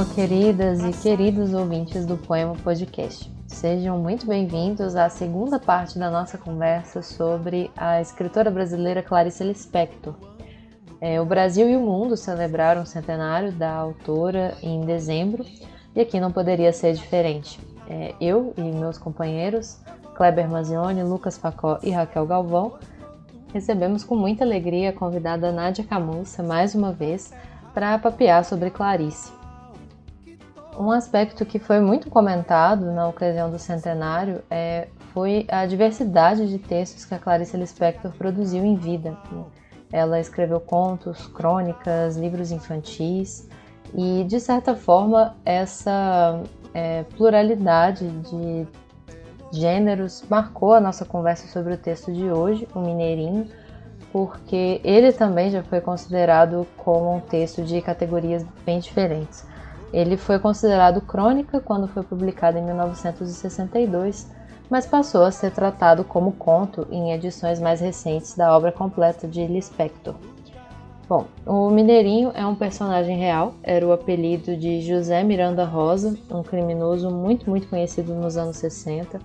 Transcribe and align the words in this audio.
Alô, 0.00 0.14
queridas 0.14 0.82
e 0.82 0.92
queridos 0.92 1.52
ouvintes 1.52 2.06
do 2.06 2.16
Poema 2.16 2.54
Podcast. 2.64 3.30
Sejam 3.46 3.98
muito 3.98 4.26
bem-vindos 4.26 4.96
à 4.96 5.10
segunda 5.10 5.58
parte 5.58 5.98
da 5.98 6.10
nossa 6.10 6.38
conversa 6.38 7.02
sobre 7.02 7.70
a 7.76 8.00
escritora 8.00 8.50
brasileira 8.50 9.02
Clarice 9.02 9.44
Lispector. 9.44 10.14
É, 11.02 11.20
o 11.20 11.26
Brasil 11.26 11.68
e 11.68 11.76
o 11.76 11.80
mundo 11.80 12.16
celebraram 12.16 12.80
o 12.80 12.86
centenário 12.86 13.52
da 13.52 13.70
autora 13.70 14.56
em 14.62 14.80
dezembro 14.80 15.44
e 15.94 16.00
aqui 16.00 16.18
não 16.18 16.32
poderia 16.32 16.72
ser 16.72 16.94
diferente. 16.94 17.60
É, 17.86 18.14
eu 18.18 18.54
e 18.56 18.62
meus 18.62 18.96
companheiros, 18.96 19.82
Kleber 20.14 20.48
Mazioni, 20.48 21.02
Lucas 21.02 21.36
Facó 21.36 21.78
e 21.82 21.90
Raquel 21.90 22.24
Galvão, 22.24 22.78
recebemos 23.52 24.02
com 24.02 24.16
muita 24.16 24.44
alegria 24.44 24.88
a 24.88 24.94
convidada 24.94 25.52
Nádia 25.52 25.84
Camussa 25.84 26.42
mais 26.42 26.74
uma 26.74 26.90
vez 26.90 27.34
para 27.74 27.98
papear 27.98 28.46
sobre 28.46 28.70
Clarice. 28.70 29.39
Um 30.80 30.90
aspecto 30.92 31.44
que 31.44 31.58
foi 31.58 31.78
muito 31.78 32.08
comentado 32.08 32.90
na 32.90 33.06
ocasião 33.06 33.50
do 33.50 33.58
centenário 33.58 34.42
é, 34.50 34.88
foi 35.12 35.46
a 35.50 35.66
diversidade 35.66 36.48
de 36.48 36.58
textos 36.58 37.04
que 37.04 37.14
a 37.14 37.18
Clarice 37.18 37.54
Lispector 37.54 38.10
produziu 38.12 38.64
em 38.64 38.76
vida. 38.76 39.14
Ela 39.92 40.18
escreveu 40.18 40.58
contos, 40.58 41.26
crônicas, 41.26 42.16
livros 42.16 42.50
infantis 42.50 43.46
e, 43.94 44.24
de 44.24 44.40
certa 44.40 44.74
forma, 44.74 45.36
essa 45.44 46.42
é, 46.72 47.02
pluralidade 47.14 48.08
de 48.08 48.66
gêneros 49.52 50.24
marcou 50.30 50.72
a 50.72 50.80
nossa 50.80 51.04
conversa 51.04 51.46
sobre 51.48 51.74
o 51.74 51.76
texto 51.76 52.10
de 52.10 52.30
hoje, 52.30 52.66
o 52.74 52.80
Mineirinho, 52.80 53.46
porque 54.10 54.80
ele 54.82 55.12
também 55.12 55.50
já 55.50 55.62
foi 55.62 55.82
considerado 55.82 56.66
como 56.78 57.16
um 57.16 57.20
texto 57.20 57.60
de 57.62 57.82
categorias 57.82 58.46
bem 58.64 58.80
diferentes. 58.80 59.49
Ele 59.92 60.16
foi 60.16 60.38
considerado 60.38 61.00
crônica 61.00 61.60
quando 61.60 61.88
foi 61.88 62.02
publicado 62.02 62.58
em 62.58 62.62
1962, 62.62 64.30
mas 64.70 64.86
passou 64.86 65.24
a 65.24 65.32
ser 65.32 65.50
tratado 65.50 66.04
como 66.04 66.32
conto 66.32 66.86
em 66.90 67.12
edições 67.12 67.58
mais 67.58 67.80
recentes 67.80 68.36
da 68.36 68.56
obra 68.56 68.70
completa 68.70 69.26
de 69.26 69.44
Lispector. 69.46 70.14
Bom, 71.08 71.26
o 71.44 71.70
Mineirinho 71.70 72.30
é 72.36 72.46
um 72.46 72.54
personagem 72.54 73.18
real, 73.18 73.54
era 73.64 73.84
o 73.84 73.90
apelido 73.90 74.56
de 74.56 74.80
José 74.80 75.24
Miranda 75.24 75.64
Rosa, 75.64 76.16
um 76.30 76.44
criminoso 76.44 77.10
muito, 77.10 77.50
muito 77.50 77.66
conhecido 77.66 78.14
nos 78.14 78.36
anos 78.36 78.58
60, 78.58 79.18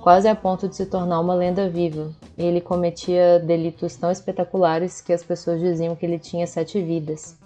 quase 0.00 0.26
a 0.26 0.34
ponto 0.34 0.68
de 0.68 0.74
se 0.74 0.86
tornar 0.86 1.20
uma 1.20 1.34
lenda 1.34 1.68
viva. 1.68 2.10
Ele 2.36 2.60
cometia 2.60 3.38
delitos 3.38 3.94
tão 3.94 4.10
espetaculares 4.10 5.00
que 5.00 5.12
as 5.12 5.22
pessoas 5.22 5.60
diziam 5.60 5.94
que 5.94 6.04
ele 6.04 6.18
tinha 6.18 6.44
sete 6.44 6.82
vidas. 6.82 7.38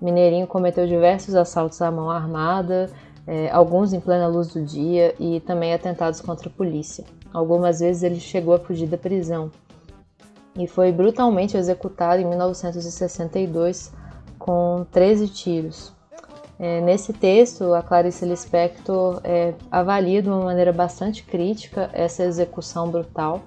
Mineirinho 0.00 0.46
cometeu 0.46 0.86
diversos 0.86 1.34
assaltos 1.34 1.80
à 1.82 1.90
mão 1.90 2.10
armada, 2.10 2.90
é, 3.26 3.50
alguns 3.50 3.92
em 3.92 4.00
plena 4.00 4.26
luz 4.26 4.48
do 4.48 4.62
dia 4.64 5.14
e 5.20 5.40
também 5.40 5.74
atentados 5.74 6.20
contra 6.20 6.48
a 6.48 6.52
polícia. 6.52 7.04
Algumas 7.32 7.80
vezes 7.80 8.02
ele 8.02 8.18
chegou 8.18 8.54
a 8.54 8.58
fugir 8.58 8.88
da 8.88 8.98
prisão 8.98 9.50
e 10.56 10.66
foi 10.66 10.90
brutalmente 10.90 11.56
executado 11.56 12.20
em 12.20 12.26
1962 12.26 13.92
com 14.38 14.86
13 14.90 15.28
tiros. 15.28 15.92
É, 16.58 16.80
nesse 16.80 17.12
texto, 17.12 17.72
a 17.72 17.82
Clarice 17.82 18.24
Lispector 18.26 19.20
é, 19.24 19.54
avalia 19.70 20.20
de 20.20 20.28
uma 20.28 20.44
maneira 20.44 20.72
bastante 20.72 21.22
crítica 21.22 21.88
essa 21.92 22.22
execução 22.22 22.90
brutal. 22.90 23.42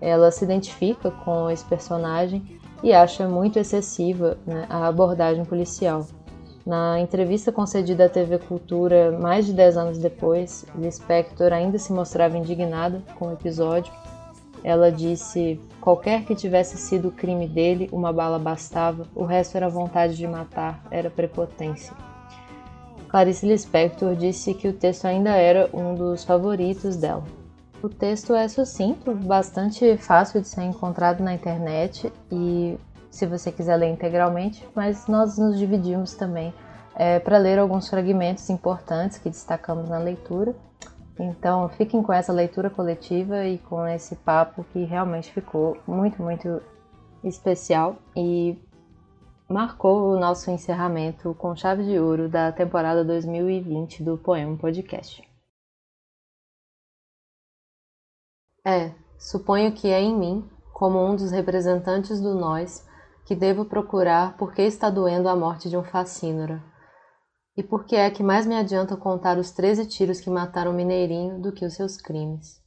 Ela 0.00 0.30
se 0.30 0.44
identifica 0.44 1.10
com 1.10 1.50
esse 1.50 1.64
personagem 1.64 2.58
e 2.84 2.92
acha 2.92 3.28
muito 3.28 3.58
excessiva 3.58 4.38
né, 4.46 4.64
a 4.70 4.86
abordagem 4.86 5.44
policial. 5.44 6.06
Na 6.64 7.00
entrevista 7.00 7.50
concedida 7.50 8.04
à 8.04 8.08
TV 8.08 8.38
Cultura 8.38 9.10
mais 9.18 9.44
de 9.44 9.52
10 9.52 9.76
anos 9.76 9.98
depois, 9.98 10.64
Lispector 10.76 11.52
ainda 11.52 11.78
se 11.80 11.92
mostrava 11.92 12.38
indignada 12.38 13.02
com 13.18 13.26
o 13.26 13.32
episódio 13.32 13.92
ela 14.64 14.90
disse: 14.90 15.60
qualquer 15.78 16.24
que 16.24 16.34
tivesse 16.34 16.78
sido 16.78 17.08
o 17.08 17.12
crime 17.12 17.46
dele, 17.46 17.86
uma 17.92 18.10
bala 18.10 18.38
bastava, 18.38 19.06
o 19.14 19.22
resto 19.22 19.56
era 19.58 19.68
vontade 19.68 20.16
de 20.16 20.26
matar, 20.26 20.82
era 20.90 21.10
prepotência. 21.10 21.94
Clarice 23.10 23.46
Lispector 23.46 24.16
disse 24.16 24.54
que 24.54 24.66
o 24.66 24.72
texto 24.72 25.04
ainda 25.04 25.36
era 25.36 25.68
um 25.72 25.94
dos 25.94 26.24
favoritos 26.24 26.96
dela. 26.96 27.22
O 27.84 27.88
texto 27.88 28.34
é 28.34 28.48
sucinto, 28.48 29.14
bastante 29.14 29.96
fácil 29.98 30.40
de 30.40 30.48
ser 30.48 30.62
encontrado 30.62 31.22
na 31.22 31.34
internet 31.34 32.10
e 32.32 32.78
se 33.10 33.26
você 33.26 33.52
quiser 33.52 33.76
ler 33.76 33.90
integralmente, 33.92 34.66
mas 34.74 35.06
nós 35.06 35.36
nos 35.36 35.58
dividimos 35.58 36.14
também 36.14 36.54
é, 36.96 37.18
para 37.18 37.36
ler 37.36 37.58
alguns 37.58 37.88
fragmentos 37.88 38.48
importantes 38.48 39.18
que 39.18 39.28
destacamos 39.28 39.88
na 39.88 39.98
leitura 39.98 40.54
então, 41.18 41.68
fiquem 41.68 42.02
com 42.02 42.12
essa 42.12 42.32
leitura 42.32 42.68
coletiva 42.68 43.46
e 43.46 43.58
com 43.58 43.86
esse 43.86 44.16
papo 44.16 44.64
que 44.72 44.84
realmente 44.84 45.32
ficou 45.32 45.76
muito, 45.86 46.20
muito 46.20 46.60
especial 47.22 47.96
e 48.16 48.58
marcou 49.48 50.12
o 50.12 50.18
nosso 50.18 50.50
encerramento 50.50 51.34
com 51.38 51.54
chave 51.54 51.84
de 51.84 51.98
ouro 51.98 52.28
da 52.28 52.50
temporada 52.50 53.04
2020 53.04 54.02
do 54.02 54.18
Poema 54.18 54.56
Podcast. 54.56 55.22
É, 58.64 58.92
suponho 59.18 59.72
que 59.72 59.88
é 59.88 60.00
em 60.00 60.16
mim, 60.16 60.48
como 60.72 61.04
um 61.04 61.14
dos 61.14 61.30
representantes 61.30 62.20
do 62.20 62.34
nós, 62.34 62.84
que 63.26 63.34
devo 63.34 63.64
procurar 63.64 64.36
por 64.36 64.54
que 64.54 64.62
está 64.62 64.90
doendo 64.90 65.28
a 65.28 65.36
morte 65.36 65.68
de 65.68 65.76
um 65.76 65.84
facínora 65.84 66.62
e 67.56 67.62
por 67.62 67.84
que 67.84 67.94
é 67.94 68.10
que 68.10 68.22
mais 68.22 68.46
me 68.46 68.56
adianta 68.56 68.96
contar 68.96 69.38
os 69.38 69.52
13 69.52 69.86
tiros 69.86 70.20
que 70.20 70.30
mataram 70.30 70.72
o 70.72 70.74
Mineirinho 70.74 71.40
do 71.40 71.52
que 71.52 71.64
os 71.64 71.74
seus 71.74 71.96
crimes? 71.96 72.60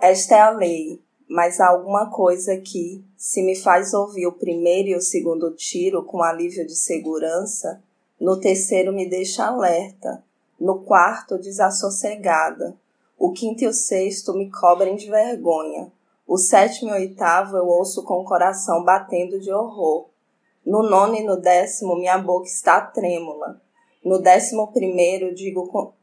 Esta 0.00 0.34
é 0.34 0.40
a 0.40 0.50
lei, 0.50 1.00
mas 1.28 1.60
há 1.60 1.68
alguma 1.68 2.10
coisa 2.10 2.56
que, 2.56 3.04
se 3.16 3.42
me 3.42 3.54
faz 3.54 3.94
ouvir 3.94 4.26
o 4.26 4.32
primeiro 4.32 4.88
e 4.88 4.96
o 4.96 5.00
segundo 5.00 5.54
tiro 5.54 6.04
com 6.04 6.22
alívio 6.22 6.66
de 6.66 6.74
segurança, 6.74 7.82
no 8.20 8.40
terceiro 8.40 8.92
me 8.92 9.08
deixa 9.08 9.46
alerta, 9.46 10.24
no 10.58 10.82
quarto 10.82 11.38
desassossegada, 11.38 12.76
o 13.22 13.30
quinto 13.30 13.62
e 13.62 13.68
o 13.68 13.72
sexto 13.72 14.34
me 14.34 14.50
cobrem 14.50 14.96
de 14.96 15.08
vergonha, 15.08 15.92
o 16.26 16.36
sétimo 16.36 16.90
e 16.90 16.94
oitavo 16.94 17.56
eu 17.56 17.68
ouço 17.68 18.02
com 18.02 18.14
o 18.14 18.24
coração 18.24 18.82
batendo 18.82 19.38
de 19.38 19.52
horror, 19.52 20.08
no 20.66 20.82
nono 20.82 21.14
e 21.14 21.22
no 21.22 21.36
décimo, 21.36 21.94
minha 21.94 22.18
boca 22.18 22.48
está 22.48 22.80
trêmula. 22.80 23.62
No 24.04 24.18
décimo 24.18 24.72
primeiro, 24.72 25.32
digo 25.32 25.94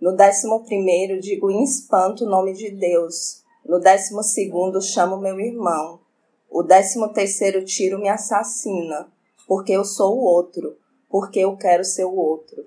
no 0.00 0.10
décimo 0.10 0.64
primeiro, 0.64 1.20
digo 1.20 1.52
em 1.52 1.62
espanto 1.62 2.24
o 2.24 2.28
nome 2.28 2.52
de 2.52 2.68
Deus. 2.68 3.44
No 3.64 3.78
décimo 3.78 4.24
segundo, 4.24 4.82
chamo 4.82 5.18
meu 5.18 5.38
irmão. 5.38 6.00
O 6.50 6.64
décimo 6.64 7.12
terceiro 7.12 7.64
tiro 7.64 7.96
me 7.96 8.08
assassina, 8.08 9.06
porque 9.46 9.70
eu 9.70 9.84
sou 9.84 10.18
o 10.18 10.24
outro, 10.24 10.76
porque 11.08 11.38
eu 11.38 11.56
quero 11.56 11.84
ser 11.84 12.06
o 12.06 12.16
outro. 12.16 12.66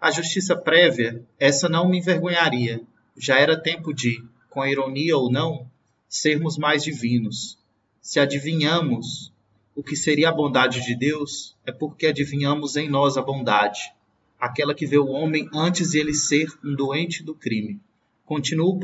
A 0.00 0.10
justiça 0.10 0.54
prévia, 0.54 1.24
essa 1.38 1.68
não 1.68 1.88
me 1.88 1.98
envergonharia. 1.98 2.82
Já 3.16 3.38
era 3.38 3.60
tempo 3.60 3.94
de, 3.94 4.22
com 4.50 4.64
ironia 4.64 5.16
ou 5.16 5.30
não, 5.30 5.66
sermos 6.08 6.58
mais 6.58 6.82
divinos. 6.84 7.58
Se 8.00 8.20
adivinhamos 8.20 9.32
o 9.74 9.82
que 9.82 9.96
seria 9.96 10.28
a 10.28 10.32
bondade 10.32 10.84
de 10.84 10.94
Deus 10.94 11.54
é 11.66 11.72
porque 11.72 12.06
adivinhamos 12.06 12.76
em 12.76 12.88
nós 12.88 13.16
a 13.16 13.22
bondade, 13.22 13.92
aquela 14.38 14.74
que 14.74 14.86
vê 14.86 14.96
o 14.96 15.08
homem 15.08 15.48
antes 15.52 15.90
de 15.90 15.98
ele 15.98 16.14
ser 16.14 16.48
um 16.64 16.74
doente 16.74 17.22
do 17.22 17.34
crime. 17.34 17.78
Continuo, 18.24 18.78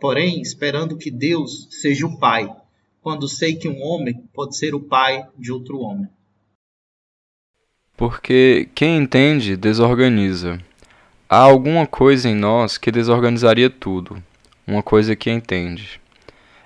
porém, 0.00 0.40
esperando 0.40 0.96
que 0.96 1.10
Deus 1.10 1.68
seja 1.70 2.06
o 2.06 2.18
Pai, 2.18 2.50
quando 3.02 3.28
sei 3.28 3.56
que 3.56 3.68
um 3.68 3.82
homem 3.82 4.22
pode 4.34 4.56
ser 4.56 4.74
o 4.74 4.80
pai 4.80 5.26
de 5.38 5.52
outro 5.52 5.80
homem. 5.80 6.08
Porque 7.98 8.68
quem 8.76 8.96
entende 8.96 9.56
desorganiza. 9.56 10.60
Há 11.28 11.38
alguma 11.38 11.84
coisa 11.84 12.28
em 12.28 12.34
nós 12.34 12.78
que 12.78 12.92
desorganizaria 12.92 13.68
tudo, 13.68 14.22
uma 14.64 14.84
coisa 14.84 15.16
que 15.16 15.28
entende. 15.28 16.00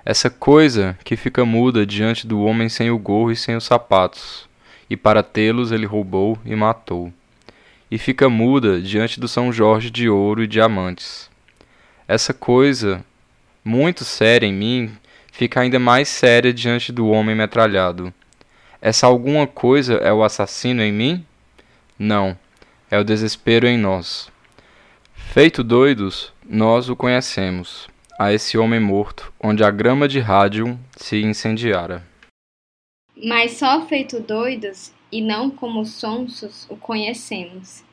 Essa 0.04 0.28
coisa 0.28 0.94
que 1.02 1.16
fica 1.16 1.42
muda 1.46 1.86
diante 1.86 2.26
do 2.26 2.42
homem 2.42 2.68
sem 2.68 2.90
o 2.90 2.98
gorro 2.98 3.32
e 3.32 3.36
sem 3.36 3.56
os 3.56 3.64
sapatos, 3.64 4.46
e 4.90 4.94
para 4.94 5.22
tê-los 5.22 5.72
ele 5.72 5.86
roubou 5.86 6.38
e 6.44 6.54
matou. 6.54 7.10
E 7.90 7.96
fica 7.96 8.28
muda 8.28 8.78
diante 8.78 9.18
do 9.18 9.26
São 9.26 9.50
Jorge 9.50 9.88
de 9.88 10.10
ouro 10.10 10.42
e 10.42 10.46
diamantes. 10.46 11.30
Essa 12.06 12.34
coisa, 12.34 13.02
muito 13.64 14.04
séria 14.04 14.46
em 14.46 14.52
mim, 14.52 14.92
fica 15.32 15.62
ainda 15.62 15.78
mais 15.78 16.08
séria 16.08 16.52
diante 16.52 16.92
do 16.92 17.08
homem 17.08 17.34
metralhado. 17.34 18.12
Essa 18.84 19.06
alguma 19.06 19.46
coisa 19.46 19.94
é 19.94 20.12
o 20.12 20.24
assassino 20.24 20.82
em 20.82 20.90
mim? 20.90 21.24
Não, 21.96 22.36
é 22.90 22.98
o 22.98 23.04
desespero 23.04 23.68
em 23.68 23.78
nós. 23.78 24.28
Feito 25.14 25.62
doidos, 25.62 26.32
nós 26.44 26.88
o 26.88 26.96
conhecemos 26.96 27.88
a 28.18 28.32
esse 28.32 28.58
homem 28.58 28.80
morto, 28.80 29.32
onde 29.40 29.62
a 29.62 29.70
grama 29.70 30.08
de 30.08 30.18
rádio 30.18 30.76
se 30.96 31.22
incendiara. 31.22 32.04
Mas 33.16 33.52
só 33.52 33.86
feito 33.86 34.18
doidos 34.18 34.92
e 35.12 35.20
não 35.20 35.48
como 35.48 35.86
sonsos 35.86 36.66
o 36.68 36.76
conhecemos. 36.76 37.84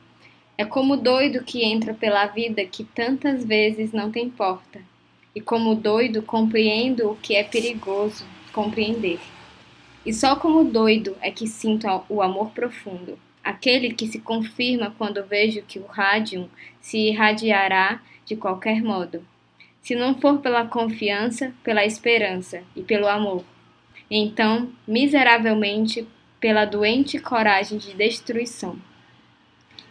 É 0.58 0.64
como 0.64 0.96
doido 0.96 1.44
que 1.44 1.64
entra 1.64 1.94
pela 1.94 2.26
vida 2.26 2.64
que 2.64 2.82
tantas 2.82 3.44
vezes 3.44 3.92
não 3.92 4.10
tem 4.10 4.28
porta, 4.28 4.80
e 5.36 5.40
como 5.40 5.76
doido 5.76 6.20
compreendo 6.20 7.12
o 7.12 7.16
que 7.16 7.36
é 7.36 7.44
perigoso 7.44 8.26
compreender. 8.52 9.20
E 10.04 10.12
só 10.12 10.34
como 10.34 10.64
doido 10.64 11.16
é 11.20 11.30
que 11.30 11.46
sinto 11.46 11.86
o 12.08 12.22
amor 12.22 12.50
profundo, 12.50 13.18
aquele 13.44 13.92
que 13.92 14.06
se 14.06 14.18
confirma 14.18 14.94
quando 14.96 15.26
vejo 15.26 15.62
que 15.62 15.78
o 15.78 15.86
rádio 15.86 16.50
se 16.80 16.98
irradiará 17.08 18.00
de 18.24 18.34
qualquer 18.34 18.82
modo. 18.82 19.24
Se 19.82 19.94
não 19.94 20.14
for 20.18 20.38
pela 20.38 20.66
confiança, 20.66 21.52
pela 21.62 21.84
esperança 21.84 22.62
e 22.74 22.82
pelo 22.82 23.08
amor. 23.08 23.44
Então, 24.10 24.70
miseravelmente, 24.86 26.06
pela 26.38 26.64
doente 26.64 27.18
coragem 27.18 27.78
de 27.78 27.94
destruição. 27.94 28.76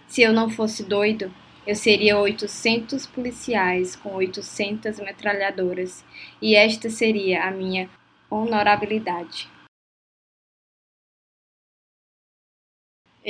Se 0.08 0.24
eu 0.24 0.34
não 0.34 0.50
fosse 0.50 0.84
doido, 0.84 1.32
eu 1.66 1.76
seria 1.76 2.18
800 2.18 3.06
policiais 3.06 3.96
com 3.96 4.16
800 4.16 5.00
metralhadoras, 5.00 6.04
e 6.42 6.56
esta 6.56 6.90
seria 6.90 7.44
a 7.44 7.52
minha 7.52 7.88
honorabilidade. 8.30 9.48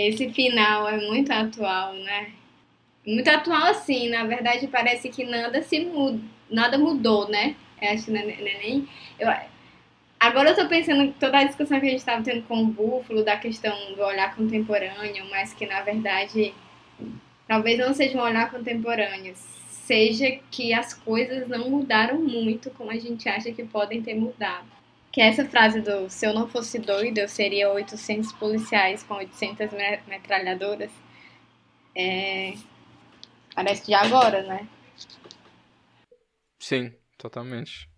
Esse 0.07 0.29
final 0.29 0.87
é 0.87 0.97
muito 0.97 1.31
atual, 1.31 1.93
né? 1.93 2.31
Muito 3.05 3.27
atual 3.27 3.63
assim, 3.67 4.09
na 4.09 4.23
verdade 4.23 4.67
parece 4.67 5.09
que 5.09 5.25
nada 5.25 5.61
se 5.61 5.79
muda, 5.85 6.21
nada 6.49 6.77
mudou, 6.77 7.27
né? 7.29 7.55
Eu 7.81 7.91
acho 7.91 8.15
é, 8.15 8.19
é 8.19 8.59
nem. 8.59 8.87
Eu, 9.19 9.27
agora 10.19 10.51
eu 10.51 10.55
tô 10.55 10.67
pensando 10.67 11.13
toda 11.19 11.39
a 11.39 11.43
discussão 11.43 11.79
que 11.79 11.85
a 11.85 11.89
gente 11.89 11.99
estava 11.99 12.23
tendo 12.23 12.43
com 12.43 12.61
o 12.61 12.67
Búfalo, 12.67 13.23
da 13.23 13.37
questão 13.37 13.75
do 13.93 14.01
olhar 14.01 14.35
contemporâneo, 14.35 15.25
mas 15.29 15.53
que 15.53 15.65
na 15.65 15.81
verdade 15.81 16.53
talvez 17.47 17.77
não 17.77 17.93
seja 17.93 18.17
um 18.17 18.21
olhar 18.21 18.49
contemporâneo, 18.51 19.33
seja 19.35 20.39
que 20.51 20.73
as 20.73 20.93
coisas 20.93 21.47
não 21.47 21.69
mudaram 21.69 22.19
muito 22.21 22.69
como 22.71 22.91
a 22.91 22.97
gente 22.97 23.27
acha 23.27 23.51
que 23.51 23.63
podem 23.63 24.01
ter 24.01 24.13
mudado. 24.13 24.78
Que 25.11 25.21
essa 25.21 25.45
frase 25.45 25.81
do 25.81 26.09
se 26.09 26.25
eu 26.25 26.33
não 26.33 26.47
fosse 26.47 26.77
doido, 26.79 27.17
eu 27.17 27.27
seria 27.27 27.71
800 27.71 28.31
policiais 28.33 29.03
com 29.03 29.15
800 29.15 29.69
metralhadoras. 30.07 30.91
É... 31.95 32.53
Parece 33.55 33.85
de 33.85 33.93
agora, 33.93 34.43
né? 34.43 34.67
Sim, 36.59 36.93
totalmente. 37.17 37.89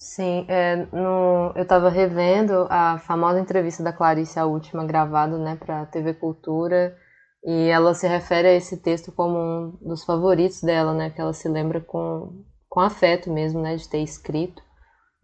Sim, 0.00 0.46
é, 0.48 0.76
no, 0.76 1.52
eu 1.54 1.62
estava 1.62 1.90
revendo 1.90 2.66
a 2.70 2.98
famosa 2.98 3.38
entrevista 3.38 3.82
da 3.82 3.92
Clarice, 3.92 4.38
a 4.38 4.46
última 4.46 4.82
gravada 4.82 5.36
né, 5.36 5.56
para 5.56 5.82
a 5.82 5.86
TV 5.86 6.14
Cultura, 6.14 6.96
e 7.44 7.68
ela 7.68 7.92
se 7.92 8.08
refere 8.08 8.48
a 8.48 8.54
esse 8.54 8.78
texto 8.78 9.12
como 9.12 9.38
um 9.38 9.88
dos 9.88 10.02
favoritos 10.02 10.62
dela, 10.62 10.94
né, 10.94 11.10
que 11.10 11.20
ela 11.20 11.34
se 11.34 11.46
lembra 11.50 11.82
com, 11.82 12.42
com 12.66 12.80
afeto 12.80 13.30
mesmo, 13.30 13.60
né, 13.60 13.76
de 13.76 13.86
ter 13.86 13.98
escrito. 13.98 14.62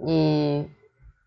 E 0.07 0.67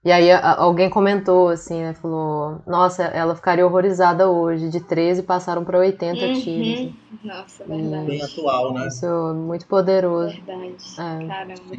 e 0.09 0.11
aí 0.11 0.31
alguém 0.31 0.89
comentou 0.89 1.49
assim, 1.49 1.81
né? 1.81 1.93
Falou, 1.93 2.63
nossa, 2.65 3.03
ela 3.03 3.35
ficaria 3.35 3.63
horrorizada 3.63 4.27
hoje. 4.27 4.67
De 4.67 4.79
13 4.79 5.21
passaram 5.21 5.63
para 5.63 5.77
80 5.77 6.25
uhum. 6.25 6.41
tiros. 6.41 6.95
Nossa, 7.23 7.63
verdade. 7.63 8.07
Bem 8.07 8.23
atual, 8.23 8.73
né? 8.73 8.87
Isso 8.87 9.05
é 9.05 9.33
muito 9.33 9.67
poderoso. 9.67 10.33
Verdade. 10.33 10.77
É. 10.93 11.27
Caramba. 11.27 11.77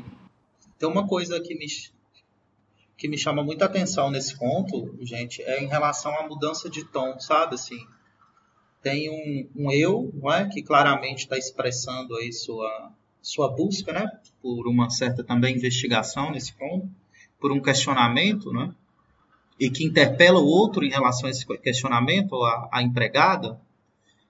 Tem 0.79 0.89
uma 0.89 1.09
coisa 1.09 1.41
que 1.41 1.57
me, 1.57 1.67
que 2.97 3.09
me 3.09 3.19
chama 3.19 3.43
muita 3.43 3.65
atenção 3.65 4.13
nesse 4.13 4.39
ponto, 4.39 4.97
gente, 5.01 5.43
é 5.43 5.65
em 5.65 5.67
relação 5.67 6.17
à 6.17 6.29
mudança 6.29 6.71
de 6.71 6.85
tom, 6.85 7.19
sabe? 7.19 7.57
Assim, 7.57 7.85
tem 8.81 9.11
um, 9.11 9.65
um 9.65 9.73
eu, 9.73 10.09
não 10.15 10.33
é? 10.33 10.49
Que 10.49 10.63
claramente 10.63 11.25
está 11.25 11.37
expressando 11.37 12.15
aí 12.15 12.33
sua, 12.33 12.93
sua 13.21 13.49
busca, 13.49 13.93
né? 13.93 14.07
Por 14.41 14.69
uma 14.69 14.89
certa 14.89 15.25
também 15.25 15.57
investigação 15.57 16.31
nesse 16.31 16.57
ponto 16.57 16.89
por 17.41 17.51
um 17.53 17.61
questionamento, 17.61 18.53
né? 18.53 18.75
e 19.61 19.69
que 19.69 19.85
interpela 19.85 20.41
o 20.41 20.47
outro 20.47 20.85
em 20.85 20.89
relação 20.89 21.27
a 21.27 21.31
esse 21.31 21.47
questionamento, 21.59 22.35
a, 22.43 22.69
a 22.73 22.83
empregada, 22.83 23.61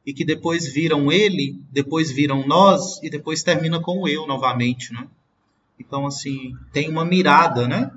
e 0.04 0.12
que 0.12 0.24
depois 0.24 0.66
viram 0.72 1.12
ele, 1.12 1.56
depois 1.70 2.10
viram 2.10 2.44
nós, 2.46 3.00
e 3.00 3.08
depois 3.08 3.42
termina 3.44 3.80
com 3.80 4.00
o 4.00 4.08
eu 4.08 4.26
novamente. 4.26 4.92
Né? 4.92 5.06
Então, 5.78 6.04
assim, 6.04 6.56
tem 6.72 6.88
uma 6.88 7.04
mirada, 7.04 7.68
né? 7.68 7.92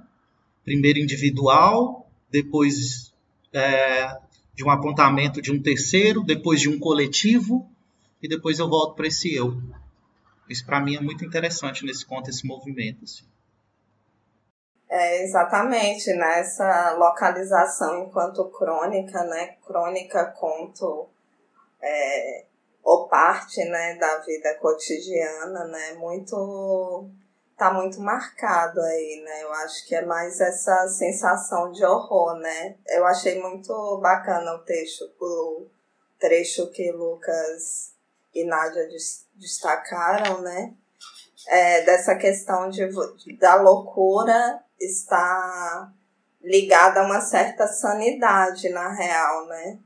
Primeiro 0.63 0.99
individual, 0.99 2.07
depois 2.29 3.11
é, 3.51 4.15
de 4.53 4.63
um 4.63 4.69
apontamento 4.69 5.41
de 5.41 5.51
um 5.51 5.59
terceiro, 5.59 6.23
depois 6.23 6.61
de 6.61 6.69
um 6.69 6.77
coletivo, 6.77 7.67
e 8.21 8.27
depois 8.27 8.59
eu 8.59 8.69
volto 8.69 8.95
para 8.95 9.07
esse 9.07 9.33
eu. 9.33 9.59
Isso 10.47 10.65
para 10.65 10.79
mim 10.79 10.95
é 10.95 11.01
muito 11.01 11.25
interessante 11.25 11.83
nesse 11.83 12.05
conto, 12.05 12.29
esse 12.29 12.45
movimento. 12.45 13.03
Assim. 13.03 13.23
É, 14.95 15.23
exatamente, 15.23 16.13
nessa 16.13 16.91
localização 16.91 18.03
enquanto 18.03 18.47
crônica, 18.51 19.23
né? 19.23 19.55
Crônica, 19.65 20.23
conto, 20.39 21.09
é, 21.81 22.45
ou 22.83 23.07
parte, 23.07 23.65
né, 23.65 23.95
da 23.95 24.19
vida 24.19 24.53
cotidiana, 24.59 25.65
né? 25.65 25.93
Muito 25.93 27.09
tá 27.57 27.73
muito 27.73 27.99
marcado 28.01 28.79
aí, 28.81 29.23
né? 29.25 29.41
Eu 29.41 29.53
acho 29.53 29.87
que 29.87 29.95
é 29.95 30.05
mais 30.05 30.39
essa 30.39 30.87
sensação 30.87 31.71
de 31.71 31.83
horror, 31.83 32.35
né? 32.35 32.75
Eu 32.87 33.03
achei 33.07 33.41
muito 33.41 33.97
bacana 33.97 34.53
o 34.53 34.59
texto, 34.59 35.11
o 35.19 35.65
trecho 36.19 36.69
que 36.69 36.91
Lucas 36.91 37.95
e 38.31 38.45
Nádia 38.45 38.87
destacaram, 39.33 40.41
né? 40.41 40.71
É, 41.47 41.81
dessa 41.81 42.15
questão 42.15 42.69
de, 42.69 42.87
da 43.39 43.55
loucura 43.55 44.63
está 44.85 45.91
ligada 46.43 46.99
a 46.99 47.05
uma 47.05 47.21
certa 47.21 47.65
sanidade, 47.67 48.69
na 48.69 48.91
real, 48.91 49.47
né? 49.47 49.79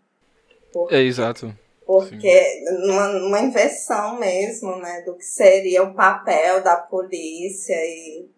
Porque, 0.74 0.96
é, 0.96 1.02
exato. 1.02 1.54
Porque 1.86 2.66
numa, 2.86 3.08
numa 3.08 3.40
inversão 3.40 4.20
mesmo, 4.20 4.76
né, 4.78 5.02
do 5.02 5.16
que 5.16 5.24
seria 5.24 5.84
o 5.84 5.94
papel 5.94 6.62
da 6.62 6.76
polícia 6.76 7.76
e, 7.76 8.30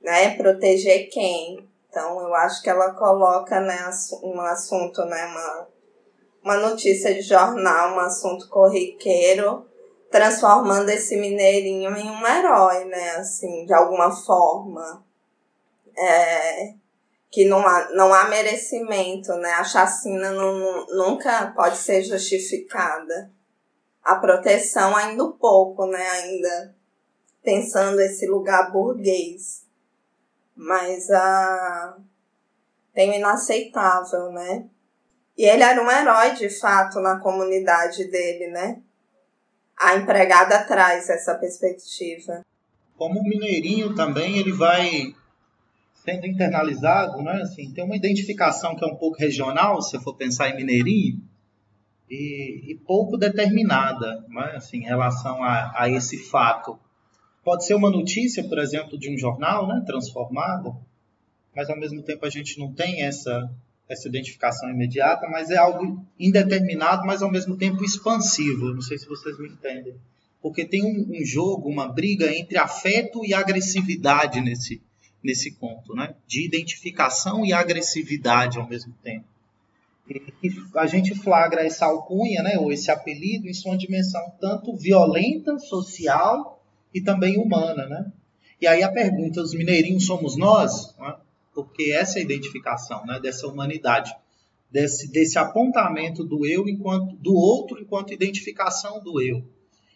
né, 0.00 0.34
proteger 0.36 1.10
quem. 1.10 1.68
Então, 1.90 2.20
eu 2.20 2.34
acho 2.34 2.62
que 2.62 2.70
ela 2.70 2.92
coloca, 2.92 3.60
né, 3.60 3.90
um 4.22 4.40
assunto, 4.40 5.04
né, 5.04 5.26
uma, 5.26 5.68
uma 6.42 6.56
notícia 6.68 7.12
de 7.12 7.22
jornal, 7.22 7.96
um 7.96 8.00
assunto 8.00 8.48
corriqueiro, 8.48 9.66
transformando 10.10 10.88
esse 10.88 11.16
mineirinho 11.16 11.94
em 11.96 12.08
um 12.08 12.26
herói, 12.26 12.84
né, 12.84 13.16
assim, 13.16 13.66
de 13.66 13.74
alguma 13.74 14.10
forma 14.10 15.05
é, 15.98 16.74
que 17.30 17.44
não 17.44 17.66
há, 17.66 17.90
não 17.90 18.12
há 18.12 18.28
merecimento, 18.28 19.32
né? 19.34 19.50
A 19.52 19.64
chacina 19.64 20.30
não, 20.30 20.86
nunca 20.86 21.52
pode 21.54 21.76
ser 21.76 22.02
justificada. 22.02 23.30
A 24.02 24.16
proteção 24.16 24.96
ainda 24.96 25.24
um 25.24 25.32
pouco, 25.32 25.86
né? 25.86 26.08
Ainda 26.08 26.74
pensando 27.42 28.00
esse 28.00 28.26
lugar 28.26 28.72
burguês. 28.72 29.64
Mas 30.54 31.10
a 31.10 31.96
tem 32.94 33.10
o 33.10 33.14
inaceitável, 33.14 34.32
né? 34.32 34.64
E 35.36 35.44
ele 35.44 35.62
era 35.62 35.82
um 35.82 35.90
herói 35.90 36.30
de 36.30 36.48
fato 36.48 36.98
na 36.98 37.20
comunidade 37.20 38.04
dele, 38.10 38.46
né? 38.46 38.80
A 39.78 39.96
empregada 39.96 40.64
traz 40.64 41.10
essa 41.10 41.34
perspectiva. 41.34 42.42
Como 42.96 43.20
o 43.20 43.22
mineirinho 43.22 43.94
também, 43.94 44.38
ele 44.38 44.52
vai 44.52 45.14
sendo 46.06 46.24
internalizado, 46.24 47.20
né? 47.20 47.42
Assim, 47.42 47.72
tem 47.72 47.82
uma 47.82 47.96
identificação 47.96 48.76
que 48.76 48.84
é 48.84 48.86
um 48.86 48.94
pouco 48.94 49.18
regional, 49.18 49.82
se 49.82 49.98
for 49.98 50.14
pensar 50.14 50.48
em 50.48 50.56
Mineirinho, 50.56 51.20
e, 52.08 52.70
e 52.70 52.74
pouco 52.86 53.16
determinada, 53.16 54.24
né? 54.28 54.52
assim, 54.54 54.78
em 54.78 54.84
relação 54.84 55.42
a, 55.42 55.72
a, 55.74 55.90
esse 55.90 56.16
fato. 56.30 56.78
Pode 57.44 57.66
ser 57.66 57.74
uma 57.74 57.90
notícia, 57.90 58.44
por 58.48 58.58
exemplo, 58.58 58.96
de 58.96 59.12
um 59.12 59.18
jornal, 59.18 59.66
né? 59.66 59.82
Transformada, 59.84 60.72
mas 61.54 61.68
ao 61.68 61.78
mesmo 61.78 62.02
tempo 62.02 62.24
a 62.24 62.30
gente 62.30 62.58
não 62.58 62.72
tem 62.72 63.02
essa 63.02 63.50
essa 63.88 64.08
identificação 64.08 64.68
imediata, 64.68 65.28
mas 65.28 65.48
é 65.48 65.56
algo 65.56 66.04
indeterminado, 66.18 67.06
mas 67.06 67.22
ao 67.22 67.30
mesmo 67.30 67.56
tempo 67.56 67.84
expansivo. 67.84 68.74
Não 68.74 68.80
sei 68.80 68.98
se 68.98 69.06
vocês 69.06 69.38
me 69.38 69.48
entendem. 69.48 69.94
Porque 70.42 70.64
tem 70.64 70.84
um, 70.84 71.06
um 71.08 71.24
jogo, 71.24 71.68
uma 71.68 71.86
briga 71.86 72.34
entre 72.34 72.58
afeto 72.58 73.24
e 73.24 73.32
agressividade 73.32 74.40
nesse, 74.40 74.82
nesse 75.26 75.50
conto, 75.50 75.94
né? 75.94 76.14
de 76.26 76.46
identificação 76.46 77.44
e 77.44 77.52
agressividade 77.52 78.58
ao 78.58 78.68
mesmo 78.68 78.94
tempo. 79.02 79.26
E 80.08 80.22
a 80.76 80.86
gente 80.86 81.14
flagra 81.16 81.66
essa 81.66 81.86
alcunha, 81.86 82.42
né, 82.42 82.56
ou 82.58 82.72
esse 82.72 82.92
apelido, 82.92 83.48
em 83.48 83.52
sua 83.52 83.76
dimensão 83.76 84.22
tanto 84.40 84.76
violenta, 84.76 85.58
social 85.58 86.62
e 86.94 87.00
também 87.00 87.36
humana. 87.38 87.86
Né? 87.86 88.12
E 88.60 88.66
aí 88.68 88.82
a 88.84 88.92
pergunta, 88.92 89.42
os 89.42 89.52
mineirinhos 89.52 90.06
somos 90.06 90.36
nós? 90.36 90.94
Né? 90.96 91.16
Porque 91.52 91.92
essa 91.92 92.18
é 92.18 92.20
a 92.20 92.24
identificação 92.24 93.04
né, 93.04 93.18
dessa 93.18 93.48
humanidade. 93.48 94.14
desse, 94.70 95.10
desse 95.10 95.38
apontamento 95.38 96.22
do 96.22 96.46
eu 96.46 96.68
enquanto 96.68 97.16
do 97.16 97.34
outro 97.34 97.80
enquanto 97.80 98.14
identificação 98.14 99.02
do 99.02 99.20
eu. 99.20 99.42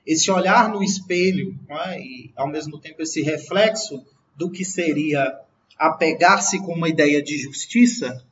Esse 0.04 0.30
olhar 0.30 0.68
no 0.70 0.82
espelho 0.82 1.56
é? 1.68 2.00
e, 2.00 2.32
ao 2.34 2.48
mesmo 2.48 2.80
tempo, 2.80 3.00
esse 3.00 3.22
reflexo 3.22 4.04
do 4.40 4.50
que 4.50 4.64
seria 4.64 5.38
apegar-se 5.78 6.58
com 6.60 6.72
uma 6.72 6.88
ideia 6.88 7.22
de 7.22 7.36
justiça, 7.36 8.24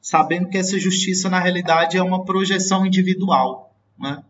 sabendo 0.00 0.48
que 0.48 0.56
essa 0.56 0.78
justiça, 0.78 1.28
na 1.28 1.40
realidade, 1.40 1.96
é 1.96 2.02
uma 2.02 2.24
projeção 2.24 2.86
individual. 2.86 3.74
É? 4.04 4.22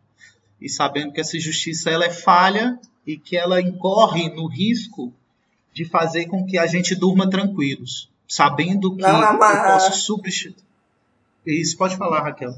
E 0.62 0.70
sabendo 0.70 1.12
que 1.12 1.20
essa 1.20 1.38
justiça 1.38 1.90
ela 1.90 2.06
é 2.06 2.10
falha 2.10 2.80
e 3.06 3.18
que 3.18 3.36
ela 3.36 3.60
incorre 3.60 4.30
no 4.30 4.46
risco 4.46 5.12
de 5.74 5.84
fazer 5.84 6.24
com 6.24 6.46
que 6.46 6.56
a 6.56 6.66
gente 6.66 6.94
durma 6.94 7.28
tranquilos, 7.28 8.10
sabendo 8.26 8.96
que 8.96 9.02
Não, 9.02 9.32
eu 9.32 9.38
posso 9.38 9.92
substituir. 9.92 10.64
Isso, 11.44 11.76
pode 11.76 11.98
falar, 11.98 12.22
Raquel. 12.22 12.54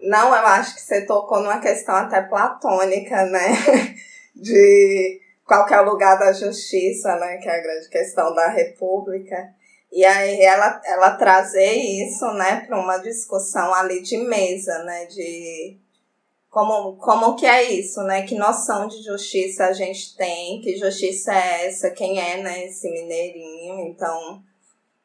Não, 0.00 0.28
eu 0.28 0.46
acho 0.46 0.76
que 0.76 0.80
você 0.80 1.04
tocou 1.04 1.42
numa 1.42 1.58
questão 1.58 1.94
até 1.94 2.22
platônica, 2.22 3.26
né? 3.26 3.94
De 4.34 5.20
qual 5.48 5.64
que 5.64 5.72
é 5.72 5.80
o 5.80 5.90
lugar 5.90 6.18
da 6.18 6.30
justiça, 6.30 7.16
né? 7.16 7.38
Que 7.38 7.48
é 7.48 7.58
a 7.58 7.62
grande 7.62 7.88
questão 7.88 8.34
da 8.34 8.48
república. 8.48 9.54
E 9.90 10.04
aí 10.04 10.42
ela, 10.42 10.82
ela 10.84 11.16
trazer 11.16 11.72
isso, 11.72 12.26
né, 12.34 12.66
para 12.66 12.78
uma 12.78 12.98
discussão 12.98 13.72
ali 13.72 14.02
de 14.02 14.18
mesa, 14.18 14.82
né? 14.84 15.06
De 15.06 15.78
como, 16.50 16.98
como 16.98 17.34
que 17.34 17.46
é 17.46 17.62
isso, 17.72 18.02
né? 18.02 18.26
Que 18.26 18.34
noção 18.34 18.86
de 18.86 19.02
justiça 19.02 19.64
a 19.64 19.72
gente 19.72 20.14
tem, 20.18 20.60
que 20.60 20.76
justiça 20.76 21.32
é 21.32 21.66
essa, 21.66 21.90
quem 21.90 22.20
é, 22.20 22.42
né, 22.42 22.66
esse 22.66 22.90
mineirinho, 22.90 23.80
então 23.88 24.42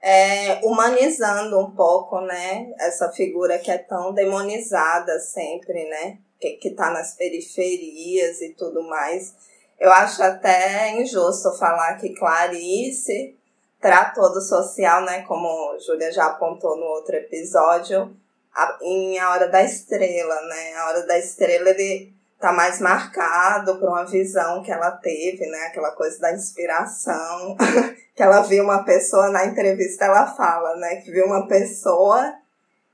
é, 0.01 0.59
humanizando 0.65 1.57
um 1.57 1.71
pouco, 1.71 2.19
né, 2.19 2.73
essa 2.77 3.09
figura 3.13 3.57
que 3.57 3.71
é 3.71 3.77
tão 3.77 4.13
demonizada 4.13 5.17
sempre, 5.19 5.85
né, 5.85 6.17
que, 6.37 6.57
que 6.57 6.71
tá 6.71 6.89
nas 6.89 7.15
periferias 7.15 8.41
e 8.41 8.49
tudo 8.49 8.83
mais. 8.83 9.52
Eu 9.83 9.91
acho 9.91 10.23
até 10.23 10.91
injusto 10.91 11.51
falar 11.57 11.95
que 11.95 12.15
Clarice 12.15 13.37
tratou 13.81 14.31
do 14.31 14.39
social, 14.39 15.01
né, 15.01 15.23
como 15.23 15.77
Júlia 15.77 16.09
já 16.09 16.27
apontou 16.27 16.77
no 16.77 16.85
outro 16.85 17.13
episódio, 17.17 18.15
a, 18.55 18.77
em 18.81 19.19
A 19.19 19.31
Hora 19.31 19.49
da 19.49 19.61
Estrela, 19.61 20.41
né? 20.43 20.73
A 20.77 20.87
Hora 20.87 21.05
da 21.05 21.19
Estrela 21.19 21.69
ele 21.71 22.13
tá 22.39 22.53
mais 22.53 22.79
marcado 22.79 23.77
por 23.77 23.89
uma 23.89 24.05
visão 24.05 24.63
que 24.63 24.71
ela 24.71 24.89
teve, 24.91 25.45
né? 25.47 25.65
Aquela 25.65 25.91
coisa 25.91 26.17
da 26.17 26.31
inspiração, 26.31 27.57
que 28.15 28.23
ela 28.23 28.39
viu 28.39 28.63
uma 28.63 28.85
pessoa 28.85 29.31
na 29.31 29.45
entrevista, 29.47 30.05
ela 30.05 30.27
fala, 30.27 30.77
né? 30.77 30.95
Que 31.01 31.11
viu 31.11 31.25
uma 31.25 31.45
pessoa 31.45 32.33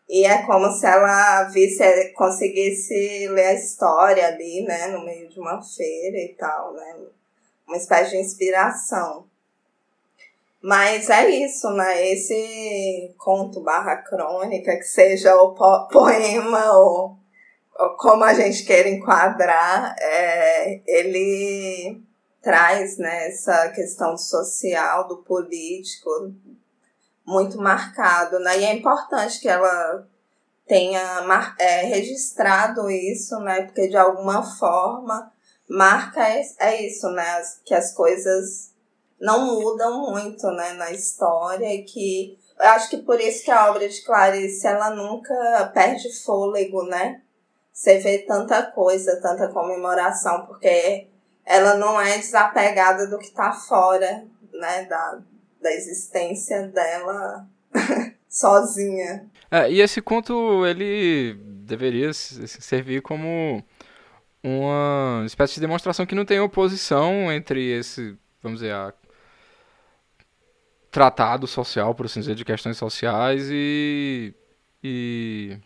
e 0.09 0.25
é 0.25 0.41
como 0.41 0.71
se 0.71 0.87
ela 0.87 1.43
visse, 1.43 2.11
conseguisse 2.13 3.27
ler 3.27 3.45
a 3.45 3.53
história 3.53 4.27
ali, 4.27 4.63
né? 4.63 4.87
No 4.87 5.05
meio 5.05 5.29
de 5.29 5.39
uma 5.39 5.61
feira 5.61 6.17
e 6.17 6.35
tal, 6.35 6.73
né? 6.73 6.95
Uma 7.67 7.77
espécie 7.77 8.11
de 8.11 8.17
inspiração. 8.17 9.27
Mas 10.59 11.11
é 11.11 11.29
isso, 11.29 11.69
né? 11.69 12.09
Esse 12.11 13.13
conto 13.19 13.61
barra 13.61 13.97
crônica, 13.97 14.75
que 14.77 14.83
seja 14.83 15.35
o 15.35 15.53
po 15.53 15.87
poema 15.89 16.73
ou, 16.73 17.15
ou, 17.77 17.89
como 17.97 18.23
a 18.23 18.33
gente 18.33 18.65
queira 18.65 18.89
enquadrar, 18.89 19.95
é, 19.99 20.81
ele 20.87 22.01
traz 22.41 22.97
né, 22.97 23.27
essa 23.27 23.69
questão 23.69 24.17
social, 24.17 25.07
do 25.07 25.17
político, 25.17 26.33
muito 27.29 27.61
marcado, 27.61 28.39
né? 28.39 28.59
E 28.59 28.65
é 28.65 28.73
importante 28.73 29.39
que 29.39 29.47
ela 29.47 30.07
tenha 30.65 31.23
é, 31.59 31.83
registrado 31.83 32.89
isso, 32.89 33.39
né? 33.41 33.61
Porque 33.61 33.87
de 33.87 33.95
alguma 33.95 34.43
forma 34.57 35.31
marca 35.69 36.27
é, 36.27 36.41
é 36.59 36.87
isso, 36.87 37.07
né? 37.11 37.23
Que 37.63 37.75
as 37.75 37.93
coisas 37.93 38.73
não 39.21 39.45
mudam 39.45 40.11
muito, 40.11 40.47
né, 40.51 40.73
na 40.73 40.91
história 40.91 41.67
e 41.75 41.83
que 41.83 42.39
eu 42.57 42.67
acho 42.69 42.89
que 42.89 42.97
por 42.97 43.19
isso 43.19 43.43
que 43.43 43.51
a 43.51 43.69
obra 43.69 43.87
de 43.87 44.01
Clarice 44.01 44.65
ela 44.65 44.89
nunca 44.89 45.69
perde 45.73 46.11
fôlego, 46.23 46.83
né? 46.83 47.21
Você 47.71 47.99
vê 47.99 48.19
tanta 48.19 48.63
coisa, 48.63 49.21
tanta 49.21 49.49
comemoração, 49.49 50.45
porque 50.45 51.07
ela 51.45 51.75
não 51.75 51.99
é 51.99 52.17
desapegada 52.17 53.07
do 53.07 53.17
que 53.19 53.25
está 53.25 53.51
fora, 53.51 54.25
né, 54.53 54.85
da, 54.85 55.19
da 55.61 55.71
existência 55.71 56.67
dela 56.67 57.47
sozinha. 58.29 59.29
É, 59.51 59.71
e 59.71 59.81
esse 59.81 60.01
conto 60.01 60.65
ele 60.65 61.33
deveria 61.65 62.13
servir 62.13 63.01
como 63.01 63.63
uma 64.43 65.23
espécie 65.25 65.55
de 65.55 65.61
demonstração 65.61 66.05
que 66.05 66.15
não 66.15 66.25
tem 66.25 66.39
oposição 66.39 67.31
entre 67.31 67.71
esse, 67.71 68.17
vamos 68.41 68.59
dizer, 68.59 68.73
a 68.73 68.93
tratado 70.91 71.45
social, 71.45 71.93
por 71.93 72.05
assim 72.05 72.19
dizer, 72.19 72.35
de 72.35 72.45
questões 72.45 72.77
sociais 72.77 73.47
e, 73.51 74.33
e, 74.83 75.57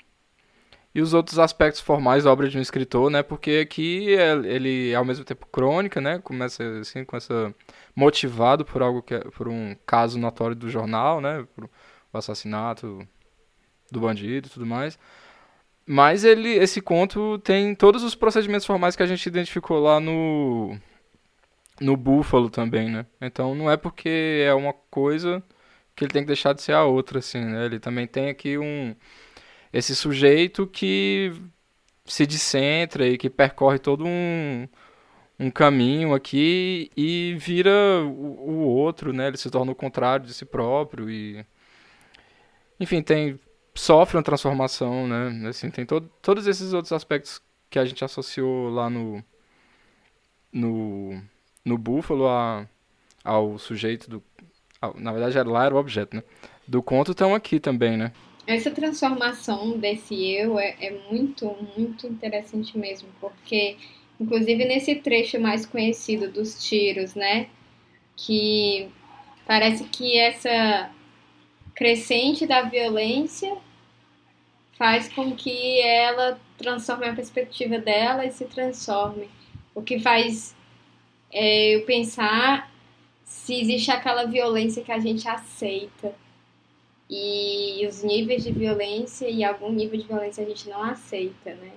e 0.95 1.01
os 1.01 1.13
outros 1.13 1.39
aspectos 1.39 1.81
formais 1.81 2.23
da 2.23 2.31
obra 2.31 2.47
de 2.47 2.57
um 2.57 2.61
escritor, 2.61 3.09
né? 3.09 3.23
Porque 3.23 3.59
aqui 3.63 4.15
é, 4.15 4.31
ele 4.45 4.91
é 4.91 4.95
ao 4.95 5.05
mesmo 5.05 5.25
tempo 5.25 5.47
crônica, 5.47 5.99
né? 5.99 6.19
Começa 6.19 6.63
assim 6.79 7.03
com 7.03 7.17
essa 7.17 7.53
motivado 7.95 8.63
por 8.65 8.81
algo 8.81 9.01
que 9.01 9.15
é, 9.15 9.19
por 9.19 9.47
um 9.47 9.75
caso 9.85 10.19
notório 10.19 10.55
do 10.55 10.69
jornal, 10.69 11.19
né? 11.21 11.45
Por 11.55 11.69
o 12.13 12.17
assassinato 12.17 13.07
do 13.91 13.99
bandido 13.99 14.47
e 14.47 14.51
tudo 14.51 14.65
mais. 14.65 14.97
Mas 15.85 16.23
ele, 16.23 16.49
esse 16.49 16.81
conto 16.81 17.39
tem 17.39 17.75
todos 17.75 18.03
os 18.03 18.15
procedimentos 18.15 18.65
formais 18.65 18.95
que 18.95 19.03
a 19.03 19.07
gente 19.07 19.25
identificou 19.25 19.79
lá 19.79 19.99
no 19.99 20.77
no 21.81 21.97
Búfalo 21.97 22.49
também, 22.49 22.89
né? 22.89 23.05
Então 23.21 23.55
não 23.55 23.69
é 23.69 23.75
porque 23.77 24.43
é 24.45 24.53
uma 24.53 24.73
coisa 24.73 25.43
que 25.95 26.05
ele 26.05 26.13
tem 26.13 26.23
que 26.23 26.27
deixar 26.27 26.53
de 26.53 26.61
ser 26.61 26.73
a 26.73 26.85
outra, 26.85 27.19
assim, 27.19 27.43
né? 27.43 27.65
Ele 27.65 27.79
também 27.79 28.07
tem 28.07 28.29
aqui 28.29 28.57
um 28.57 28.95
esse 29.73 29.95
sujeito 29.95 30.67
que 30.67 31.33
se 32.05 32.25
descentra 32.25 33.07
e 33.07 33.17
que 33.17 33.29
percorre 33.29 33.79
todo 33.79 34.05
um, 34.05 34.67
um 35.39 35.49
caminho 35.49 36.13
aqui 36.13 36.91
e 36.95 37.35
vira 37.39 37.71
o, 38.05 38.51
o 38.51 38.59
outro, 38.67 39.11
né? 39.11 39.27
Ele 39.27 39.37
se 39.37 39.49
torna 39.49 39.71
o 39.71 39.75
contrário 39.75 40.25
de 40.25 40.33
si 40.33 40.45
próprio 40.45 41.09
e 41.09 41.45
enfim, 42.79 43.01
tem 43.01 43.39
sofre 43.75 44.17
uma 44.17 44.23
transformação, 44.23 45.07
né? 45.07 45.47
Assim, 45.49 45.69
tem 45.71 45.85
todo, 45.85 46.09
todos 46.21 46.47
esses 46.47 46.73
outros 46.73 46.91
aspectos 46.91 47.41
que 47.69 47.79
a 47.79 47.85
gente 47.85 48.03
associou 48.03 48.69
lá 48.69 48.89
no 48.89 49.23
no 50.51 51.19
no 51.65 51.77
búfalo 51.77 52.27
a, 52.27 52.67
ao 53.23 53.57
sujeito 53.57 54.09
do. 54.09 54.23
Na 54.95 55.13
verdade, 55.13 55.41
lá 55.49 55.65
era 55.65 55.73
o 55.73 55.77
objeto, 55.77 56.15
né? 56.15 56.23
Do 56.67 56.83
conto 56.83 57.11
estão 57.11 57.33
aqui 57.33 57.59
também, 57.59 57.97
né? 57.97 58.11
Essa 58.45 58.71
transformação 58.71 59.77
desse 59.77 60.31
eu 60.31 60.59
é, 60.59 60.75
é 60.79 60.91
muito, 61.09 61.55
muito 61.77 62.07
interessante 62.07 62.77
mesmo, 62.77 63.07
porque, 63.21 63.77
inclusive 64.19 64.65
nesse 64.65 64.95
trecho 64.95 65.39
mais 65.39 65.65
conhecido 65.65 66.29
dos 66.29 66.61
tiros, 66.61 67.15
né? 67.15 67.47
Que 68.17 68.89
parece 69.45 69.85
que 69.85 70.17
essa 70.17 70.91
crescente 71.73 72.45
da 72.45 72.63
violência 72.63 73.55
faz 74.77 75.07
com 75.07 75.33
que 75.35 75.79
ela 75.81 76.39
transforme 76.57 77.07
a 77.07 77.13
perspectiva 77.13 77.77
dela 77.77 78.25
e 78.25 78.31
se 78.31 78.45
transforme. 78.45 79.29
O 79.73 79.81
que 79.81 79.99
faz 79.99 80.53
é 81.31 81.75
eu 81.75 81.85
pensar 81.85 82.71
se 83.23 83.59
existe 83.59 83.89
aquela 83.89 84.25
violência 84.25 84.83
que 84.83 84.91
a 84.91 84.99
gente 84.99 85.27
aceita 85.27 86.13
e 87.09 87.85
os 87.87 88.03
níveis 88.03 88.43
de 88.43 88.51
violência 88.51 89.29
e 89.29 89.43
algum 89.43 89.71
nível 89.71 89.99
de 89.99 90.07
violência 90.07 90.43
a 90.43 90.47
gente 90.47 90.69
não 90.69 90.81
aceita, 90.81 91.53
né? 91.55 91.71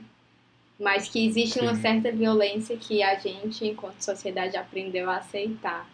Mas 0.78 1.08
que 1.08 1.26
existe 1.26 1.58
Sim. 1.58 1.62
uma 1.62 1.74
certa 1.74 2.12
violência 2.12 2.76
que 2.76 3.02
a 3.02 3.14
gente, 3.16 3.66
enquanto 3.66 4.00
sociedade, 4.00 4.56
aprendeu 4.56 5.08
a 5.10 5.16
aceitar. 5.16 5.88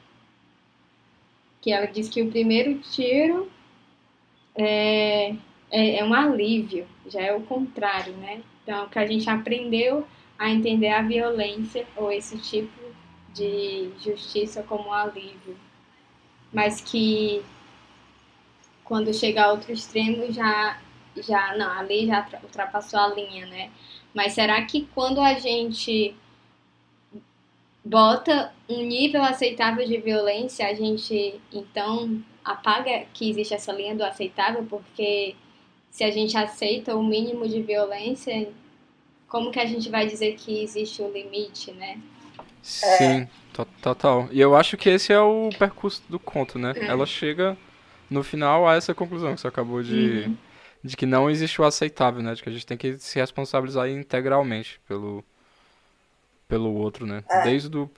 Que 1.60 1.72
ela 1.72 1.86
diz 1.86 2.08
que 2.08 2.20
o 2.20 2.30
primeiro 2.30 2.78
tiro 2.80 3.50
é, 4.54 5.34
é, 5.70 5.96
é 5.98 6.04
um 6.04 6.12
alívio, 6.12 6.86
já 7.06 7.20
é 7.20 7.34
o 7.34 7.42
contrário, 7.42 8.12
né? 8.14 8.42
Então, 8.62 8.88
que 8.88 8.98
a 8.98 9.06
gente 9.06 9.28
aprendeu 9.30 10.06
a 10.38 10.50
entender 10.50 10.88
a 10.88 11.02
violência 11.02 11.86
ou 11.96 12.10
esse 12.10 12.36
tipo 12.38 12.82
de 13.32 13.90
justiça 14.00 14.62
como 14.62 14.92
alívio, 14.92 15.56
mas 16.52 16.80
que 16.80 17.42
quando 18.92 19.14
chega 19.14 19.44
a 19.44 19.50
outro 19.50 19.72
extremo 19.72 20.30
já 20.30 20.78
já 21.16 21.56
não, 21.56 21.78
ali 21.78 22.06
já 22.06 22.28
ultrapassou 22.42 23.00
a 23.00 23.08
linha, 23.14 23.46
né? 23.46 23.70
Mas 24.12 24.34
será 24.34 24.61
que 24.66 24.87
quando 24.94 25.18
a 25.18 25.32
gente 25.32 26.14
bota 27.82 28.52
um 28.68 28.82
nível 28.82 29.22
aceitável 29.22 29.87
de 29.87 29.96
violência, 29.96 30.68
a 30.68 30.75
gente 30.75 31.40
então 31.50 32.22
apaga 32.44 33.06
que 33.14 33.30
existe 33.30 33.54
essa 33.54 33.72
linha 33.72 33.94
do 33.94 34.04
aceitável, 34.04 34.66
porque 34.68 35.37
se 35.90 36.04
a 36.04 36.11
gente 36.11 36.37
aceita 36.37 36.94
o 36.94 37.02
mínimo 37.02 37.49
de 37.49 37.62
violência, 37.62 38.52
como 39.26 39.50
que 39.50 39.58
a 39.58 39.64
gente 39.64 39.88
vai 39.88 40.06
dizer 40.06 40.34
que 40.34 40.62
existe 40.62 41.00
o 41.00 41.06
um 41.06 41.12
limite, 41.12 41.72
né? 41.72 41.99
Sim, 42.61 43.26
total. 43.80 44.28
E 44.30 44.38
eu 44.38 44.54
acho 44.54 44.76
que 44.76 44.90
esse 44.90 45.14
é 45.14 45.20
o 45.20 45.49
percurso 45.58 46.02
do 46.11 46.18
conto, 46.18 46.58
né? 46.58 46.75
É. 46.76 46.84
Ela 46.88 47.06
chega 47.06 47.56
no 48.12 48.23
final 48.23 48.69
a 48.69 48.76
essa 48.76 48.95
conclusão 48.95 49.35
que 49.35 49.40
você 49.40 49.49
acabou 49.49 49.83
de, 49.83 50.26
uhum. 50.26 50.37
de 50.85 50.97
que 50.97 51.07
não 51.07 51.31
existe 51.31 51.61
o 51.61 51.64
aceitável, 51.64 52.23
né? 52.23 52.35
De 52.35 52.42
que 52.42 52.49
a 52.49 52.52
gente 52.52 52.66
tem 52.66 52.76
que 52.76 52.99
se 52.99 53.19
responsabilizar 53.19 53.88
integralmente 53.88 54.81
pelo, 54.87 55.25
pelo 56.47 56.73
outro, 56.75 57.07
né? 57.07 57.25
É. 57.28 57.42
Desde 57.42 57.76
o 57.76 57.90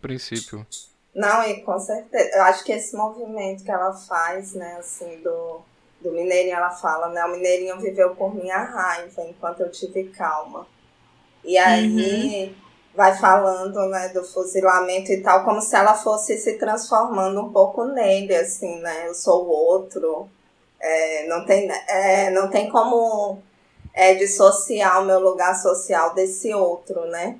princípio. 0.00 0.66
Não, 1.14 1.42
e 1.44 1.62
com 1.62 1.78
certeza. 1.78 2.36
Eu 2.36 2.42
acho 2.44 2.64
que 2.64 2.72
esse 2.72 2.96
movimento 2.96 3.64
que 3.64 3.70
ela 3.70 3.92
faz, 3.92 4.54
né, 4.54 4.76
assim, 4.78 5.20
do, 5.22 5.60
do 6.00 6.12
Mineirinho, 6.12 6.56
ela 6.56 6.70
fala, 6.70 7.08
né? 7.08 7.24
O 7.24 7.32
Mineirinho 7.32 7.78
viveu 7.80 8.14
por 8.14 8.34
minha 8.34 8.58
raiva 8.58 9.22
enquanto 9.22 9.60
eu 9.60 9.70
tive 9.70 10.04
calma. 10.04 10.66
E 11.44 11.56
aí 11.56 11.88
uhum. 12.48 12.54
Vai 12.94 13.16
falando, 13.16 13.88
né, 13.88 14.08
do 14.08 14.24
fuzilamento 14.24 15.12
e 15.12 15.22
tal, 15.22 15.44
como 15.44 15.60
se 15.60 15.74
ela 15.76 15.94
fosse 15.94 16.36
se 16.38 16.58
transformando 16.58 17.40
um 17.40 17.52
pouco 17.52 17.84
nele, 17.84 18.34
assim, 18.34 18.80
né? 18.80 19.08
Eu 19.08 19.14
sou 19.14 19.46
o 19.46 19.50
outro. 19.50 20.28
É, 20.80 21.26
não, 21.28 21.44
tem, 21.44 21.70
é, 21.88 22.30
não 22.30 22.50
tem 22.50 22.68
como 22.70 23.38
é, 23.94 24.14
dissociar 24.14 25.02
o 25.02 25.06
meu 25.06 25.20
lugar 25.20 25.54
social 25.54 26.14
desse 26.14 26.52
outro, 26.54 27.06
né? 27.06 27.38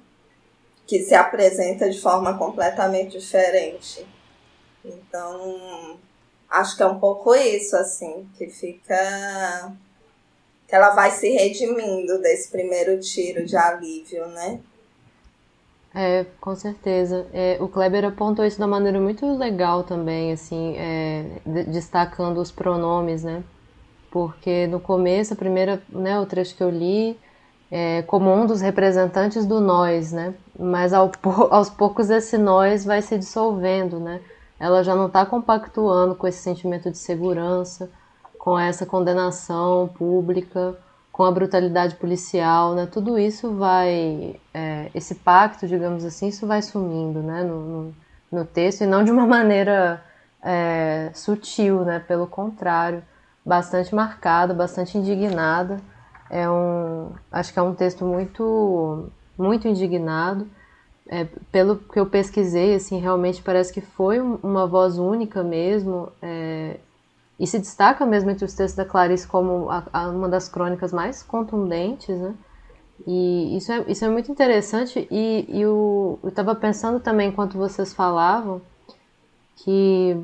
Que 0.86 1.02
se 1.02 1.14
apresenta 1.14 1.90
de 1.90 2.00
forma 2.00 2.38
completamente 2.38 3.18
diferente. 3.18 4.06
Então, 4.84 5.98
acho 6.48 6.76
que 6.76 6.82
é 6.82 6.86
um 6.86 6.98
pouco 6.98 7.34
isso, 7.34 7.76
assim, 7.76 8.28
que 8.36 8.48
fica 8.48 9.72
que 10.66 10.76
ela 10.76 10.90
vai 10.90 11.10
se 11.10 11.28
redimindo 11.28 12.20
desse 12.20 12.48
primeiro 12.48 13.00
tiro 13.00 13.44
de 13.44 13.56
alívio, 13.56 14.24
né? 14.28 14.60
É, 15.94 16.24
com 16.40 16.54
certeza. 16.54 17.26
É, 17.32 17.58
o 17.60 17.68
Kleber 17.68 18.04
apontou 18.04 18.44
isso 18.44 18.56
de 18.56 18.62
uma 18.62 18.68
maneira 18.68 19.00
muito 19.00 19.26
legal 19.36 19.82
também, 19.82 20.32
assim, 20.32 20.76
é, 20.76 21.40
de, 21.44 21.64
destacando 21.64 22.38
os 22.38 22.50
pronomes, 22.50 23.24
né? 23.24 23.42
Porque 24.10 24.66
no 24.68 24.80
começo, 24.80 25.34
a 25.34 25.36
primeira, 25.36 25.82
né, 25.88 26.18
o 26.18 26.26
trecho 26.26 26.56
que 26.56 26.62
eu 26.62 26.70
li, 26.70 27.18
é 27.70 28.02
como 28.02 28.32
um 28.32 28.46
dos 28.46 28.60
representantes 28.60 29.46
do 29.46 29.60
nós, 29.60 30.12
né? 30.12 30.34
Mas 30.58 30.92
ao, 30.92 31.10
aos 31.50 31.70
poucos 31.70 32.10
esse 32.10 32.38
nós 32.38 32.84
vai 32.84 33.02
se 33.02 33.18
dissolvendo, 33.18 33.98
né? 34.00 34.20
Ela 34.58 34.84
já 34.84 34.94
não 34.94 35.06
está 35.06 35.24
compactuando 35.26 36.14
com 36.14 36.26
esse 36.26 36.38
sentimento 36.38 36.90
de 36.90 36.98
segurança, 36.98 37.90
com 38.38 38.58
essa 38.58 38.86
condenação 38.86 39.88
pública, 39.88 40.76
com 41.12 41.24
a 41.24 41.30
brutalidade 41.30 41.96
policial, 41.96 42.74
né? 42.74 42.86
Tudo 42.86 43.18
isso 43.18 43.54
vai, 43.54 44.36
é, 44.54 44.90
esse 44.94 45.16
pacto, 45.16 45.66
digamos 45.66 46.04
assim, 46.04 46.28
isso 46.28 46.46
vai 46.46 46.62
sumindo, 46.62 47.20
né? 47.22 47.42
No, 47.42 47.60
no, 47.60 47.94
no 48.32 48.44
texto 48.44 48.82
e 48.82 48.86
não 48.86 49.04
de 49.04 49.10
uma 49.10 49.26
maneira 49.28 50.02
é, 50.42 51.10
sutil, 51.14 51.84
né? 51.84 51.98
Pelo 51.98 52.26
contrário, 52.26 53.02
bastante 53.44 53.94
marcada, 53.94 54.54
bastante 54.54 54.96
indignada. 54.96 55.78
É 56.30 56.48
um, 56.48 57.10
acho 57.32 57.52
que 57.52 57.58
é 57.58 57.62
um 57.62 57.74
texto 57.74 58.04
muito, 58.04 59.10
muito 59.36 59.66
indignado. 59.66 60.46
É, 61.08 61.26
pelo 61.50 61.76
que 61.76 61.98
eu 61.98 62.06
pesquisei, 62.06 62.74
assim, 62.74 63.00
realmente 63.00 63.42
parece 63.42 63.72
que 63.72 63.80
foi 63.80 64.20
uma 64.20 64.66
voz 64.66 64.96
única 64.96 65.42
mesmo. 65.42 66.12
É, 66.22 66.78
e 67.40 67.46
se 67.46 67.58
destaca 67.58 68.04
mesmo 68.04 68.30
entre 68.30 68.44
os 68.44 68.52
textos 68.52 68.76
da 68.76 68.84
Clarice 68.84 69.26
como 69.26 69.70
a, 69.70 69.82
a, 69.90 70.08
uma 70.10 70.28
das 70.28 70.46
crônicas 70.46 70.92
mais 70.92 71.22
contundentes, 71.22 72.18
né? 72.18 72.34
E 73.06 73.56
isso 73.56 73.72
é, 73.72 73.84
isso 73.88 74.04
é 74.04 74.10
muito 74.10 74.30
interessante. 74.30 75.08
E, 75.10 75.46
e 75.48 75.64
o, 75.64 76.18
eu 76.22 76.28
estava 76.28 76.54
pensando 76.54 77.00
também, 77.00 77.30
enquanto 77.30 77.56
vocês 77.56 77.94
falavam, 77.94 78.60
que 79.56 80.22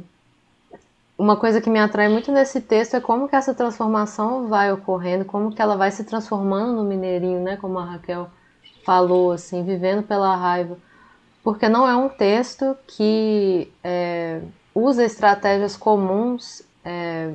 uma 1.17 1.39
coisa 1.39 1.59
que 1.59 1.71
me 1.71 1.79
atrai 1.79 2.07
muito 2.11 2.31
nesse 2.31 2.61
texto 2.61 2.97
é 2.97 3.01
como 3.01 3.27
que 3.27 3.35
essa 3.35 3.55
transformação 3.55 4.49
vai 4.49 4.71
ocorrendo, 4.71 5.25
como 5.25 5.51
que 5.51 5.63
ela 5.63 5.75
vai 5.75 5.91
se 5.91 6.05
transformando 6.05 6.75
no 6.75 6.85
mineirinho, 6.85 7.41
né? 7.41 7.57
Como 7.57 7.79
a 7.79 7.85
Raquel 7.87 8.29
falou, 8.85 9.33
assim, 9.33 9.65
vivendo 9.65 10.03
pela 10.03 10.37
raiva. 10.37 10.77
Porque 11.43 11.67
não 11.67 11.89
é 11.89 11.97
um 11.97 12.11
texto 12.11 12.77
que 12.87 13.73
é, 13.83 14.43
usa 14.75 15.03
estratégias 15.03 15.79
comuns 15.79 16.67
é, 16.87 17.33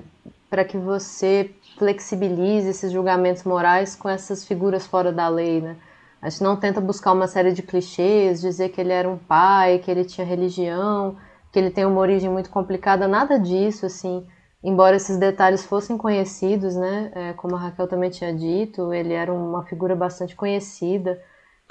para 0.50 0.64
que 0.64 0.78
você 0.78 1.52
flexibilize 1.78 2.70
esses 2.70 2.92
julgamentos 2.92 3.44
morais 3.44 3.96
com 3.96 4.08
essas 4.08 4.46
figuras 4.46 4.88
fora 4.88 5.12
da 5.12 5.28
lei, 5.28 5.60
né? 5.60 5.76
A 6.22 6.30
gente 6.30 6.44
não 6.44 6.56
tenta 6.56 6.80
buscar 6.80 7.12
uma 7.12 7.28
série 7.28 7.52
de 7.52 7.62
clichês, 7.62 8.40
dizer 8.40 8.70
que 8.70 8.80
ele 8.80 8.94
era 8.94 9.10
um 9.10 9.18
pai, 9.18 9.80
que 9.80 9.92
ele 9.92 10.06
tinha 10.06 10.26
religião, 10.26 11.18
que 11.52 11.60
ele 11.60 11.72
tem 11.72 11.86
uma 11.86 12.00
origem 12.00 12.30
muito 12.30 12.50
complicada, 12.50 13.08
nada 13.08 13.38
disso, 13.38 13.86
assim. 13.86 14.26
Embora 14.64 14.96
esses 14.96 15.18
detalhes 15.18 15.66
fossem 15.66 15.98
conhecidos, 15.98 16.76
né? 16.76 17.12
É, 17.14 17.34
como 17.34 17.56
a 17.56 17.60
Raquel 17.60 17.88
também 17.88 18.10
tinha 18.10 18.34
dito, 18.34 18.94
ele 18.94 19.14
era 19.14 19.34
uma 19.34 19.64
figura 19.66 19.96
bastante 19.96 20.36
conhecida 20.36 21.20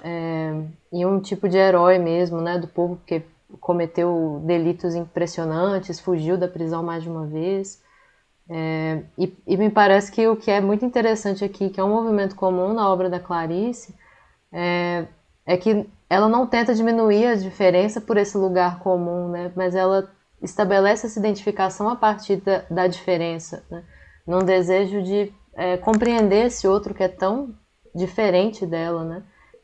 é, 0.03 0.53
e 0.93 1.07
um 1.07 1.21
tipo 1.21 1.49
de 1.49 1.57
herói 1.57 1.99
mesmo, 1.99 2.40
né? 2.40 2.59
Do 2.59 2.66
povo, 2.66 2.97
porque 2.97 3.23
cometeu 3.60 4.40
delitos 4.44 4.94
impressionantes, 4.94 6.00
fugiu 6.00 6.36
da 6.36 6.48
prisão 6.48 6.82
mais 6.82 7.02
de 7.02 7.08
uma 7.08 7.26
vez. 7.26 7.82
É, 8.48 9.02
e, 9.16 9.32
e, 9.46 9.56
me 9.56 9.70
parece 9.70 10.10
que 10.10 10.26
o 10.26 10.36
que 10.36 10.50
é 10.50 10.60
muito 10.60 10.84
interessante 10.84 11.44
aqui, 11.44 11.70
que 11.70 11.78
é 11.78 11.84
um 11.84 11.88
movimento 11.88 12.34
comum 12.34 12.74
na 12.74 12.88
obra 12.88 13.08
da 13.08 13.20
Clarice, 13.20 13.94
é, 14.52 15.06
é 15.46 15.56
que 15.56 15.88
ela 16.08 16.28
não 16.28 16.46
tenta 16.46 16.74
diminuir 16.74 17.26
a 17.26 17.34
diferença 17.36 18.00
por 18.00 18.16
esse 18.16 18.36
lugar 18.36 18.80
comum, 18.80 19.28
né? 19.28 19.52
mas 19.54 19.76
ela 19.76 20.10
estabelece 20.42 21.06
essa 21.06 21.18
identificação 21.20 21.88
a 21.88 21.94
partir 21.94 22.36
da, 22.36 22.64
da 22.68 22.86
diferença, 22.88 23.64
né? 23.70 23.84
num 24.26 24.40
desejo 24.40 25.02
de 25.02 25.32
é, 25.54 25.76
compreender 25.76 26.46
esse 26.46 26.66
outro 26.66 26.92
que 26.92 27.02
é 27.02 27.08
tão 27.08 27.54
diferente 27.94 28.66
dela, 28.66 29.04
né? 29.04 29.22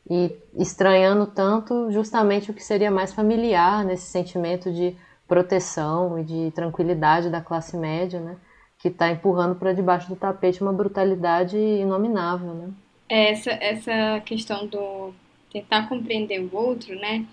E 0.09 0.31
estranhando 0.55 1.27
tanto 1.27 1.91
justamente 1.91 2.49
o 2.49 2.53
que 2.53 2.63
seria 2.63 2.89
mais 2.89 3.13
familiar 3.13 3.83
nesse 3.83 4.05
sentimento 4.09 4.71
de 4.71 4.95
proteção 5.27 6.17
e 6.17 6.23
de 6.23 6.51
tranquilidade 6.51 7.29
da 7.29 7.41
classe 7.41 7.75
média, 7.75 8.19
né? 8.19 8.37
Que 8.79 8.87
está 8.87 9.11
empurrando 9.11 9.55
para 9.55 9.73
debaixo 9.73 10.07
do 10.07 10.15
tapete 10.15 10.61
uma 10.61 10.71
brutalidade 10.71 11.57
inominável, 11.57 12.53
né? 12.53 12.69
Essa, 13.09 13.51
essa 13.51 14.21
questão 14.25 14.65
do 14.67 15.13
tentar 15.51 15.89
compreender 15.89 16.39
o 16.39 16.55
outro, 16.55 16.95
né? 16.95 17.25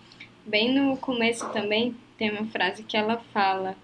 Bem 0.45 0.75
no 0.75 0.97
começo 0.97 1.49
também 1.51 1.95
tem 2.19 2.31
uma 2.31 2.47
frase 2.47 2.83
que 2.83 2.97
ela 2.97 3.19
fala 3.33 3.77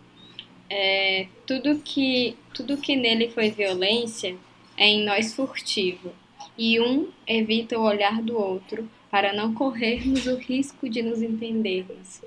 é, 0.68 1.26
tudo 1.46 1.78
que 1.78 2.36
tudo 2.54 2.76
que 2.76 2.96
nele 2.96 3.30
foi 3.30 3.50
violência 3.50 4.36
é 4.76 4.86
em 4.86 5.04
nós 5.04 5.34
furtivo 5.34 6.12
e 6.60 6.78
um 6.78 7.08
evita 7.26 7.78
o 7.78 7.82
olhar 7.82 8.20
do 8.20 8.36
outro 8.36 8.86
para 9.10 9.32
não 9.32 9.54
corrermos 9.54 10.26
o 10.26 10.36
risco 10.36 10.90
de 10.90 11.02
nos 11.02 11.22
entendermos. 11.22 12.20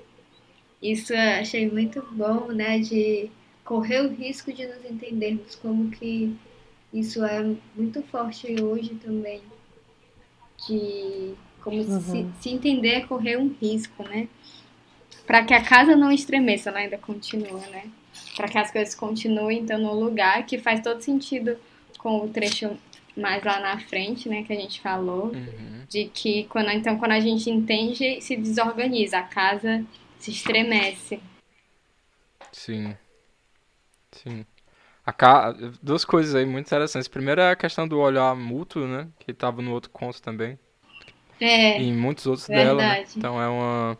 Isso 0.82 1.14
eu 1.14 1.40
achei 1.40 1.70
muito 1.70 2.04
bom, 2.10 2.48
né, 2.48 2.80
de 2.80 3.30
correr 3.64 4.00
o 4.00 4.12
risco 4.12 4.52
de 4.52 4.66
nos 4.66 4.84
entendermos, 4.84 5.54
como 5.54 5.88
que 5.88 6.34
isso 6.92 7.24
é 7.24 7.54
muito 7.76 8.02
forte 8.02 8.60
hoje 8.60 8.96
também, 8.96 9.40
de 10.66 11.34
como 11.62 11.76
uhum. 11.76 12.00
se, 12.00 12.26
se 12.40 12.50
entender 12.50 12.88
é 12.88 13.00
correr 13.02 13.38
um 13.38 13.54
risco, 13.62 14.02
né? 14.02 14.28
Para 15.24 15.44
que 15.44 15.54
a 15.54 15.62
casa 15.62 15.94
não 15.94 16.10
estremeça, 16.10 16.70
ela 16.70 16.80
ainda 16.80 16.98
continua, 16.98 17.60
né? 17.68 17.88
Para 18.34 18.48
que 18.48 18.58
as 18.58 18.72
coisas 18.72 18.96
continuem 18.96 19.60
então 19.60 19.78
no 19.78 19.94
lugar 19.94 20.44
que 20.44 20.58
faz 20.58 20.82
todo 20.82 21.00
sentido 21.00 21.56
com 21.96 22.18
o 22.18 22.28
trecho 22.28 22.76
mais 23.16 23.42
lá 23.44 23.60
na 23.60 23.78
frente, 23.78 24.28
né, 24.28 24.42
que 24.42 24.52
a 24.52 24.56
gente 24.56 24.80
falou, 24.80 25.26
uhum. 25.26 25.84
de 25.88 26.06
que 26.06 26.44
quando 26.44 26.70
então 26.70 26.98
quando 26.98 27.12
a 27.12 27.20
gente 27.20 27.48
entende, 27.50 28.20
se 28.20 28.36
desorganiza, 28.36 29.18
a 29.18 29.22
casa 29.22 29.84
se 30.18 30.30
estremece. 30.30 31.20
Sim. 32.52 32.96
Sim. 34.12 34.44
Ca... 35.16 35.52
Duas 35.82 36.04
coisas 36.04 36.34
aí 36.34 36.46
muito 36.46 36.66
interessantes. 36.66 37.08
Primeiro 37.08 37.40
é 37.40 37.50
a 37.50 37.56
questão 37.56 37.86
do 37.86 37.98
olhar 37.98 38.34
mútuo, 38.34 38.86
né, 38.86 39.08
que 39.18 39.30
estava 39.30 39.60
no 39.60 39.72
outro 39.72 39.90
conto 39.90 40.20
também. 40.22 40.58
É. 41.40 41.80
E 41.80 41.88
em 41.88 41.94
muitos 41.94 42.26
outros 42.26 42.46
verdade. 42.46 42.76
dela, 42.76 42.82
né? 42.82 43.04
Então 43.16 43.42
é 43.42 43.48
uma 43.48 43.98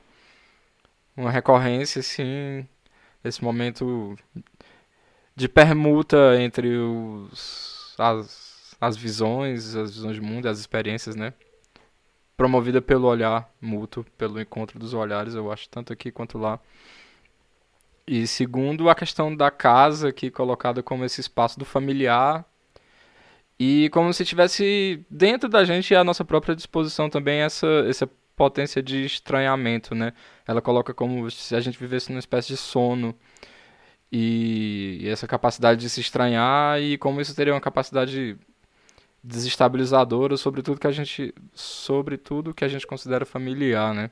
uma 1.16 1.30
recorrência 1.30 2.00
assim, 2.00 2.66
esse 3.22 3.42
momento 3.42 4.16
de 5.36 5.48
permuta 5.48 6.40
entre 6.40 6.76
os 6.76 7.94
as 7.98 8.43
as 8.86 8.96
visões, 8.96 9.74
as 9.76 9.94
visões 9.94 10.16
de 10.16 10.22
mundo, 10.22 10.48
as 10.48 10.58
experiências, 10.58 11.16
né? 11.16 11.32
Promovida 12.36 12.82
pelo 12.82 13.06
olhar 13.08 13.48
mútuo, 13.60 14.04
pelo 14.18 14.40
encontro 14.40 14.78
dos 14.78 14.92
olhares, 14.94 15.34
eu 15.34 15.50
acho, 15.52 15.68
tanto 15.68 15.92
aqui 15.92 16.10
quanto 16.10 16.38
lá. 16.38 16.58
E 18.06 18.26
segundo, 18.26 18.90
a 18.90 18.94
questão 18.94 19.34
da 19.34 19.50
casa 19.50 20.08
aqui 20.08 20.30
colocada 20.30 20.82
como 20.82 21.04
esse 21.04 21.20
espaço 21.20 21.58
do 21.58 21.64
familiar 21.64 22.44
E 23.58 23.88
como 23.90 24.12
se 24.12 24.24
tivesse 24.24 25.04
dentro 25.10 25.48
da 25.48 25.64
gente 25.64 25.94
a 25.94 26.02
nossa 26.04 26.24
própria 26.24 26.56
disposição 26.56 27.08
também 27.08 27.40
essa, 27.40 27.66
essa 27.88 28.08
potência 28.36 28.82
de 28.82 29.04
estranhamento, 29.04 29.94
né? 29.94 30.12
Ela 30.46 30.60
coloca 30.60 30.92
como 30.92 31.30
se 31.30 31.54
a 31.54 31.60
gente 31.60 31.78
vivesse 31.78 32.10
numa 32.10 32.18
espécie 32.18 32.48
de 32.48 32.56
sono. 32.56 33.14
E, 34.12 34.98
e 35.02 35.08
essa 35.08 35.26
capacidade 35.26 35.80
de 35.80 35.90
se 35.90 36.00
estranhar 36.00 36.80
e 36.80 36.96
como 36.98 37.20
isso 37.20 37.34
teria 37.34 37.52
uma 37.54 37.60
capacidade 37.60 38.38
desestabilizadora 39.24 40.36
sobre 40.36 40.60
tudo 40.62 40.78
que 40.78 40.86
a 40.86 40.92
gente 40.92 41.34
sobre 41.54 42.18
tudo 42.18 42.52
que 42.52 42.64
a 42.64 42.68
gente 42.68 42.86
considera 42.86 43.24
familiar, 43.24 43.94
né? 43.94 44.10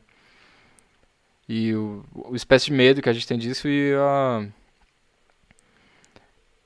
E 1.46 1.74
o, 1.74 2.02
o 2.14 2.34
espécie 2.34 2.66
de 2.66 2.72
medo 2.72 3.02
que 3.02 3.10
a 3.10 3.12
gente 3.12 3.26
tem 3.26 3.38
disso 3.38 3.68
e 3.68 3.92
a 3.94 4.48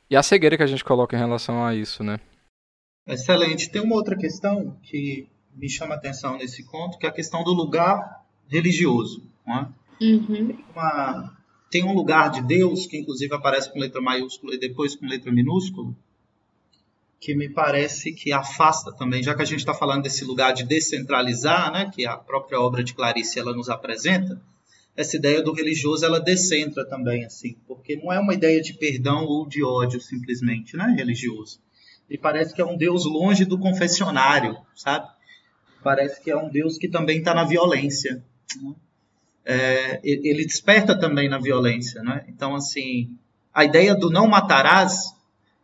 e 0.09 0.17
a 0.17 0.23
cegueira 0.23 0.57
que 0.57 0.63
a 0.63 0.67
gente 0.69 0.85
coloca 0.85 1.17
em 1.17 1.19
relação 1.19 1.65
a 1.65 1.75
isso, 1.75 2.05
né? 2.05 2.21
Excelente. 3.05 3.69
Tem 3.69 3.83
uma 3.83 3.97
outra 3.97 4.17
questão 4.17 4.77
que 4.81 5.29
me 5.53 5.69
chama 5.69 5.95
a 5.95 5.97
atenção 5.97 6.37
nesse 6.37 6.63
conto, 6.65 6.99
que 6.99 7.07
é 7.07 7.09
a 7.09 7.13
questão 7.13 7.43
do 7.43 7.53
lugar 7.53 8.25
religioso. 8.49 9.29
Né? 9.45 9.69
Uhum. 10.01 10.57
Uma, 10.73 11.37
tem 11.71 11.83
um 11.85 11.95
lugar 11.95 12.31
de 12.31 12.43
Deus, 12.43 12.87
que 12.87 12.99
inclusive 12.99 13.35
aparece 13.35 13.73
com 13.73 13.81
letra 13.81 14.01
maiúscula 14.01 14.55
e 14.55 14.59
depois 14.59 14.95
com 14.95 15.07
letra 15.07 15.33
minúscula, 15.33 15.93
que 17.21 17.35
me 17.35 17.49
parece 17.49 18.13
que 18.13 18.33
afasta 18.33 18.93
também, 18.93 19.23
já 19.23 19.35
que 19.35 19.43
a 19.43 19.47
gente 19.47 19.61
está 19.61 19.75
falando 19.75 20.03
desse 20.03 20.25
lugar 20.25 20.53
de 20.53 20.65
descentralizar, 20.65 21.73
né, 21.73 21.91
que 21.93 22.07
a 22.07 22.17
própria 22.17 22.61
obra 22.61 22.85
de 22.85 22.95
Clarice 22.95 23.39
ela 23.39 23.55
nos 23.55 23.69
apresenta, 23.69 24.41
essa 24.97 25.17
ideia 25.17 25.43
do 25.43 25.53
religioso 25.53 26.05
ela 26.05 26.21
descentra 26.21 26.85
também, 26.87 27.25
assim, 27.25 27.57
porque 27.67 27.97
não 27.97 28.13
é 28.13 28.19
uma 28.19 28.35
ideia 28.35 28.61
de 28.61 28.75
perdão 28.75 29.25
ou 29.25 29.47
de 29.47 29.63
ódio 29.63 30.01
simplesmente, 30.01 30.77
né, 30.77 30.95
religioso. 30.97 31.61
E 32.09 32.17
parece 32.17 32.55
que 32.55 32.63
é 32.63 32.65
um 32.65 32.77
Deus 32.77 33.05
longe 33.05 33.45
do 33.45 33.59
confessionário, 33.59 34.57
sabe? 34.75 35.09
Parece 35.83 36.21
que 36.23 36.31
é 36.31 36.37
um 36.37 36.49
Deus 36.49 36.79
que 36.79 36.89
também 36.89 37.19
está 37.19 37.35
na 37.35 37.45
violência. 37.45 38.23
Né? 38.63 38.75
É, 39.45 40.01
ele 40.03 40.45
desperta 40.45 40.99
também 40.99 41.29
na 41.29 41.39
violência, 41.39 42.03
né? 42.03 42.25
Então, 42.29 42.55
assim, 42.55 43.17
a 43.53 43.65
ideia 43.65 43.95
do 43.95 44.11
não 44.11 44.27
matarás 44.29 45.16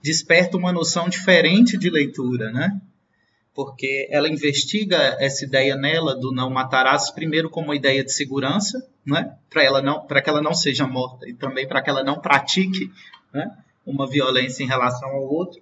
desperta 0.03 0.57
uma 0.57 0.73
noção 0.73 1.09
diferente 1.09 1.79
de 1.79 1.89
leitura, 1.89 2.51
né? 2.51 2.81
Porque 3.55 4.09
ela 4.11 4.29
investiga 4.29 5.17
essa 5.21 5.45
ideia 5.45 5.77
nela 5.77 6.19
do 6.19 6.33
não 6.33 6.51
matarás 6.51 7.11
primeiro 7.11 7.51
como 7.51 7.69
uma 7.69 7.77
ideia 7.77 8.03
de 8.03 8.13
segurança, 8.13 8.85
né? 9.07 9.37
Para 9.49 9.63
ela 9.63 9.81
não, 9.81 10.07
para 10.07 10.21
que 10.21 10.29
ela 10.29 10.43
não 10.43 10.55
seja 10.55 10.87
morta 10.87 11.29
e 11.29 11.35
também 11.35 11.69
para 11.69 11.83
que 11.83 11.91
ela 11.91 12.03
não 12.03 12.21
pratique, 12.21 12.91
né? 13.33 13.51
Uma 13.87 14.09
violência 14.09 14.65
em 14.65 14.67
relação 14.67 15.11
ao 15.11 15.23
outro. 15.23 15.61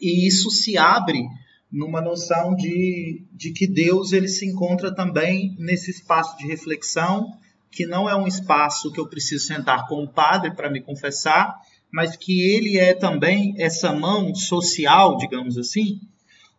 E 0.00 0.26
isso 0.26 0.50
se 0.50 0.78
abre 0.78 1.22
numa 1.70 2.00
noção 2.00 2.54
de, 2.56 3.22
de 3.32 3.52
que 3.52 3.66
Deus 3.66 4.12
ele 4.12 4.28
se 4.28 4.46
encontra 4.46 4.94
também 4.94 5.54
nesse 5.58 5.90
espaço 5.90 6.36
de 6.36 6.46
reflexão, 6.46 7.32
que 7.70 7.86
não 7.86 8.08
é 8.08 8.16
um 8.16 8.26
espaço 8.26 8.90
que 8.92 8.98
eu 8.98 9.08
preciso 9.08 9.46
sentar 9.46 9.86
com 9.86 10.02
o 10.02 10.08
padre 10.08 10.52
para 10.54 10.70
me 10.70 10.80
confessar, 10.80 11.56
mas 11.92 12.16
que 12.16 12.40
ele 12.40 12.78
é 12.78 12.94
também 12.94 13.54
essa 13.58 13.92
mão 13.92 14.34
social, 14.34 15.16
digamos 15.16 15.58
assim, 15.58 16.00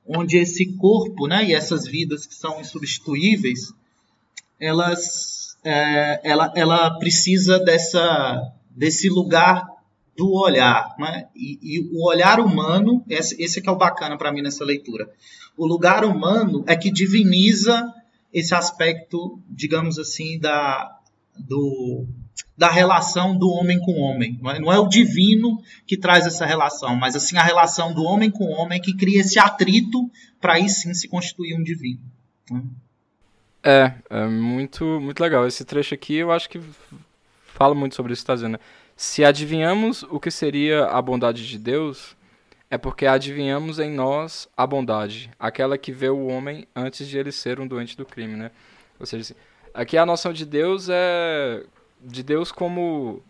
onde 0.06 0.38
esse 0.38 0.74
corpo 0.78 1.28
né, 1.28 1.46
e 1.46 1.54
essas 1.54 1.86
vidas 1.86 2.26
que 2.26 2.36
são 2.36 2.60
insubstituíveis, 2.60 3.74
elas, 4.60 5.58
é, 5.64 6.20
ela, 6.24 6.52
ela 6.56 7.00
precisa 7.00 7.60
dessa, 7.60 8.52
desse 8.70 9.10
lugar 9.10 9.66
do 10.18 10.34
olhar. 10.34 10.94
Né? 11.00 11.28
E, 11.36 11.60
e, 11.62 11.80
o 11.94 12.08
olhar 12.08 12.40
humano, 12.40 13.04
esse, 13.10 13.42
esse 13.42 13.62
que 13.62 13.70
é 13.70 13.72
o 13.72 13.78
bacana 13.78 14.18
para 14.18 14.32
mim 14.32 14.42
nessa 14.42 14.66
leitura. 14.66 15.10
O 15.58 15.66
lugar 15.66 16.04
humano 16.04 16.64
é 16.68 16.76
que 16.76 16.92
diviniza 16.92 17.92
esse 18.34 18.54
aspecto, 18.56 19.40
digamos 19.50 19.98
assim, 19.98 20.40
da, 20.40 21.00
do, 21.38 22.06
da 22.58 22.70
relação 22.70 23.38
do 23.38 23.50
homem 23.50 23.80
com 23.80 23.92
o 23.92 24.02
homem. 24.02 24.38
Não 24.42 24.52
é, 24.52 24.60
não 24.60 24.72
é 24.72 24.80
o 24.80 24.88
divino 24.88 25.62
que 25.86 25.98
traz 25.98 26.26
essa 26.26 26.46
relação, 26.46 26.96
mas 26.96 27.16
assim 27.16 27.38
a 27.38 27.44
relação 27.44 27.94
do 27.94 28.04
homem 28.04 28.30
com 28.30 28.46
o 28.46 28.52
homem 28.52 28.80
que 28.80 28.96
cria 28.96 29.22
esse 29.22 29.40
atrito 29.40 30.10
para 30.40 30.54
aí 30.54 30.70
sim 30.70 30.94
se 30.94 31.08
constituir 31.08 31.56
um 31.56 31.64
divino. 31.64 32.02
Né? 32.50 32.62
É, 33.64 33.94
é 34.10 34.28
muito, 34.28 34.86
muito 35.00 35.20
legal. 35.22 35.48
Esse 35.48 35.64
trecho 35.66 35.94
aqui 35.94 36.16
eu 36.16 36.32
acho 36.32 36.50
que 36.50 36.62
fala 37.54 37.76
muito 37.76 37.96
sobre 37.96 38.14
isso 38.14 38.22
que 38.22 38.24
está 38.24 38.36
dizendo. 38.36 38.54
Né? 38.54 38.60
Se 38.96 39.24
adivinhamos 39.24 40.04
o 40.04 40.20
que 40.20 40.30
seria 40.30 40.86
a 40.86 41.02
bondade 41.02 41.48
de 41.48 41.58
Deus, 41.58 42.16
é 42.70 42.78
porque 42.78 43.06
adivinhamos 43.06 43.80
em 43.80 43.92
nós 43.92 44.48
a 44.56 44.66
bondade, 44.66 45.32
aquela 45.40 45.78
que 45.78 45.92
vê 45.92 46.10
o 46.10 46.28
homem 46.28 46.68
antes 46.76 47.08
de 47.08 47.18
ele 47.18 47.32
ser 47.32 47.60
um 47.60 47.68
doente 47.68 47.98
do 47.98 48.06
crime, 48.06 48.36
né? 48.36 48.52
Ou 49.00 49.06
seja, 49.06 49.22
assim, 49.22 49.34
aqui 49.74 49.98
a 49.98 50.06
noção 50.06 50.32
de 50.32 50.46
Deus 50.46 50.88
é 50.90 51.64
de 52.02 52.24
Deus 52.24 52.52
como 52.52 53.22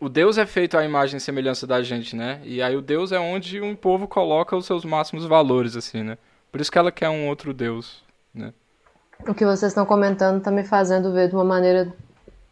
o 0.00 0.08
Deus 0.08 0.38
é 0.38 0.46
feito 0.46 0.78
à 0.78 0.84
imagem 0.84 1.18
e 1.18 1.20
semelhança 1.20 1.66
da 1.66 1.82
gente, 1.82 2.16
né? 2.16 2.40
E 2.42 2.62
aí 2.62 2.74
o 2.74 2.80
Deus 2.80 3.12
é 3.12 3.18
onde 3.18 3.60
um 3.60 3.76
povo 3.76 4.08
coloca 4.08 4.56
os 4.56 4.64
seus 4.64 4.84
máximos 4.84 5.26
valores, 5.26 5.76
assim, 5.76 6.02
né? 6.02 6.16
Por 6.50 6.60
isso 6.60 6.72
que 6.72 6.78
ela 6.78 6.90
quer 6.90 7.10
um 7.10 7.28
outro 7.28 7.52
Deus, 7.52 8.02
né? 8.34 8.54
O 9.28 9.34
que 9.34 9.44
vocês 9.44 9.70
estão 9.70 9.84
comentando 9.84 10.38
está 10.38 10.50
me 10.50 10.64
fazendo 10.64 11.12
ver 11.12 11.28
de 11.28 11.34
uma 11.34 11.44
maneira 11.44 11.92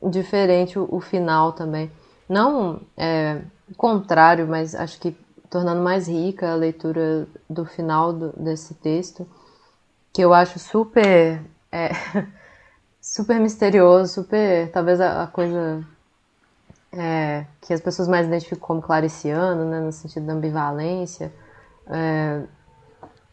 diferente 0.02 0.78
o, 0.78 0.86
o 0.90 1.00
final 1.00 1.52
também. 1.52 1.90
Não 2.28 2.82
é, 2.94 3.40
contrário, 3.76 4.46
mas 4.46 4.74
acho 4.74 5.00
que 5.00 5.16
tornando 5.48 5.82
mais 5.82 6.06
rica 6.06 6.52
a 6.52 6.54
leitura 6.54 7.26
do 7.48 7.64
final 7.64 8.12
do, 8.12 8.32
desse 8.36 8.74
texto, 8.74 9.26
que 10.12 10.20
eu 10.20 10.34
acho 10.34 10.58
super 10.58 11.42
é, 11.72 11.90
super 13.08 13.40
misterioso, 13.40 14.12
super 14.12 14.70
talvez 14.70 15.00
a, 15.00 15.22
a 15.22 15.26
coisa 15.26 15.84
é, 16.92 17.46
que 17.62 17.72
as 17.72 17.80
pessoas 17.80 18.06
mais 18.06 18.26
identificam 18.26 18.66
como 18.66 18.82
clariciano, 18.82 19.64
né, 19.64 19.80
no 19.80 19.92
sentido 19.92 20.26
da 20.26 20.34
ambivalência, 20.34 21.32
é, 21.86 22.42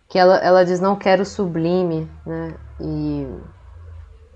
que 0.08 0.18
ela, 0.18 0.38
ela 0.38 0.64
diz 0.64 0.80
não 0.80 0.96
quero 0.96 1.26
sublime, 1.26 2.10
né, 2.26 2.54
e 2.80 3.28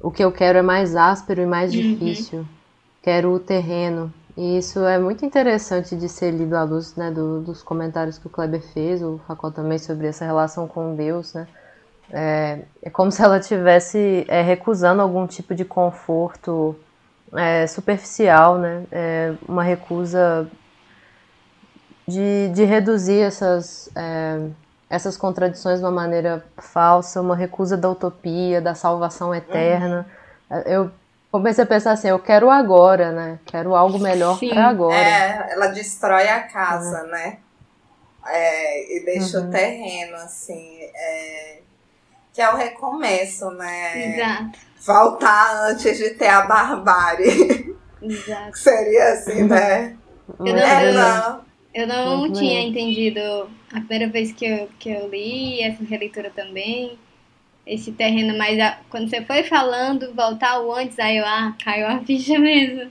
o 0.02 0.12
que 0.12 0.24
eu 0.24 0.32
quero 0.32 0.58
é 0.58 0.62
mais 0.62 0.96
áspero 0.96 1.42
e 1.42 1.46
mais 1.46 1.74
uhum. 1.74 1.80
difícil. 1.80 2.46
Quero 3.02 3.32
o 3.34 3.40
terreno. 3.40 4.14
E 4.36 4.58
isso 4.58 4.86
é 4.86 5.00
muito 5.00 5.26
interessante 5.26 5.96
de 5.96 6.08
ser 6.08 6.32
lido 6.32 6.56
à 6.56 6.64
luz 6.64 6.96
né, 6.96 7.12
do, 7.12 7.42
dos 7.42 7.64
comentários 7.64 8.18
que 8.18 8.28
o 8.28 8.30
Kleber 8.30 8.62
fez, 8.62 9.02
o 9.02 9.20
Facol 9.28 9.52
também, 9.52 9.78
sobre 9.78 10.08
essa 10.08 10.24
relação 10.24 10.68
com 10.68 10.96
Deus. 10.96 11.34
Né? 11.34 11.48
É, 12.12 12.60
é 12.82 12.90
como 12.90 13.12
se 13.12 13.22
ela 13.22 13.38
estivesse 13.38 14.26
é, 14.28 14.42
recusando 14.42 15.02
algum 15.02 15.28
tipo 15.28 15.54
de 15.54 15.64
conforto 15.64 16.76
é, 17.36 17.68
superficial, 17.68 18.58
né? 18.58 18.84
É, 18.92 19.34
uma 19.48 19.64
recusa 19.64 20.50
de, 22.08 22.50
de 22.50 22.64
reduzir 22.64 23.22
essas 23.22 23.90
é, 23.96 24.50
essas 24.90 25.16
contradições 25.16 25.80
de 25.80 25.86
uma 25.86 25.92
maneira 25.92 26.44
falsa, 26.58 27.22
uma 27.22 27.36
recusa 27.36 27.78
da 27.78 27.90
utopia, 27.90 28.60
da 28.60 28.74
salvação 28.74 29.36
eterna. 29.36 30.08
Uhum. 30.50 30.58
Eu 30.66 30.92
comecei 31.32 31.64
a 31.64 31.68
pensar 31.68 31.92
assim, 31.92 32.08
eu 32.08 32.18
quero 32.18 32.50
agora, 32.50 33.12
né? 33.12 33.40
Quero 33.46 33.76
algo 33.76 34.00
melhor 34.00 34.40
para 34.40 34.68
agora. 34.68 34.96
É, 34.96 35.54
ela 35.54 35.68
destrói 35.68 36.28
a 36.28 36.42
casa, 36.42 37.04
uhum. 37.04 37.10
né? 37.12 37.38
É, 38.26 38.98
e 38.98 39.06
deixa 39.06 39.40
uhum. 39.40 39.48
o 39.48 39.52
terreno, 39.52 40.16
assim. 40.16 40.80
É, 40.96 41.60
que 42.40 42.44
é 42.44 42.54
o 42.54 42.56
recomeço, 42.56 43.52
né? 43.52 44.16
Exato. 44.16 44.60
Voltar 44.80 45.70
antes 45.70 45.98
de 45.98 46.12
ter 46.12 46.30
a 46.30 46.44
barbárie. 46.44 47.76
Exato. 48.02 48.56
Seria 48.58 49.12
assim, 49.12 49.44
né? 49.44 49.98
Eu 50.40 50.46
não, 50.46 50.58
é, 50.58 50.92
não. 50.94 51.42
Eu 51.74 51.86
não 51.86 52.18
Muito 52.20 52.40
tinha 52.40 52.62
entendido 52.62 53.20
a 53.74 53.82
primeira 53.82 54.08
vez 54.08 54.32
que 54.32 54.46
eu, 54.46 54.70
que 54.80 54.90
eu 54.90 55.10
li, 55.10 55.62
essa 55.62 55.84
releitura 55.84 56.32
também, 56.34 56.98
esse 57.68 57.92
terreno, 57.92 58.38
mas 58.38 58.58
a, 58.58 58.78
quando 58.90 59.10
você 59.10 59.22
foi 59.26 59.44
falando, 59.44 60.16
voltar 60.16 60.62
o 60.62 60.74
antes, 60.74 60.98
aí 60.98 61.18
eu, 61.18 61.26
ah, 61.26 61.54
caiu 61.62 61.88
a 61.88 62.00
ficha 62.08 62.40
mesmo. 62.40 62.90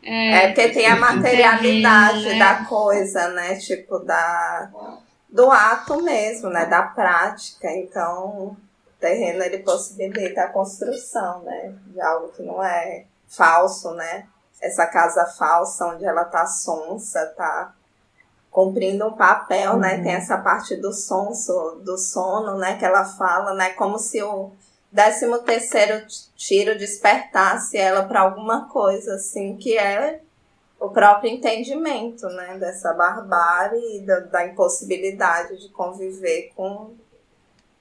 É, 0.00 0.44
é 0.44 0.46
porque 0.52 0.68
tem 0.68 0.86
a 0.86 0.94
materialidade 0.94 2.22
terreno, 2.22 2.38
né? 2.38 2.38
da 2.38 2.64
coisa, 2.66 3.30
né? 3.30 3.56
Tipo, 3.56 3.98
da, 3.98 4.70
do 5.28 5.50
ato 5.50 6.00
mesmo, 6.04 6.50
né? 6.50 6.66
Da 6.66 6.82
prática. 6.82 7.68
Então, 7.72 8.56
terreno, 9.00 9.42
ele 9.42 9.58
possibilita 9.58 10.42
a 10.42 10.48
construção, 10.48 11.42
né? 11.42 11.74
De 11.86 12.00
algo 12.00 12.28
que 12.28 12.42
não 12.42 12.62
é 12.62 13.04
falso, 13.28 13.92
né? 13.92 14.26
Essa 14.60 14.86
casa 14.86 15.26
falsa, 15.26 15.86
onde 15.86 16.04
ela 16.04 16.24
tá 16.24 16.46
sonsa, 16.46 17.26
tá 17.36 17.74
cumprindo 18.50 19.06
um 19.06 19.12
papel, 19.12 19.72
uhum. 19.72 19.78
né? 19.78 20.02
Tem 20.02 20.14
essa 20.14 20.38
parte 20.38 20.76
do 20.76 20.92
sonso, 20.92 21.80
do 21.84 21.98
sono, 21.98 22.56
né? 22.56 22.76
Que 22.78 22.84
ela 22.84 23.04
fala, 23.04 23.54
né? 23.54 23.70
Como 23.70 23.98
se 23.98 24.22
o 24.22 24.52
décimo 24.90 25.38
terceiro 25.40 26.06
tiro 26.34 26.78
despertasse 26.78 27.76
ela 27.76 28.04
para 28.04 28.22
alguma 28.22 28.68
coisa, 28.68 29.16
assim, 29.16 29.56
que 29.56 29.76
é 29.76 30.20
o 30.78 30.90
próprio 30.90 31.30
entendimento 31.30 32.26
né, 32.28 32.58
dessa 32.58 32.92
barbárie 32.92 33.98
e 33.98 34.06
da, 34.06 34.20
da 34.20 34.46
impossibilidade 34.46 35.58
de 35.58 35.68
conviver 35.70 36.52
com, 36.54 36.94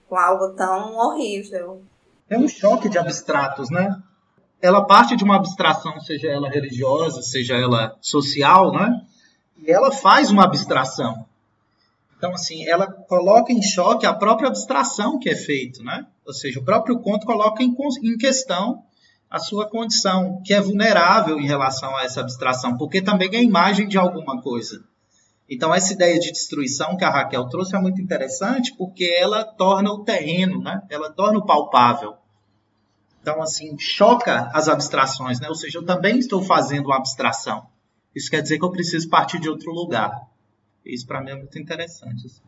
com 0.07 0.15
algo 0.15 0.49
tão 0.55 0.95
horrível. 0.95 1.83
É 2.29 2.37
um 2.37 2.47
choque 2.47 2.89
de 2.89 2.97
abstratos, 2.97 3.69
né? 3.69 3.95
Ela 4.61 4.85
parte 4.85 5.15
de 5.15 5.23
uma 5.23 5.35
abstração, 5.35 5.99
seja 5.99 6.27
ela 6.27 6.49
religiosa, 6.49 7.21
seja 7.21 7.55
ela 7.55 7.95
social, 8.01 8.71
né? 8.71 9.01
E 9.57 9.71
ela 9.71 9.91
faz 9.91 10.31
uma 10.31 10.43
abstração. 10.43 11.25
Então, 12.17 12.31
assim, 12.31 12.65
ela 12.67 12.87
coloca 12.87 13.51
em 13.51 13.61
choque 13.61 14.05
a 14.05 14.13
própria 14.13 14.47
abstração 14.47 15.19
que 15.19 15.29
é 15.29 15.35
feito, 15.35 15.83
né? 15.83 16.07
Ou 16.25 16.33
seja, 16.33 16.59
o 16.59 16.63
próprio 16.63 16.99
conto 16.99 17.25
coloca 17.25 17.61
em 17.61 18.17
questão 18.17 18.83
a 19.29 19.37
sua 19.37 19.69
condição, 19.69 20.41
que 20.43 20.53
é 20.53 20.61
vulnerável 20.61 21.39
em 21.39 21.45
relação 21.45 21.95
a 21.95 22.03
essa 22.03 22.21
abstração, 22.21 22.77
porque 22.77 23.01
também 23.01 23.29
é 23.33 23.43
imagem 23.43 23.87
de 23.87 23.97
alguma 23.97 24.41
coisa. 24.41 24.83
Então, 25.49 25.73
essa 25.73 25.93
ideia 25.93 26.19
de 26.19 26.31
destruição 26.31 26.97
que 26.97 27.03
a 27.03 27.09
Raquel 27.09 27.47
trouxe 27.47 27.75
é 27.75 27.79
muito 27.79 28.01
interessante, 28.01 28.73
porque 28.75 29.05
ela 29.05 29.43
torna 29.43 29.91
o 29.91 30.03
terreno, 30.03 30.59
né? 30.61 30.81
ela 30.89 31.11
torna 31.11 31.37
o 31.37 31.45
palpável. 31.45 32.15
Então, 33.21 33.41
assim, 33.41 33.77
choca 33.77 34.49
as 34.53 34.67
abstrações, 34.67 35.39
né? 35.39 35.47
ou 35.47 35.55
seja, 35.55 35.77
eu 35.77 35.85
também 35.85 36.17
estou 36.17 36.41
fazendo 36.41 36.87
uma 36.87 36.97
abstração. 36.97 37.67
Isso 38.15 38.29
quer 38.29 38.41
dizer 38.41 38.57
que 38.57 38.65
eu 38.65 38.71
preciso 38.71 39.09
partir 39.09 39.39
de 39.39 39.49
outro 39.49 39.71
lugar. 39.71 40.27
Isso, 40.85 41.05
para 41.05 41.21
mim, 41.21 41.31
é 41.31 41.35
muito 41.35 41.59
interessante. 41.59 42.25
Assim. 42.25 42.41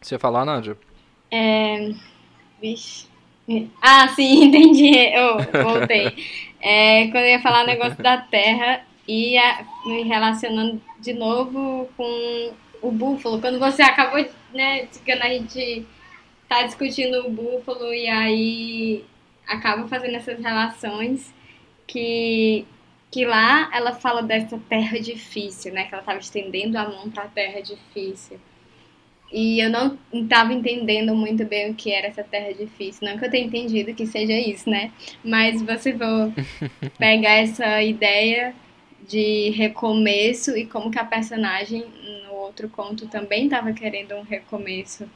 Você 0.00 0.14
ia 0.14 0.18
falar, 0.18 0.44
Nádia? 0.44 0.76
É... 1.30 1.90
Vixe. 2.60 3.08
Ah, 3.80 4.08
sim, 4.08 4.44
entendi. 4.46 4.96
Eu 4.96 5.38
voltei. 5.62 6.14
É, 6.60 7.06
quando 7.08 7.24
eu 7.24 7.30
ia 7.30 7.42
falar 7.42 7.64
o 7.64 7.66
negócio 7.66 8.02
da 8.02 8.18
terra 8.18 8.84
e 9.08 9.36
me 9.84 10.02
relacionando 10.02 10.80
de 10.98 11.12
novo 11.12 11.88
com 11.96 12.52
o 12.82 12.90
búfalo. 12.90 13.40
Quando 13.40 13.58
você 13.58 13.82
acabou, 13.82 14.24
né, 14.52 14.88
quando 15.04 15.22
a 15.22 15.28
gente 15.28 15.86
tá 16.48 16.62
discutindo 16.62 17.26
o 17.26 17.30
búfalo 17.30 17.92
e 17.92 18.08
aí 18.08 19.04
acaba 19.46 19.86
fazendo 19.88 20.16
essas 20.16 20.38
relações 20.40 21.32
que 21.86 22.66
que 23.08 23.24
lá 23.24 23.70
ela 23.72 23.92
fala 23.94 24.20
dessa 24.22 24.58
terra 24.68 24.98
difícil, 25.00 25.72
né, 25.72 25.84
que 25.84 25.94
ela 25.94 26.02
estava 26.02 26.18
estendendo 26.18 26.76
a 26.76 26.88
mão 26.88 27.08
para 27.08 27.22
a 27.22 27.28
terra 27.28 27.62
difícil. 27.62 28.38
E 29.32 29.60
eu 29.60 29.70
não 29.70 29.98
estava 30.12 30.52
entendendo 30.52 31.14
muito 31.14 31.44
bem 31.44 31.70
o 31.70 31.74
que 31.74 31.92
era 31.92 32.08
essa 32.08 32.22
terra 32.22 32.52
difícil. 32.52 33.08
Não 33.08 33.18
que 33.18 33.24
eu 33.24 33.30
tenha 33.30 33.46
entendido 33.46 33.94
que 33.94 34.06
seja 34.06 34.32
isso, 34.32 34.68
né? 34.68 34.92
Mas 35.24 35.62
você 35.62 35.92
vai 35.92 36.32
pegar 36.98 37.32
essa 37.36 37.82
ideia 37.82 38.54
de 39.08 39.50
recomeço 39.50 40.56
e 40.56 40.66
como 40.66 40.90
que 40.90 40.98
a 40.98 41.04
personagem 41.04 41.86
no 42.24 42.34
outro 42.34 42.68
conto 42.68 43.06
também 43.06 43.44
estava 43.44 43.72
querendo 43.72 44.14
um 44.14 44.22
recomeço. 44.22 45.08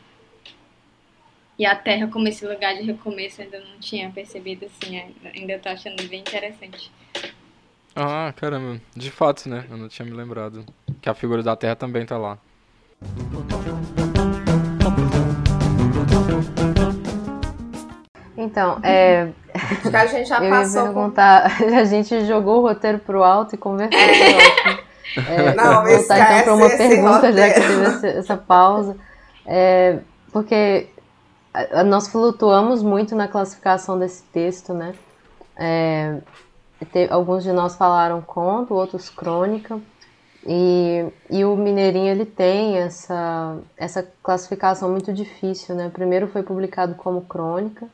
E 1.58 1.66
a 1.66 1.76
Terra 1.76 2.08
como 2.08 2.26
esse 2.26 2.46
lugar 2.46 2.74
de 2.74 2.82
recomeço 2.82 3.42
ainda 3.42 3.60
não 3.60 3.78
tinha 3.78 4.10
percebido 4.10 4.66
assim, 4.66 4.98
ainda 5.34 5.52
estou 5.54 5.72
achando 5.72 6.02
bem 6.08 6.20
interessante. 6.20 6.90
Ah, 7.94 8.32
caramba, 8.36 8.80
de 8.96 9.10
fato, 9.10 9.48
né? 9.48 9.66
Eu 9.68 9.76
não 9.76 9.88
tinha 9.88 10.06
me 10.06 10.12
lembrado 10.12 10.64
que 11.02 11.08
a 11.08 11.14
figura 11.14 11.42
da 11.42 11.56
Terra 11.56 11.76
também 11.76 12.06
tá 12.06 12.16
lá. 12.16 12.38
Então, 18.40 18.78
é. 18.82 19.28
Acho 19.52 19.90
que 19.90 19.96
a 19.96 20.06
gente 20.06 20.28
já 20.28 20.40
eu 20.42 20.50
passou. 20.50 20.80
Ia 20.80 20.86
perguntar, 20.86 21.56
por... 21.58 21.74
a 21.74 21.84
gente 21.84 22.24
jogou 22.24 22.58
o 22.58 22.62
roteiro 22.62 22.98
pro 22.98 23.22
alto 23.22 23.54
e 23.54 23.58
conversou 23.58 24.00
é, 24.00 25.54
Não, 25.54 25.84
vou 25.84 25.96
voltar 25.96 26.40
então 26.40 26.42
para 26.44 26.54
uma 26.54 26.70
pergunta, 26.70 27.26
roteiro. 27.26 27.36
já 27.36 27.50
que 27.50 27.60
teve 27.60 28.18
essa, 28.18 28.36
pausa. 28.36 28.96
É, 29.46 29.98
porque 30.32 30.88
nós 31.86 32.08
flutuamos 32.08 32.82
muito 32.82 33.14
na 33.14 33.28
classificação 33.28 33.98
desse 33.98 34.22
texto, 34.24 34.72
né? 34.72 34.94
É, 35.56 36.16
alguns 37.10 37.42
de 37.42 37.52
nós 37.52 37.74
falaram 37.76 38.22
conto, 38.22 38.72
outros 38.74 39.10
crônica. 39.10 39.78
E, 40.46 41.04
e 41.28 41.44
o 41.44 41.54
Mineirinho 41.54 42.10
ele 42.10 42.24
tem 42.24 42.78
essa, 42.78 43.58
essa 43.76 44.08
classificação 44.22 44.88
muito 44.88 45.12
difícil, 45.12 45.74
né? 45.74 45.90
Primeiro 45.92 46.28
foi 46.28 46.42
publicado 46.42 46.94
como 46.94 47.20
crônica 47.22 47.86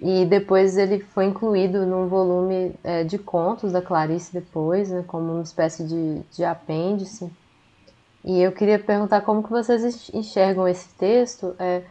e 0.00 0.26
depois 0.26 0.76
ele 0.76 1.00
foi 1.00 1.26
incluído 1.26 1.86
num 1.86 2.06
volume 2.06 2.74
é, 2.84 3.02
de 3.04 3.18
contos 3.18 3.72
da 3.72 3.80
Clarice 3.80 4.32
depois, 4.32 4.90
né? 4.90 5.04
Como 5.06 5.32
uma 5.32 5.42
espécie 5.42 5.84
de, 5.84 6.20
de 6.32 6.44
apêndice. 6.44 7.30
E 8.24 8.42
eu 8.42 8.52
queria 8.52 8.78
perguntar 8.78 9.22
como 9.22 9.42
que 9.42 9.50
vocês 9.50 10.10
enxergam 10.12 10.68
esse 10.68 10.88
texto 10.94 11.54
é, 11.58 11.82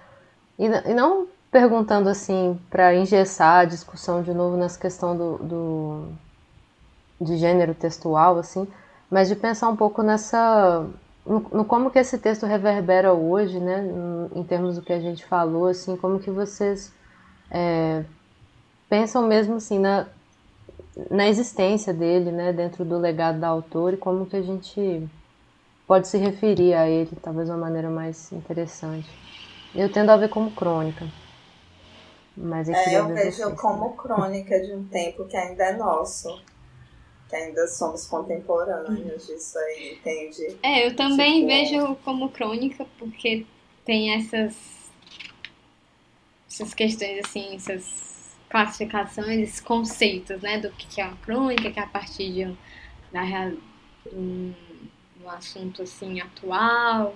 e, 0.59 0.65
e 0.65 0.93
não 0.93 1.27
perguntando 1.51 2.09
assim 2.09 2.59
para 2.69 2.93
engessar 2.93 3.61
a 3.61 3.65
discussão 3.65 4.21
de 4.21 4.33
novo 4.33 4.57
nessa 4.57 4.79
questão 4.79 5.15
do, 5.15 5.37
do 5.37 6.07
de 7.21 7.37
gênero 7.37 7.73
textual 7.73 8.37
assim 8.37 8.67
mas 9.09 9.29
de 9.29 9.35
pensar 9.37 9.69
um 9.69 9.75
pouco 9.75 10.03
nessa 10.03 10.85
no, 11.25 11.39
no, 11.51 11.65
como 11.65 11.89
que 11.89 11.97
esse 11.97 12.17
texto 12.19 12.45
reverbera 12.45 13.13
hoje, 13.13 13.59
né, 13.59 13.83
em 14.35 14.43
termos 14.43 14.75
do 14.75 14.81
que 14.81 14.93
a 14.93 14.99
gente 14.99 15.25
falou, 15.25 15.67
assim, 15.67 15.97
como 15.97 16.19
que 16.19 16.29
vocês 16.29 16.93
é, 17.51 18.03
pensam 18.89 19.27
mesmo 19.27 19.55
assim 19.55 19.79
na, 19.79 20.08
na 21.10 21.27
existência 21.27 21.93
dele, 21.93 22.31
né, 22.31 22.53
dentro 22.53 22.84
do 22.86 22.97
legado 22.97 23.39
da 23.39 23.47
autora 23.47 23.95
e 23.95 23.99
como 23.99 24.25
que 24.25 24.36
a 24.36 24.41
gente 24.41 25.08
pode 25.88 26.08
se 26.08 26.17
referir 26.17 26.73
a 26.73 26.88
ele, 26.89 27.12
talvez 27.21 27.47
de 27.47 27.53
uma 27.53 27.60
maneira 27.60 27.89
mais 27.89 28.31
interessante. 28.31 29.10
Eu 29.73 29.91
tendo 29.91 30.10
a 30.10 30.17
ver 30.17 30.29
como 30.29 30.51
crônica. 30.51 31.05
Mas 32.36 32.67
eu, 32.67 32.75
é, 32.75 32.95
eu 32.95 33.08
vejo 33.08 33.55
como 33.55 33.95
crônica 33.95 34.60
de 34.60 34.73
um 34.73 34.86
tempo 34.86 35.25
que 35.25 35.38
ainda 35.38 35.65
é 35.65 35.77
nosso 35.77 36.41
que 37.29 37.36
ainda 37.36 37.67
somos 37.67 38.05
contemporâneos 38.05 39.25
disso 39.25 39.58
aí, 39.58 39.93
entende? 39.95 40.58
É, 40.62 40.88
eu 40.88 40.95
também 40.95 41.41
tipo... 41.41 41.47
vejo 41.47 41.95
como 42.03 42.29
crônica, 42.29 42.86
porque 42.99 43.45
tem 43.84 44.13
essas, 44.13 44.55
essas 46.55 46.73
questões, 46.73 47.19
assim, 47.25 47.55
essas 47.55 48.35
classificações, 48.49 49.39
esses 49.39 49.59
conceitos, 49.59 50.41
né, 50.41 50.59
do 50.59 50.69
que 50.71 51.01
é 51.01 51.05
uma 51.05 51.17
crônica, 51.17 51.69
que 51.69 51.79
é 51.79 51.83
a 51.83 51.87
partir 51.87 52.31
de 52.31 52.45
um, 52.45 52.57
da, 53.11 53.51
um, 54.13 54.53
um 55.23 55.29
assunto, 55.29 55.83
assim, 55.83 56.21
atual, 56.21 57.15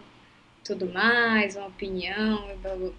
tudo 0.64 0.92
mais, 0.92 1.56
uma 1.56 1.68
opinião, 1.68 2.44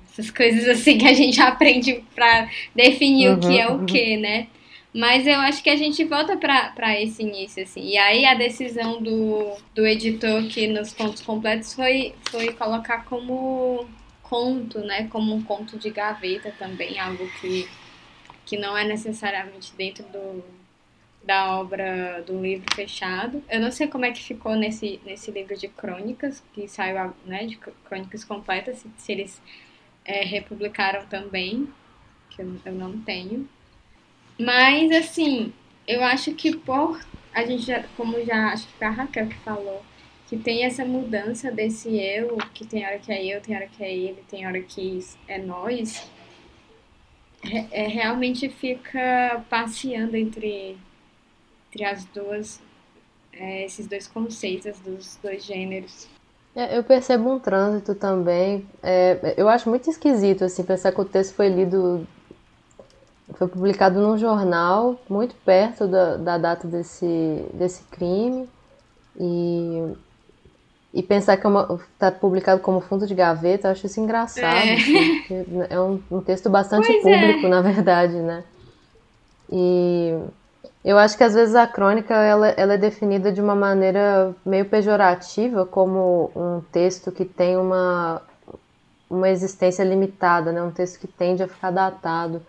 essas 0.08 0.30
coisas 0.30 0.66
assim 0.66 0.96
que 0.98 1.06
a 1.06 1.12
gente 1.12 1.40
aprende 1.42 2.02
para 2.14 2.48
definir 2.74 3.28
uhum, 3.28 3.36
o 3.36 3.40
que 3.40 3.58
é 3.58 3.68
o 3.68 3.72
uhum. 3.72 3.86
que, 3.86 4.16
né? 4.16 4.48
Mas 4.92 5.24
eu 5.24 5.38
acho 5.38 5.62
que 5.62 5.70
a 5.70 5.76
gente 5.76 6.02
volta 6.04 6.36
para 6.36 7.00
esse 7.00 7.22
início, 7.22 7.62
assim. 7.62 7.90
E 7.90 7.96
aí 7.96 8.24
a 8.24 8.34
decisão 8.34 9.00
do, 9.00 9.54
do 9.72 9.86
editor 9.86 10.42
que 10.48 10.66
nos 10.66 10.92
contos 10.92 11.22
completos 11.22 11.72
foi, 11.74 12.12
foi 12.28 12.52
colocar 12.54 13.04
como 13.04 13.86
conto, 14.30 14.78
né? 14.78 15.08
Como 15.08 15.34
um 15.34 15.42
conto 15.42 15.76
de 15.76 15.90
gaveta 15.90 16.54
também, 16.56 17.00
algo 17.00 17.28
que, 17.40 17.68
que 18.46 18.56
não 18.56 18.78
é 18.78 18.84
necessariamente 18.84 19.74
dentro 19.76 20.04
do, 20.04 20.44
da 21.24 21.58
obra 21.58 22.22
do 22.24 22.40
livro 22.40 22.72
fechado. 22.74 23.42
Eu 23.50 23.60
não 23.60 23.72
sei 23.72 23.88
como 23.88 24.04
é 24.04 24.12
que 24.12 24.22
ficou 24.22 24.54
nesse, 24.54 25.00
nesse 25.04 25.32
livro 25.32 25.56
de 25.56 25.66
crônicas, 25.66 26.42
que 26.54 26.68
saiu, 26.68 27.12
né, 27.26 27.44
de 27.44 27.56
crônicas 27.84 28.24
completas, 28.24 28.78
se, 28.78 28.90
se 28.96 29.12
eles 29.12 29.42
é, 30.04 30.24
republicaram 30.24 31.04
também, 31.06 31.68
que 32.30 32.40
eu, 32.40 32.54
eu 32.64 32.72
não 32.72 32.98
tenho. 33.00 33.48
Mas, 34.38 34.92
assim, 34.92 35.52
eu 35.86 36.04
acho 36.04 36.32
que 36.34 36.56
por. 36.56 37.00
A 37.34 37.44
gente 37.44 37.64
já, 37.64 37.82
como 37.96 38.24
já 38.24 38.52
acho 38.52 38.66
que 38.66 38.72
foi 38.74 38.86
a 38.86 38.90
Raquel 38.90 39.28
que 39.28 39.36
falou, 39.38 39.84
que 40.30 40.38
tem 40.38 40.64
essa 40.64 40.84
mudança 40.84 41.50
desse 41.50 41.88
eu, 41.98 42.38
que 42.54 42.64
tem 42.64 42.86
hora 42.86 43.00
que 43.00 43.10
é 43.10 43.36
eu, 43.36 43.40
tem 43.40 43.56
hora 43.56 43.66
que 43.66 43.82
é 43.82 43.92
ele, 43.92 44.22
tem 44.30 44.46
hora 44.46 44.60
que 44.60 45.04
é 45.26 45.38
nós, 45.38 46.08
é, 47.72 47.88
realmente 47.88 48.48
fica 48.48 49.44
passeando 49.50 50.16
entre, 50.16 50.78
entre 51.68 51.84
as 51.84 52.04
duas, 52.04 52.60
é, 53.32 53.64
esses 53.64 53.88
dois 53.88 54.06
conceitos 54.06 54.78
dos 54.78 55.18
dois 55.20 55.44
gêneros. 55.44 56.06
É, 56.54 56.78
eu 56.78 56.84
percebo 56.84 57.32
um 57.32 57.40
trânsito 57.40 57.96
também. 57.96 58.64
É, 58.84 59.34
eu 59.36 59.48
acho 59.48 59.68
muito 59.68 59.90
esquisito 59.90 60.44
assim 60.44 60.62
pensar 60.62 60.92
que 60.92 61.00
o 61.00 61.04
texto 61.04 61.34
foi 61.34 61.48
lido 61.48 62.06
foi 63.34 63.48
publicado 63.48 64.00
num 64.00 64.16
jornal 64.16 65.00
muito 65.08 65.34
perto 65.44 65.88
da, 65.88 66.16
da 66.16 66.38
data 66.38 66.68
desse, 66.68 67.46
desse 67.52 67.82
crime 67.84 68.48
e, 69.18 69.94
e 70.92 71.02
pensar 71.02 71.36
que 71.36 71.46
está 71.46 72.08
é 72.08 72.10
publicado 72.10 72.60
como 72.60 72.80
fundo 72.80 73.06
de 73.06 73.14
gaveta, 73.14 73.68
eu 73.68 73.72
acho 73.72 73.86
isso 73.86 74.00
engraçado. 74.00 74.44
É, 74.44 74.74
assim, 74.74 75.22
é 75.70 75.80
um, 75.80 76.00
um, 76.10 76.20
texto 76.20 76.50
bastante 76.50 76.86
pois 76.86 77.06
é. 77.06 77.20
público, 77.20 77.46
é. 77.46 77.48
na 77.48 77.62
verdade, 77.62 78.14
né? 78.14 78.42
E, 79.52 80.18
Eu 80.84 80.98
acho 80.98 81.16
que 81.16 81.22
às 81.22 81.34
vezes 81.34 81.54
a 81.54 81.66
crônica 81.66 82.14
ela, 82.14 82.48
ela 82.48 82.74
é 82.74 82.78
definida 82.78 83.30
de 83.30 83.40
uma 83.40 83.54
maneira 83.54 84.34
meio 84.44 84.64
pejorativa 84.64 85.64
como 85.64 86.30
um 86.34 86.60
texto 86.72 87.12
que 87.12 87.24
tem 87.24 87.56
uma, 87.56 88.20
uma 89.08 89.28
existência 89.28 89.84
limitada, 89.84 90.50
né? 90.50 90.60
um 90.60 90.72
texto 90.72 90.98
que 90.98 91.06
tende 91.06 91.42
a 91.42 91.48
ficar 91.48 91.70
datado. 91.70 92.42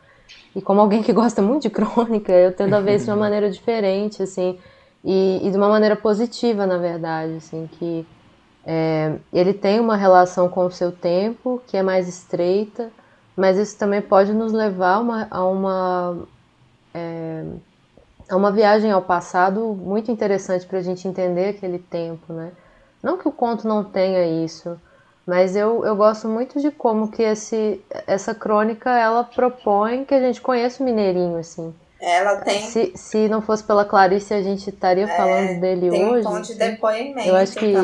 E 0.56 0.62
como 0.62 0.82
alguém 0.82 1.04
que 1.04 1.14
gosta 1.14 1.44
muito 1.44 1.64
de 1.64 1.70
crônica, 1.70 2.32
eu 2.32 2.52
tendo 2.52 2.74
a 2.76 2.80
ver 2.80 2.96
isso 2.96 3.06
de 3.06 3.12
uma 3.12 3.18
maneira 3.22 3.52
diferente, 3.52 4.24
assim, 4.24 4.58
e, 5.04 5.42
e 5.44 5.52
de 5.52 5.58
uma 5.58 5.70
maneira 5.70 5.96
positiva, 5.96 6.66
na 6.66 6.78
verdade, 6.78 7.36
assim, 7.36 7.70
que 7.78 8.06
é, 8.66 9.16
ele 9.34 9.54
tem 9.54 9.80
uma 9.80 9.96
relação 9.96 10.48
com 10.48 10.66
o 10.66 10.72
seu 10.72 10.92
tempo 10.92 11.62
que 11.68 11.78
é 11.78 11.84
mais 11.84 12.08
estreita, 12.08 12.92
mas 13.36 13.58
isso 13.58 13.78
também 13.78 14.02
pode 14.02 14.34
nos 14.34 14.54
levar 14.54 15.00
uma, 15.00 15.28
a 15.32 15.44
uma 15.46 16.18
é, 16.94 17.46
é 18.30 18.36
uma 18.36 18.52
viagem 18.52 18.92
ao 18.92 19.02
passado 19.02 19.74
muito 19.74 20.12
interessante 20.12 20.66
para 20.66 20.80
a 20.80 20.82
gente 20.82 21.08
entender 21.08 21.50
aquele 21.50 21.80
tempo, 21.80 22.32
né? 22.34 22.52
Não 23.02 23.18
que 23.18 23.28
o 23.28 23.32
conto 23.32 23.68
não 23.68 23.84
tenha 23.84 24.26
isso, 24.46 24.80
mas 25.26 25.56
eu, 25.56 25.84
eu 25.86 25.96
gosto 25.96 26.28
muito 26.28 26.60
de 26.62 26.72
como 26.72 27.10
que 27.10 27.24
esse, 27.24 27.84
essa 28.06 28.36
crônica 28.36 28.90
ela 28.90 29.24
propõe 29.24 30.06
que 30.06 30.14
a 30.14 30.20
gente 30.20 30.40
conheça 30.40 30.84
o 30.84 30.86
Mineirinho, 30.86 31.38
assim. 31.38 31.74
Ela 32.02 32.38
tem. 32.38 32.64
Se, 32.64 32.92
se 32.96 33.28
não 33.30 33.44
fosse 33.44 33.64
pela 33.64 33.86
Clarice, 33.86 34.34
a 34.34 34.42
gente 34.42 34.72
estaria 34.72 35.04
é, 35.04 35.16
falando 35.16 35.62
dele 35.62 35.92
tem 35.92 36.10
hoje. 36.10 36.24
Tem 36.24 36.32
um 36.32 36.36
tom 36.36 36.42
de 36.42 36.56
depoimento. 36.56 37.30
Eu 37.30 37.36
acho 37.36 37.54
que 37.54 37.76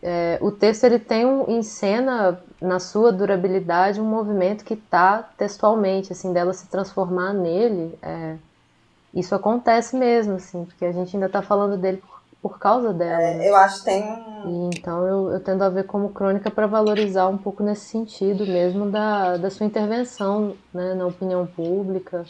é, 0.00 0.38
o 0.40 0.52
texto 0.52 0.84
ele 0.84 1.00
tem 1.00 1.26
um, 1.26 1.50
em 1.50 1.62
cena, 1.62 2.40
na 2.62 2.78
sua 2.78 3.10
durabilidade, 3.10 4.00
um 4.00 4.04
movimento 4.04 4.64
que 4.64 4.74
está 4.74 5.28
textualmente, 5.36 6.12
assim, 6.12 6.32
dela 6.32 6.52
se 6.52 6.68
transformar 6.68 7.32
nele. 7.32 7.98
É, 8.00 8.36
isso 9.12 9.34
acontece 9.34 9.96
mesmo, 9.96 10.34
assim, 10.36 10.64
porque 10.64 10.84
a 10.84 10.92
gente 10.92 11.16
ainda 11.16 11.26
está 11.26 11.42
falando 11.42 11.76
dele 11.76 11.96
por, 11.96 12.22
por 12.40 12.58
causa 12.60 12.92
dela. 12.92 13.22
É, 13.22 13.34
né? 13.34 13.50
Eu 13.50 13.56
acho 13.56 13.80
que 13.80 13.86
tem 13.86 14.04
um. 14.04 14.70
E, 14.70 14.76
então 14.76 15.04
eu, 15.04 15.32
eu 15.32 15.40
tendo 15.40 15.64
a 15.64 15.68
ver 15.68 15.84
como 15.84 16.10
crônica 16.10 16.48
para 16.48 16.68
valorizar 16.68 17.26
um 17.26 17.38
pouco 17.38 17.64
nesse 17.64 17.86
sentido 17.86 18.46
mesmo 18.46 18.88
da, 18.88 19.36
da 19.36 19.50
sua 19.50 19.66
intervenção 19.66 20.54
né, 20.72 20.94
na 20.94 21.06
opinião 21.06 21.44
pública. 21.44 22.24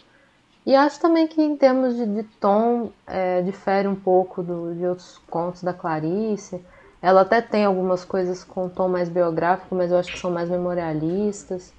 E 0.66 0.74
acho 0.74 0.98
também 0.98 1.26
que 1.26 1.42
em 1.42 1.56
termos 1.56 1.94
de, 1.94 2.06
de 2.06 2.22
tom 2.40 2.90
é, 3.06 3.42
difere 3.42 3.86
um 3.86 3.94
pouco 3.94 4.42
do, 4.42 4.74
de 4.74 4.86
outros 4.86 5.18
contos 5.28 5.62
da 5.62 5.74
Clarice. 5.74 6.64
Ela 7.02 7.20
até 7.20 7.42
tem 7.42 7.66
algumas 7.66 8.02
coisas 8.02 8.42
com 8.42 8.68
tom 8.68 8.88
mais 8.88 9.10
biográfico, 9.10 9.74
mas 9.74 9.90
eu 9.90 9.98
acho 9.98 10.12
que 10.12 10.18
são 10.18 10.30
mais 10.30 10.48
memorialistas. 10.48 11.70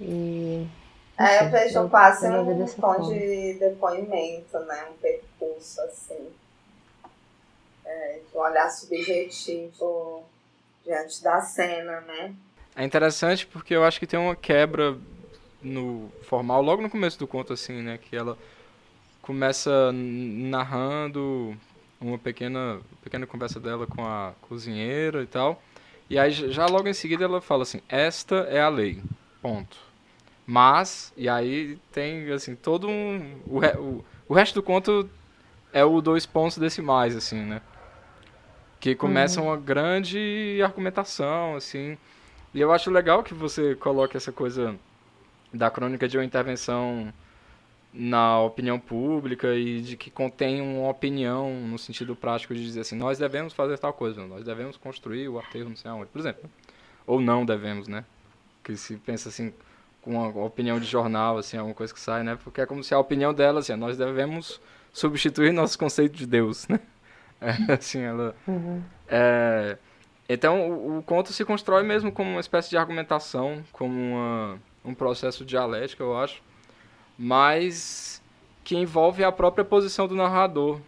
E 0.00 0.66
é, 1.18 1.44
eu 1.44 1.50
vejo 1.50 1.88
quase 1.88 2.28
um 2.28 2.66
tom 2.66 3.08
de 3.08 3.54
depoimento, 3.54 4.58
né? 4.60 4.86
Um 4.90 4.94
percurso, 4.94 5.80
assim. 5.80 6.28
É, 7.84 8.18
um 8.34 8.38
olhar 8.38 8.70
subjetivo 8.70 10.24
diante 10.84 11.22
da 11.22 11.40
cena, 11.40 12.02
né? 12.02 12.34
É 12.74 12.84
interessante 12.84 13.46
porque 13.46 13.74
eu 13.74 13.82
acho 13.82 13.98
que 13.98 14.06
tem 14.06 14.20
uma 14.20 14.36
quebra 14.36 14.98
no 15.66 16.10
formal 16.22 16.62
logo 16.62 16.82
no 16.82 16.88
começo 16.88 17.18
do 17.18 17.26
conto, 17.26 17.52
assim, 17.52 17.82
né? 17.82 17.98
Que 17.98 18.16
ela 18.16 18.38
começa 19.20 19.90
narrando 19.92 21.56
uma 22.00 22.18
pequena, 22.18 22.80
pequena 23.02 23.26
conversa 23.26 23.58
dela 23.58 23.86
com 23.86 24.04
a 24.04 24.32
cozinheira 24.42 25.22
e 25.22 25.26
tal. 25.26 25.60
E 26.08 26.18
aí 26.18 26.30
já 26.30 26.66
logo 26.66 26.88
em 26.88 26.94
seguida 26.94 27.24
ela 27.24 27.40
fala 27.40 27.64
assim, 27.64 27.80
esta 27.88 28.36
é 28.48 28.60
a 28.60 28.68
lei. 28.68 29.02
Ponto. 29.42 29.76
Mas, 30.46 31.12
e 31.16 31.28
aí 31.28 31.76
tem, 31.90 32.30
assim, 32.30 32.54
todo 32.54 32.88
um. 32.88 33.40
O, 33.46 33.58
o, 33.58 34.04
o 34.28 34.34
resto 34.34 34.54
do 34.54 34.62
conto 34.62 35.10
é 35.72 35.84
o 35.84 36.00
dois 36.00 36.24
pontos 36.24 36.56
decimais, 36.56 37.16
assim, 37.16 37.40
né? 37.40 37.60
Que 38.78 38.94
começa 38.94 39.40
uhum. 39.40 39.48
uma 39.48 39.56
grande 39.56 40.60
argumentação, 40.62 41.56
assim. 41.56 41.98
E 42.54 42.60
eu 42.60 42.72
acho 42.72 42.90
legal 42.90 43.24
que 43.24 43.34
você 43.34 43.74
coloque 43.74 44.16
essa 44.16 44.30
coisa 44.30 44.76
da 45.52 45.70
crônica 45.70 46.08
de 46.08 46.16
uma 46.16 46.24
intervenção 46.24 47.12
na 47.92 48.40
opinião 48.40 48.78
pública 48.78 49.54
e 49.54 49.80
de 49.80 49.96
que 49.96 50.10
contém 50.10 50.60
uma 50.60 50.90
opinião 50.90 51.50
no 51.60 51.78
sentido 51.78 52.14
prático 52.14 52.54
de 52.54 52.62
dizer 52.62 52.80
assim, 52.80 52.96
nós 52.96 53.18
devemos 53.18 53.54
fazer 53.54 53.78
tal 53.78 53.92
coisa, 53.92 54.26
nós 54.26 54.44
devemos 54.44 54.76
construir 54.76 55.28
o 55.28 55.38
aterro 55.38 55.70
não 55.70 55.76
sei 55.76 55.90
aonde, 55.90 56.10
por 56.10 56.18
exemplo. 56.18 56.48
Ou 57.06 57.20
não 57.20 57.46
devemos, 57.46 57.88
né? 57.88 58.04
Que 58.62 58.76
se 58.76 58.96
pensa 58.96 59.28
assim, 59.28 59.52
com 60.02 60.10
uma 60.10 60.44
opinião 60.44 60.78
de 60.78 60.86
jornal, 60.86 61.38
assim, 61.38 61.56
alguma 61.56 61.74
coisa 61.74 61.94
que 61.94 62.00
sai, 62.00 62.22
né? 62.22 62.38
Porque 62.42 62.60
é 62.60 62.66
como 62.66 62.84
se 62.84 62.92
a 62.92 62.98
opinião 62.98 63.32
dela, 63.32 63.60
assim, 63.60 63.74
nós 63.76 63.96
devemos 63.96 64.60
substituir 64.92 65.52
nosso 65.52 65.78
conceito 65.78 66.16
de 66.16 66.26
Deus, 66.26 66.68
né? 66.68 66.80
É, 67.38 67.74
assim, 67.74 68.00
ela... 68.00 68.34
Uhum. 68.48 68.82
É, 69.06 69.76
então, 70.26 70.70
o, 70.70 70.98
o, 70.98 71.02
conto 71.02 71.34
se 71.34 71.44
constrói 71.44 71.82
mesmo 71.82 72.10
como 72.10 72.30
uma 72.30 72.40
espécie 72.40 72.70
de 72.70 72.78
argumentação, 72.78 73.62
como 73.72 73.92
uma, 73.94 74.58
um 74.86 74.94
processo 74.94 75.44
dialético, 75.44 76.02
eu 76.02 76.16
acho, 76.16 76.42
mas 77.18 78.22
que 78.64 78.76
envolve 78.76 79.22
a 79.24 79.32
própria 79.32 79.64
posição 79.64 80.06
do 80.06 80.14
narrador, 80.14 80.80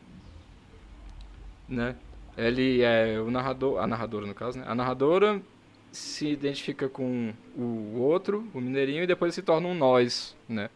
né? 1.68 1.96
Ele 2.36 2.82
é 2.82 3.20
o 3.20 3.30
narrador, 3.30 3.82
a 3.82 3.86
narradora 3.86 4.26
no 4.26 4.34
caso, 4.34 4.58
né? 4.58 4.64
A 4.66 4.74
narradora 4.74 5.42
se 5.90 6.28
identifica 6.28 6.88
com 6.88 7.32
o 7.56 7.98
outro, 7.98 8.46
o 8.54 8.60
mineirinho, 8.60 9.02
e 9.02 9.06
depois 9.06 9.34
se 9.34 9.42
torna 9.42 9.68
um 9.68 9.74
nós, 9.74 10.36
né? 10.48 10.70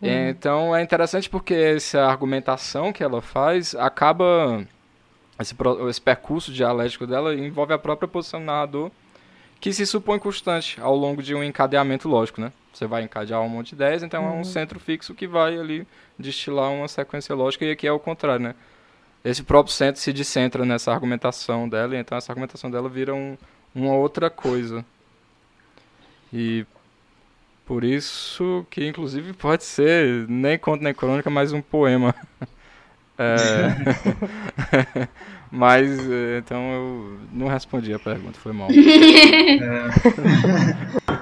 Uhum. 0.00 0.28
Então 0.28 0.76
é 0.76 0.82
interessante 0.82 1.28
porque 1.28 1.54
essa 1.54 2.04
argumentação 2.04 2.92
que 2.92 3.02
ela 3.02 3.20
faz 3.20 3.74
acaba 3.74 4.64
esse, 5.40 5.54
esse 5.88 6.00
percurso 6.00 6.52
dialético 6.52 7.06
dela 7.06 7.34
envolve 7.34 7.72
a 7.72 7.78
própria 7.78 8.08
posição 8.08 8.40
do 8.40 8.46
narrador 8.46 8.90
que 9.60 9.72
se 9.72 9.84
supõe 9.86 10.18
constante 10.18 10.80
ao 10.80 10.94
longo 10.94 11.22
de 11.22 11.34
um 11.34 11.42
encadeamento 11.42 12.08
lógico, 12.08 12.40
né? 12.40 12.52
Você 12.72 12.86
vai 12.86 13.02
encadear 13.02 13.40
um 13.40 13.48
monte 13.48 13.70
de 13.70 13.74
ideias, 13.74 14.02
então 14.02 14.22
uhum. 14.22 14.28
é 14.28 14.32
um 14.32 14.36
uhum. 14.38 14.44
centro 14.44 14.78
fixo 14.78 15.14
que 15.14 15.26
vai 15.26 15.58
ali 15.58 15.86
destilar 16.18 16.70
uma 16.70 16.86
sequência 16.86 17.34
lógica 17.34 17.64
e 17.64 17.72
aqui 17.72 17.86
é 17.86 17.92
o 17.92 17.98
contrário, 17.98 18.44
né? 18.44 18.54
Esse 19.24 19.42
próprio 19.42 19.74
centro 19.74 20.00
se 20.00 20.12
descentra 20.12 20.64
nessa 20.64 20.92
argumentação 20.92 21.68
dela, 21.68 21.96
e 21.96 21.98
então 21.98 22.16
essa 22.16 22.30
argumentação 22.30 22.70
dela 22.70 22.88
vira 22.88 23.14
um, 23.14 23.36
uma 23.74 23.94
outra 23.94 24.30
coisa. 24.30 24.84
E 26.32 26.64
por 27.66 27.82
isso 27.82 28.64
que 28.70 28.86
inclusive 28.86 29.32
pode 29.32 29.64
ser 29.64 30.28
nem 30.28 30.56
conto 30.56 30.82
nem 30.84 30.94
crônica, 30.94 31.28
mas 31.28 31.52
um 31.52 31.62
poema. 31.62 32.14
É... 33.20 35.08
mas 35.50 35.88
então 36.38 36.72
eu 36.72 37.18
não 37.32 37.48
respondi 37.48 37.92
a 37.92 37.98
pergunta, 37.98 38.38
foi 38.38 38.52
mal. 38.52 38.68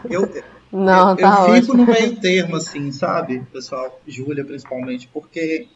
É... 0.09 0.15
eu, 0.15 0.31
não, 0.73 1.11
eu, 1.11 1.17
tá 1.17 1.47
eu 1.49 1.55
fico 1.62 1.77
no 1.77 1.87
meio 1.87 2.17
termo, 2.17 2.57
assim, 2.57 2.91
sabe, 2.93 3.41
pessoal, 3.53 4.01
Júlia 4.07 4.45
principalmente, 4.45 5.09
porque 5.12 5.69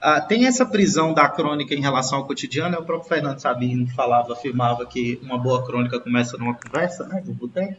ah, 0.00 0.20
tem 0.20 0.46
essa 0.46 0.64
prisão 0.64 1.14
da 1.14 1.28
crônica 1.28 1.74
em 1.74 1.80
relação 1.80 2.18
ao 2.18 2.26
cotidiano. 2.26 2.78
O 2.78 2.84
próprio 2.84 3.08
Fernando 3.08 3.38
Sabino 3.38 3.86
falava, 3.88 4.34
afirmava 4.34 4.84
que 4.86 5.18
uma 5.22 5.38
boa 5.38 5.64
crônica 5.64 5.98
começa 5.98 6.36
numa 6.36 6.54
conversa, 6.54 7.06
né, 7.08 7.22
do 7.24 7.32
boteco. 7.32 7.76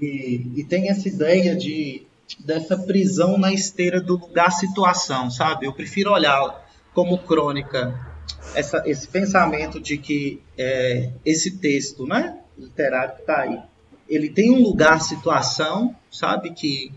E, 0.00 0.46
e 0.56 0.64
tem 0.64 0.88
essa 0.88 1.08
ideia 1.08 1.56
de 1.56 2.06
dessa 2.38 2.76
prisão 2.76 3.38
na 3.38 3.52
esteira 3.52 4.00
do 4.00 4.18
lugar-situação, 4.18 5.30
sabe? 5.30 5.66
Eu 5.66 5.72
prefiro 5.72 6.12
olhar 6.12 6.66
como 6.92 7.18
crônica 7.18 8.07
essa, 8.54 8.82
esse 8.86 9.06
pensamento 9.08 9.80
de 9.80 9.98
que 9.98 10.42
é, 10.56 11.10
esse 11.24 11.58
texto, 11.58 12.06
né, 12.06 12.38
literário 12.56 13.14
que 13.14 13.20
está 13.20 13.40
aí, 13.40 13.58
ele 14.08 14.28
tem 14.28 14.50
um 14.50 14.62
lugar-situação, 14.62 15.94
sabe, 16.10 16.50
que 16.52 16.92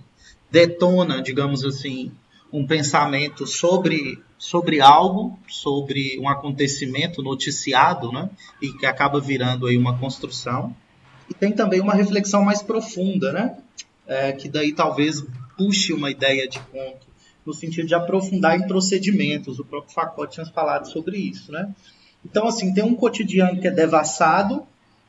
detona, 0.50 1.22
digamos 1.22 1.64
assim, 1.66 2.12
um 2.52 2.66
pensamento 2.66 3.46
sobre, 3.48 4.22
sobre 4.38 4.82
algo, 4.82 5.38
sobre 5.48 6.20
um 6.20 6.28
acontecimento 6.28 7.22
noticiado, 7.22 8.12
né? 8.12 8.30
E 8.62 8.72
que 8.74 8.86
acaba 8.86 9.20
virando 9.20 9.68
aí 9.68 9.78
uma 9.78 9.98
construção. 9.98 10.76
E 11.30 11.34
tem 11.34 11.52
também 11.52 11.80
uma 11.80 11.94
reflexão 11.94 12.44
mais 12.44 12.62
profunda, 12.62 13.32
né? 13.32 13.58
É, 14.06 14.32
que 14.34 14.50
daí 14.50 14.74
talvez 14.74 15.24
puxe 15.58 15.94
uma 15.94 16.12
ideia 16.12 16.48
de 16.48 16.60
conto, 16.60 17.08
no 17.52 17.60
sentido 17.60 17.88
de 17.88 17.94
aprofundar 17.94 18.58
em 18.58 18.66
procedimentos. 18.66 19.60
O 19.60 19.66
próprio 19.66 19.94
Facot 19.94 20.32
tinha 20.32 20.46
falado 20.46 20.90
sobre 20.90 21.18
isso, 21.18 21.52
né? 21.52 21.74
Então, 22.26 22.48
assim, 22.48 22.74
tem 22.74 22.84
um 22.84 22.96
cotidiano 22.96 23.60
que 23.60 23.68
é 23.68 23.72
devassado 23.72 24.64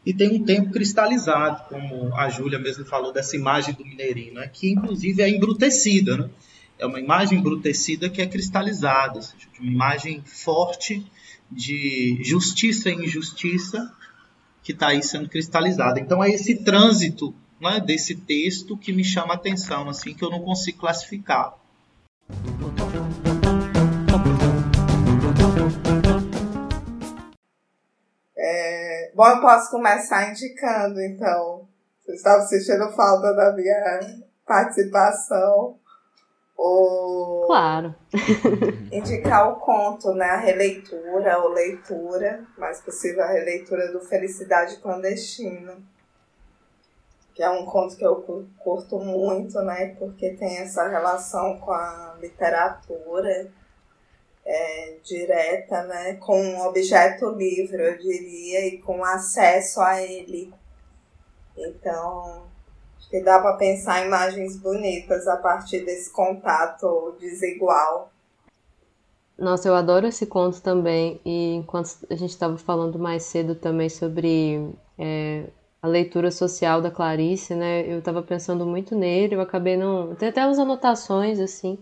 e 0.04 0.12
tem 0.12 0.30
um 0.30 0.44
tempo 0.44 0.70
cristalizado, 0.72 1.62
como 1.68 2.14
a 2.14 2.28
Júlia 2.28 2.58
mesmo 2.58 2.84
falou 2.84 3.12
dessa 3.12 3.36
imagem 3.36 3.74
do 3.74 3.84
mineirinho, 3.84 4.34
né? 4.34 4.50
Que 4.52 4.70
inclusive 4.70 5.22
é 5.22 5.28
embrutecida, 5.28 6.16
né? 6.16 6.30
é 6.78 6.86
uma 6.86 6.98
imagem 6.98 7.38
embrutecida 7.38 8.10
que 8.10 8.20
é 8.20 8.26
cristalizada, 8.26 9.16
ou 9.16 9.22
seja, 9.22 9.46
uma 9.60 9.70
imagem 9.70 10.20
forte 10.24 11.06
de 11.50 12.18
justiça 12.24 12.90
e 12.90 12.94
injustiça 12.94 13.92
que 14.64 14.72
está 14.72 14.88
aí 14.88 15.02
sendo 15.02 15.28
cristalizada. 15.28 16.00
Então 16.00 16.22
é 16.22 16.30
esse 16.30 16.56
trânsito 16.56 17.34
né, 17.60 17.78
desse 17.78 18.16
texto 18.16 18.76
que 18.76 18.92
me 18.92 19.04
chama 19.04 19.34
a 19.34 19.36
atenção, 19.36 19.88
assim, 19.88 20.12
que 20.12 20.24
eu 20.24 20.30
não 20.30 20.40
consigo 20.40 20.78
classificar. 20.78 21.54
É, 28.36 29.12
bom, 29.14 29.26
eu 29.26 29.40
posso 29.40 29.70
começar 29.70 30.30
indicando, 30.30 31.00
então. 31.00 31.68
Vocês 32.00 32.18
estavam 32.18 32.46
sentindo 32.46 32.92
falta 32.92 33.32
da 33.34 33.52
minha 33.52 34.00
participação. 34.46 35.78
Ou... 36.56 37.46
Claro. 37.46 37.94
indicar 38.92 39.50
o 39.50 39.56
conto, 39.56 40.12
né? 40.14 40.26
A 40.26 40.36
releitura 40.36 41.38
ou 41.38 41.48
leitura, 41.48 42.44
mais 42.58 42.80
possível 42.80 43.22
a 43.22 43.32
releitura 43.32 43.90
do 43.92 44.00
Felicidade 44.00 44.76
Clandestina 44.78 45.91
que 47.34 47.42
é 47.42 47.50
um 47.50 47.64
conto 47.64 47.96
que 47.96 48.04
eu 48.04 48.16
cu- 48.16 48.46
curto 48.58 48.98
muito, 48.98 49.60
né? 49.62 49.94
Porque 49.98 50.30
tem 50.34 50.58
essa 50.58 50.86
relação 50.88 51.58
com 51.58 51.72
a 51.72 52.16
literatura 52.20 53.50
é, 54.44 54.96
direta, 55.02 55.84
né? 55.84 56.14
Com 56.14 56.40
um 56.40 56.60
objeto 56.66 57.30
livre, 57.30 57.82
eu 57.82 57.98
diria, 57.98 58.66
e 58.66 58.78
com 58.78 59.04
acesso 59.04 59.80
a 59.80 60.02
ele. 60.02 60.52
Então, 61.56 62.44
acho 62.98 63.08
que 63.08 63.20
dá 63.22 63.38
para 63.40 63.56
pensar 63.56 64.04
imagens 64.04 64.56
bonitas 64.56 65.26
a 65.28 65.36
partir 65.36 65.84
desse 65.84 66.10
contato 66.10 67.16
desigual. 67.20 68.10
Nossa, 69.38 69.68
eu 69.68 69.74
adoro 69.74 70.06
esse 70.06 70.26
conto 70.26 70.60
também. 70.62 71.20
E 71.24 71.54
enquanto 71.54 71.90
a 72.10 72.14
gente 72.14 72.30
estava 72.30 72.56
falando 72.58 72.98
mais 72.98 73.24
cedo 73.24 73.54
também 73.54 73.88
sobre 73.88 74.72
é, 74.98 75.46
a 75.82 75.88
leitura 75.88 76.30
social 76.30 76.80
da 76.80 76.90
Clarice, 76.90 77.54
né? 77.54 77.82
Eu 77.92 77.98
estava 77.98 78.22
pensando 78.22 78.64
muito 78.64 78.94
nele. 78.94 79.34
Eu 79.34 79.40
acabei 79.40 79.76
não. 79.76 80.14
Tem 80.14 80.28
até 80.28 80.44
umas 80.46 80.58
anotações 80.58 81.40
assim. 81.40 81.78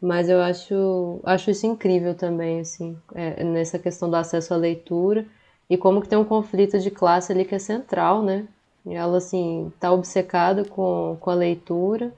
Mas 0.00 0.28
eu 0.28 0.40
acho, 0.40 1.20
acho 1.24 1.50
isso 1.50 1.66
incrível 1.66 2.14
também, 2.14 2.60
assim, 2.60 2.98
é, 3.14 3.44
nessa 3.44 3.78
questão 3.78 4.10
do 4.10 4.16
acesso 4.16 4.52
à 4.52 4.56
leitura 4.56 5.26
e 5.70 5.76
como 5.78 6.02
que 6.02 6.08
tem 6.08 6.18
um 6.18 6.24
conflito 6.24 6.78
de 6.80 6.90
classe 6.90 7.32
ali 7.32 7.44
que 7.44 7.54
é 7.54 7.58
central, 7.58 8.22
né? 8.22 8.48
E 8.84 8.94
ela, 8.94 9.18
assim, 9.18 9.72
tá 9.78 9.92
obcecada 9.92 10.64
com, 10.64 11.16
com 11.20 11.30
a 11.30 11.34
leitura 11.34 12.12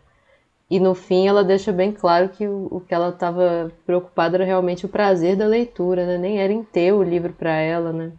e 0.71 0.81
no 0.81 0.95
fim 0.95 1.29
ela 1.29 1.45
deixa 1.45 1.73
bem 1.73 1.93
claro 1.93 2.31
que 2.31 2.47
o, 2.49 2.69
o 2.71 2.81
que 2.81 2.95
ela 2.95 3.11
estava 3.11 3.73
preocupada 3.87 4.37
era 4.39 4.45
realmente 4.45 4.87
o 4.87 4.89
prazer 4.89 5.37
da 5.37 5.47
leitura, 5.47 6.07
né? 6.07 6.19
Nem 6.19 6.41
era 6.41 6.53
em 6.53 6.65
ter 6.65 6.93
o 6.93 7.03
livro 7.03 7.33
para 7.35 7.53
ela, 7.53 7.93
né? 7.93 8.13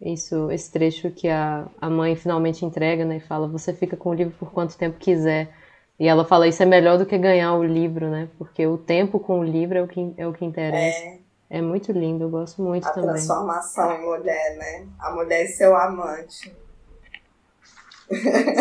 Isso, 0.00 0.50
esse 0.50 0.70
trecho 0.70 1.10
que 1.10 1.28
a, 1.28 1.66
a 1.80 1.90
mãe 1.90 2.14
finalmente 2.14 2.64
entrega, 2.64 3.04
né? 3.04 3.16
E 3.16 3.20
fala, 3.20 3.48
você 3.48 3.72
fica 3.72 3.96
com 3.96 4.10
o 4.10 4.14
livro 4.14 4.34
por 4.38 4.52
quanto 4.52 4.78
tempo 4.78 4.98
quiser. 4.98 5.52
E 5.98 6.06
ela 6.06 6.24
fala, 6.24 6.46
isso 6.46 6.62
é 6.62 6.66
melhor 6.66 6.96
do 6.96 7.04
que 7.04 7.18
ganhar 7.18 7.54
o 7.54 7.64
livro, 7.64 8.08
né? 8.08 8.28
Porque 8.38 8.64
o 8.66 8.78
tempo 8.78 9.18
com 9.18 9.40
o 9.40 9.44
livro 9.44 9.76
é 9.78 9.82
o 9.82 9.88
que, 9.88 10.14
é 10.16 10.26
o 10.26 10.32
que 10.32 10.44
interessa. 10.44 10.98
É 11.00 11.18
É 11.50 11.60
muito 11.60 11.90
lindo, 11.90 12.24
eu 12.24 12.30
gosto 12.30 12.62
muito 12.62 12.86
a 12.86 12.92
também. 12.92 13.14
transformação 13.14 13.92
em 13.92 14.04
mulher, 14.04 14.56
né? 14.56 14.86
A 15.00 15.10
mulher 15.10 15.44
e 15.44 15.48
seu 15.48 15.74
amante. 15.76 16.54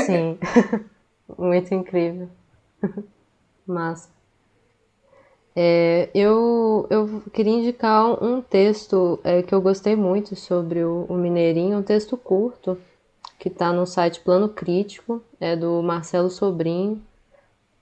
Sim, 0.06 0.40
muito 1.38 1.74
incrível. 1.74 2.30
Massa. 3.68 4.10
É, 5.60 6.12
eu, 6.14 6.86
eu 6.88 7.24
queria 7.34 7.54
indicar 7.54 8.24
um 8.24 8.44
texto 8.44 9.20
é, 9.24 9.42
que 9.42 9.56
eu 9.56 9.60
gostei 9.60 9.96
muito 9.96 10.36
sobre 10.36 10.84
o, 10.84 11.08
o 11.10 11.16
Mineirinho, 11.16 11.80
um 11.80 11.82
texto 11.82 12.16
curto, 12.16 12.78
que 13.40 13.48
está 13.48 13.74
no 13.74 13.88
site 13.88 14.20
Plano 14.20 14.50
Crítico, 14.50 15.20
é 15.40 15.56
do 15.56 15.82
Marcelo 15.82 16.30
Sobrinho. 16.30 17.02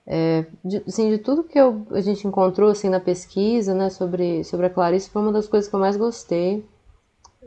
É, 0.06 0.46
de, 0.64 0.82
assim, 0.88 1.10
de 1.10 1.18
tudo 1.18 1.44
que 1.44 1.58
eu, 1.60 1.86
a 1.90 2.00
gente 2.00 2.26
encontrou 2.26 2.70
assim, 2.70 2.88
na 2.88 2.98
pesquisa 2.98 3.74
né, 3.74 3.90
sobre, 3.90 4.42
sobre 4.44 4.64
a 4.64 4.70
Clarice, 4.70 5.10
foi 5.10 5.20
uma 5.20 5.32
das 5.32 5.46
coisas 5.46 5.68
que 5.68 5.76
eu 5.76 5.80
mais 5.80 5.98
gostei. 5.98 6.64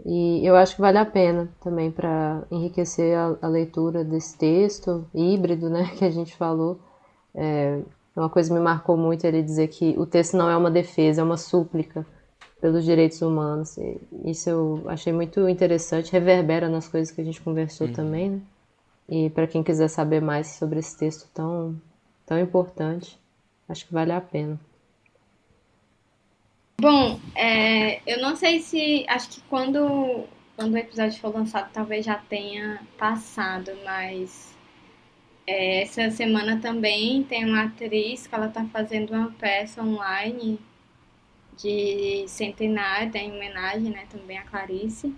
E 0.05 0.45
eu 0.45 0.55
acho 0.55 0.75
que 0.75 0.81
vale 0.81 0.99
a 0.99 1.05
pena 1.05 1.49
também 1.59 1.89
para 1.89 2.43
enriquecer 2.51 3.17
a, 3.17 3.35
a 3.41 3.47
leitura 3.47 4.03
desse 4.03 4.37
texto 4.37 5.07
híbrido, 5.11 5.71
né, 5.71 5.89
que 5.97 6.05
a 6.05 6.11
gente 6.11 6.35
falou. 6.35 6.77
É, 7.33 7.79
uma 8.15 8.29
coisa 8.29 8.49
que 8.49 8.55
me 8.55 8.63
marcou 8.63 8.97
muito 8.97 9.25
ele 9.25 9.41
dizer 9.41 9.67
que 9.67 9.95
o 9.97 10.05
texto 10.05 10.35
não 10.35 10.49
é 10.49 10.57
uma 10.57 10.71
defesa, 10.71 11.21
é 11.21 11.23
uma 11.23 11.37
súplica 11.37 12.05
pelos 12.59 12.83
direitos 12.83 13.21
humanos. 13.21 13.77
E 13.77 13.99
isso 14.25 14.49
eu 14.49 14.83
achei 14.87 15.13
muito 15.13 15.47
interessante, 15.47 16.11
reverbera 16.11 16.69
nas 16.69 16.87
coisas 16.87 17.13
que 17.13 17.21
a 17.21 17.23
gente 17.23 17.41
conversou 17.41 17.91
também, 17.91 18.29
né? 18.31 18.41
E 19.07 19.29
para 19.31 19.47
quem 19.47 19.63
quiser 19.63 19.87
saber 19.87 20.21
mais 20.21 20.47
sobre 20.47 20.79
esse 20.79 20.95
texto 20.95 21.27
tão, 21.33 21.75
tão 22.27 22.37
importante, 22.37 23.19
acho 23.67 23.87
que 23.87 23.93
vale 23.93 24.11
a 24.11 24.21
pena. 24.21 24.59
Bom, 26.79 27.19
é, 27.35 28.01
eu 28.09 28.21
não 28.21 28.35
sei 28.35 28.59
se. 28.59 29.05
Acho 29.09 29.29
que 29.29 29.41
quando, 29.49 30.25
quando 30.55 30.73
o 30.73 30.77
episódio 30.77 31.19
for 31.19 31.33
lançado, 31.33 31.69
talvez 31.73 32.05
já 32.05 32.15
tenha 32.15 32.79
passado, 32.97 33.71
mas 33.83 34.55
é, 34.55 34.58
essa 35.49 36.09
semana 36.11 36.59
também 36.61 37.23
tem 37.23 37.45
uma 37.45 37.63
atriz 37.63 38.27
que 38.27 38.35
ela 38.35 38.47
tá 38.49 38.65
fazendo 38.65 39.11
uma 39.13 39.31
peça 39.31 39.81
online 39.83 40.59
de 41.57 42.25
centenário, 42.27 43.11
tem 43.11 43.31
homenagem, 43.31 43.91
né, 43.91 44.05
também 44.09 44.37
a 44.37 44.43
Clarice. 44.43 45.13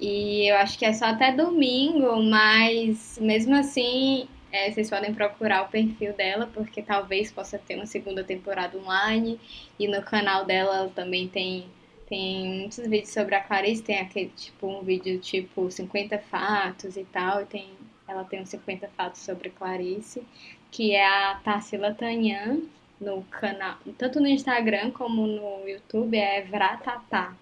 E 0.00 0.50
eu 0.50 0.56
acho 0.56 0.78
que 0.78 0.84
é 0.84 0.92
só 0.92 1.06
até 1.06 1.32
domingo, 1.32 2.22
mas 2.22 3.18
mesmo 3.20 3.54
assim, 3.54 4.28
é, 4.52 4.70
vocês 4.70 4.90
podem 4.90 5.14
procurar 5.14 5.62
o 5.62 5.68
perfil 5.68 6.12
dela, 6.12 6.50
porque 6.52 6.82
talvez 6.82 7.32
possa 7.32 7.58
ter 7.58 7.76
uma 7.76 7.86
segunda 7.86 8.22
temporada 8.22 8.76
online. 8.78 9.40
E 9.78 9.88
no 9.88 10.02
canal 10.02 10.44
dela 10.44 10.76
ela 10.76 10.88
também 10.90 11.28
tem, 11.28 11.66
tem 12.08 12.60
muitos 12.60 12.78
vídeos 12.78 13.10
sobre 13.10 13.34
a 13.34 13.40
Clarice, 13.40 13.82
tem 13.82 13.98
aquele 13.98 14.30
tipo 14.36 14.66
um 14.66 14.82
vídeo 14.82 15.18
tipo 15.18 15.70
50 15.70 16.18
fatos 16.18 16.96
e 16.96 17.04
tal, 17.04 17.42
e 17.42 17.46
tem, 17.46 17.68
ela 18.06 18.24
tem 18.24 18.42
uns 18.42 18.48
50 18.50 18.88
fatos 18.96 19.20
sobre 19.20 19.50
Clarice, 19.50 20.22
que 20.70 20.92
é 20.92 21.06
a 21.06 21.40
Tarsila 21.44 21.94
Tanhan, 21.94 22.60
no 23.00 23.22
canal, 23.24 23.76
tanto 23.98 24.20
no 24.20 24.26
Instagram 24.28 24.90
como 24.92 25.26
no 25.26 25.68
YouTube, 25.68 26.16
é 26.16 26.42
Vratatá, 26.42 27.34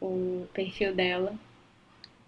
o 0.00 0.46
perfil 0.52 0.94
dela. 0.94 1.34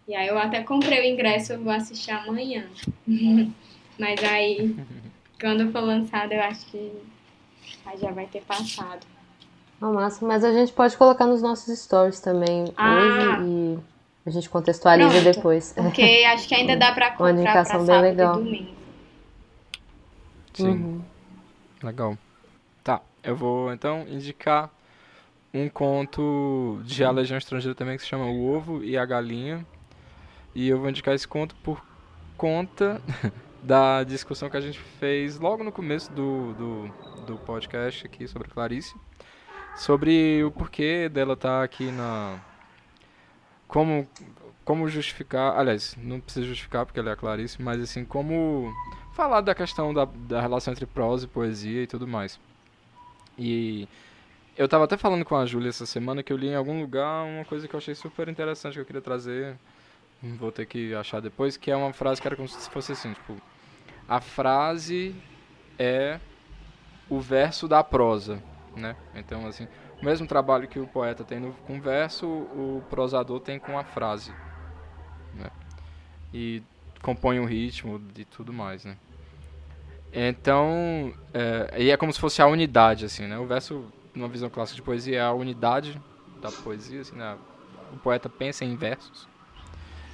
E 0.06 0.14
aí 0.14 0.28
eu 0.28 0.38
até 0.38 0.62
comprei 0.62 1.00
o 1.00 1.12
ingresso, 1.12 1.52
eu 1.54 1.62
vou 1.62 1.72
assistir 1.72 2.10
amanhã. 2.10 2.66
Mas 3.98 4.22
aí, 4.24 4.76
quando 5.40 5.70
for 5.70 5.80
lançado, 5.80 6.32
eu 6.32 6.42
acho 6.42 6.66
que 6.66 6.92
aí 7.86 7.98
já 7.98 8.10
vai 8.10 8.26
ter 8.26 8.42
passado. 8.42 9.06
Ah, 9.80 9.90
massa, 9.90 10.24
mas 10.24 10.42
a 10.44 10.52
gente 10.52 10.72
pode 10.72 10.96
colocar 10.96 11.26
nos 11.26 11.42
nossos 11.42 11.78
stories 11.78 12.18
também 12.20 12.72
Ah. 12.76 12.94
hoje 12.94 13.48
e 13.48 13.78
a 14.26 14.30
gente 14.30 14.48
contextualiza 14.48 15.10
Pronto. 15.10 15.34
depois. 15.34 15.72
Porque 15.72 16.02
acho 16.32 16.48
que 16.48 16.54
ainda 16.54 16.76
dá 16.76 16.92
pra 16.92 17.08
Uma 17.08 17.12
comprar 17.16 17.32
pra 17.34 17.42
indicação 17.42 17.84
bem 17.86 18.00
legal. 18.00 18.34
e 18.40 18.44
domingo. 18.44 18.74
Sim. 20.54 20.68
Uhum. 20.68 21.02
Legal. 21.82 22.18
Tá, 22.82 23.00
eu 23.22 23.36
vou 23.36 23.72
então 23.72 24.06
indicar 24.08 24.70
um 25.52 25.68
conto 25.68 26.80
de 26.84 27.04
A 27.04 27.10
Legião 27.10 27.38
Estrangeira 27.38 27.74
também 27.74 27.96
que 27.96 28.02
se 28.02 28.08
chama 28.08 28.26
O 28.26 28.52
Ovo 28.54 28.82
e 28.82 28.96
a 28.96 29.04
Galinha. 29.04 29.64
E 30.54 30.68
eu 30.68 30.78
vou 30.78 30.88
indicar 30.88 31.14
esse 31.14 31.26
conto 31.26 31.54
por 31.56 31.84
conta 32.36 33.00
da 33.62 34.04
discussão 34.04 34.48
que 34.48 34.56
a 34.56 34.60
gente 34.60 34.78
fez 34.78 35.38
logo 35.38 35.64
no 35.64 35.72
começo 35.72 36.10
do, 36.12 36.52
do, 36.54 36.88
do 37.26 37.36
podcast 37.38 38.06
aqui 38.06 38.26
sobre 38.28 38.48
a 38.48 38.54
Clarice. 38.54 38.94
Sobre 39.76 40.42
o 40.44 40.50
porquê 40.52 41.08
dela 41.08 41.34
estar 41.34 41.62
aqui 41.64 41.90
na. 41.90 42.38
Como, 43.74 44.08
como 44.64 44.88
justificar. 44.88 45.58
Aliás, 45.58 45.96
não 45.98 46.20
precisa 46.20 46.46
justificar 46.46 46.86
porque 46.86 47.00
ela 47.00 47.10
é 47.10 47.16
Clarice, 47.16 47.60
mas 47.60 47.82
assim, 47.82 48.04
como 48.04 48.72
falar 49.12 49.40
da 49.40 49.52
questão 49.52 49.92
da, 49.92 50.04
da 50.04 50.40
relação 50.40 50.72
entre 50.72 50.86
prosa 50.86 51.24
e 51.24 51.28
poesia 51.28 51.82
e 51.82 51.86
tudo 51.88 52.06
mais. 52.06 52.38
E 53.36 53.88
eu 54.56 54.68
tava 54.68 54.84
até 54.84 54.96
falando 54.96 55.24
com 55.24 55.34
a 55.34 55.44
Júlia 55.44 55.70
essa 55.70 55.86
semana 55.86 56.22
que 56.22 56.32
eu 56.32 56.36
li 56.36 56.46
em 56.46 56.54
algum 56.54 56.80
lugar 56.80 57.24
uma 57.24 57.44
coisa 57.44 57.66
que 57.66 57.74
eu 57.74 57.78
achei 57.78 57.96
super 57.96 58.28
interessante 58.28 58.74
que 58.74 58.80
eu 58.80 58.84
queria 58.84 59.02
trazer. 59.02 59.56
Vou 60.22 60.52
ter 60.52 60.66
que 60.66 60.94
achar 60.94 61.20
depois, 61.20 61.56
que 61.56 61.68
é 61.68 61.76
uma 61.76 61.92
frase 61.92 62.22
que 62.22 62.28
era 62.28 62.36
como 62.36 62.48
se 62.48 62.70
fosse 62.70 62.92
assim, 62.92 63.12
tipo, 63.12 63.36
a 64.08 64.20
frase 64.20 65.16
é 65.76 66.20
o 67.10 67.18
verso 67.18 67.66
da 67.66 67.82
prosa, 67.82 68.40
né? 68.76 68.94
Então, 69.16 69.44
assim, 69.48 69.66
o 70.00 70.04
mesmo 70.04 70.26
trabalho 70.26 70.68
que 70.68 70.78
o 70.78 70.86
poeta 70.86 71.24
tem 71.24 71.40
no, 71.40 71.52
com 71.66 71.80
verso, 71.80 72.26
o 72.26 72.82
prosador 72.90 73.40
tem 73.40 73.58
com 73.58 73.78
a 73.78 73.84
frase, 73.84 74.32
né? 75.34 75.48
E 76.32 76.62
compõe 77.02 77.38
o 77.38 77.44
ritmo 77.44 78.00
e 78.16 78.24
tudo 78.24 78.52
mais, 78.52 78.84
né? 78.84 78.96
Então, 80.12 81.12
é, 81.32 81.82
e 81.82 81.90
é 81.90 81.96
como 81.96 82.12
se 82.12 82.20
fosse 82.20 82.40
a 82.40 82.46
unidade, 82.46 83.04
assim, 83.04 83.26
né? 83.26 83.36
O 83.38 83.46
verso, 83.46 83.84
numa 84.14 84.28
visão 84.28 84.48
clássica 84.48 84.76
de 84.76 84.82
poesia, 84.82 85.18
é 85.18 85.20
a 85.20 85.32
unidade 85.32 86.00
da 86.40 86.50
poesia, 86.52 87.00
assim, 87.00 87.16
né? 87.16 87.36
O 87.92 87.96
poeta 87.96 88.28
pensa 88.28 88.64
em 88.64 88.76
versos. 88.76 89.28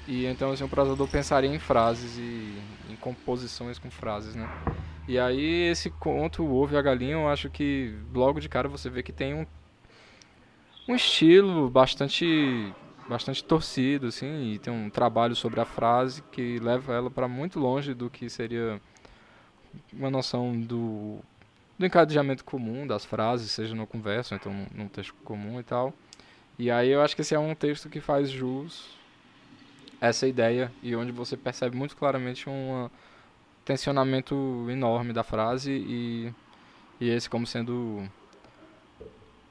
E 0.08 0.24
então, 0.26 0.52
assim, 0.52 0.64
o 0.64 0.68
prosador 0.68 1.06
pensaria 1.06 1.54
em 1.54 1.58
frases 1.58 2.16
e 2.16 2.54
em 2.90 2.96
composições 2.96 3.78
com 3.78 3.90
frases, 3.90 4.34
né? 4.34 4.48
E 5.06 5.18
aí, 5.18 5.68
esse 5.68 5.90
conto, 5.90 6.42
o 6.42 6.54
Ovo 6.54 6.74
e 6.74 6.78
a 6.78 6.82
Galinha, 6.82 7.12
eu 7.12 7.28
acho 7.28 7.50
que 7.50 7.94
logo 8.14 8.40
de 8.40 8.48
cara 8.48 8.68
você 8.68 8.88
vê 8.88 9.02
que 9.02 9.12
tem 9.12 9.34
um, 9.34 9.46
um 10.88 10.94
estilo 10.94 11.70
bastante 11.70 12.72
bastante 13.08 13.42
torcido, 13.42 14.06
assim, 14.06 14.52
e 14.52 14.58
tem 14.60 14.72
um 14.72 14.88
trabalho 14.88 15.34
sobre 15.34 15.58
a 15.60 15.64
frase 15.64 16.22
que 16.30 16.60
leva 16.60 16.94
ela 16.94 17.10
para 17.10 17.26
muito 17.26 17.58
longe 17.58 17.92
do 17.92 18.08
que 18.08 18.30
seria 18.30 18.80
uma 19.92 20.08
noção 20.08 20.58
do, 20.60 21.18
do 21.76 21.84
encadeamento 21.84 22.44
comum 22.44 22.86
das 22.86 23.04
frases, 23.04 23.50
seja 23.50 23.74
no 23.74 23.84
conversa, 23.84 24.36
então 24.36 24.52
num 24.72 24.86
texto 24.86 25.12
comum 25.24 25.58
e 25.58 25.64
tal. 25.64 25.92
E 26.56 26.70
aí 26.70 26.88
eu 26.90 27.02
acho 27.02 27.16
que 27.16 27.22
esse 27.22 27.34
é 27.34 27.38
um 27.38 27.52
texto 27.52 27.88
que 27.88 28.00
faz 28.00 28.30
jus 28.30 28.96
essa 30.00 30.28
ideia 30.28 30.70
e 30.80 30.94
onde 30.94 31.10
você 31.10 31.36
percebe 31.36 31.76
muito 31.76 31.96
claramente 31.96 32.48
um 32.48 32.88
tensionamento 33.64 34.66
enorme 34.70 35.12
da 35.12 35.24
frase 35.24 35.72
e, 35.72 36.32
e 37.00 37.08
esse 37.08 37.28
como 37.28 37.46
sendo 37.46 38.08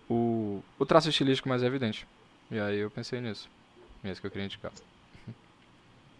o, 0.09 0.61
o 0.77 0.85
traço 0.85 1.09
estilístico 1.09 1.47
mais 1.47 1.61
evidente. 1.61 2.07
E 2.49 2.59
aí 2.59 2.79
eu 2.79 2.89
pensei 2.89 3.21
nisso. 3.21 3.49
É 4.03 4.11
isso 4.11 4.19
que 4.19 4.27
eu 4.27 4.31
queria 4.31 4.45
indicar. 4.45 4.71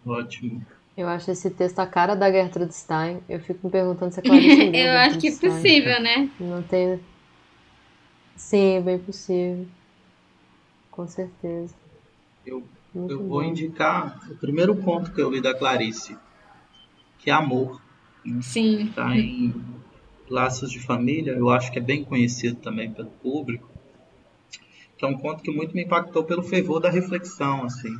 Ótimo. 0.06 0.64
Eu 0.96 1.08
acho 1.08 1.30
esse 1.30 1.50
texto 1.50 1.78
a 1.78 1.86
cara 1.86 2.14
da 2.14 2.30
Gertrude 2.30 2.74
Stein. 2.74 3.20
Eu 3.28 3.40
fico 3.40 3.66
me 3.66 3.70
perguntando 3.70 4.12
se 4.12 4.20
é 4.20 4.22
Clarice 4.22 4.76
Eu 4.76 4.90
acho 4.98 5.18
que 5.18 5.28
é 5.28 5.36
possível, 5.36 6.00
né? 6.00 6.30
Não 6.38 6.62
tem... 6.62 7.00
Sim, 8.36 8.76
é 8.76 8.80
bem 8.80 8.98
possível. 8.98 9.66
Com 10.90 11.06
certeza. 11.06 11.74
Eu, 12.46 12.64
eu 12.94 13.26
vou 13.26 13.42
indicar 13.42 14.20
o 14.30 14.36
primeiro 14.36 14.74
ponto 14.76 15.12
que 15.12 15.20
eu 15.20 15.30
li 15.30 15.40
da 15.40 15.54
Clarice, 15.54 16.16
que 17.18 17.30
é 17.30 17.32
amor. 17.32 17.80
Né? 18.24 18.40
Sim. 18.42 18.86
Está 18.86 19.14
em 19.16 19.54
Laços 20.28 20.70
de 20.70 20.80
Família, 20.80 21.32
eu 21.32 21.50
acho 21.50 21.70
que 21.70 21.78
é 21.78 21.82
bem 21.82 22.04
conhecido 22.04 22.56
também 22.56 22.90
pelo 22.92 23.10
público 23.10 23.69
que 25.00 25.06
é 25.06 25.08
um 25.08 25.16
conto 25.16 25.42
que 25.42 25.50
muito 25.50 25.74
me 25.74 25.82
impactou 25.82 26.22
pelo 26.22 26.42
fervor 26.42 26.78
da 26.78 26.90
reflexão, 26.90 27.64
assim. 27.64 27.98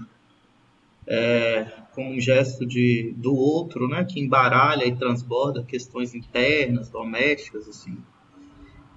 É, 1.06 1.66
como 1.94 2.10
um 2.10 2.20
gesto 2.20 2.66
de, 2.66 3.14
do 3.16 3.34
outro, 3.34 3.88
né, 3.88 4.04
que 4.04 4.20
embaralha 4.20 4.84
e 4.84 4.94
transborda 4.94 5.64
questões 5.64 6.14
internas, 6.14 6.90
domésticas, 6.90 7.66
assim. 7.66 7.96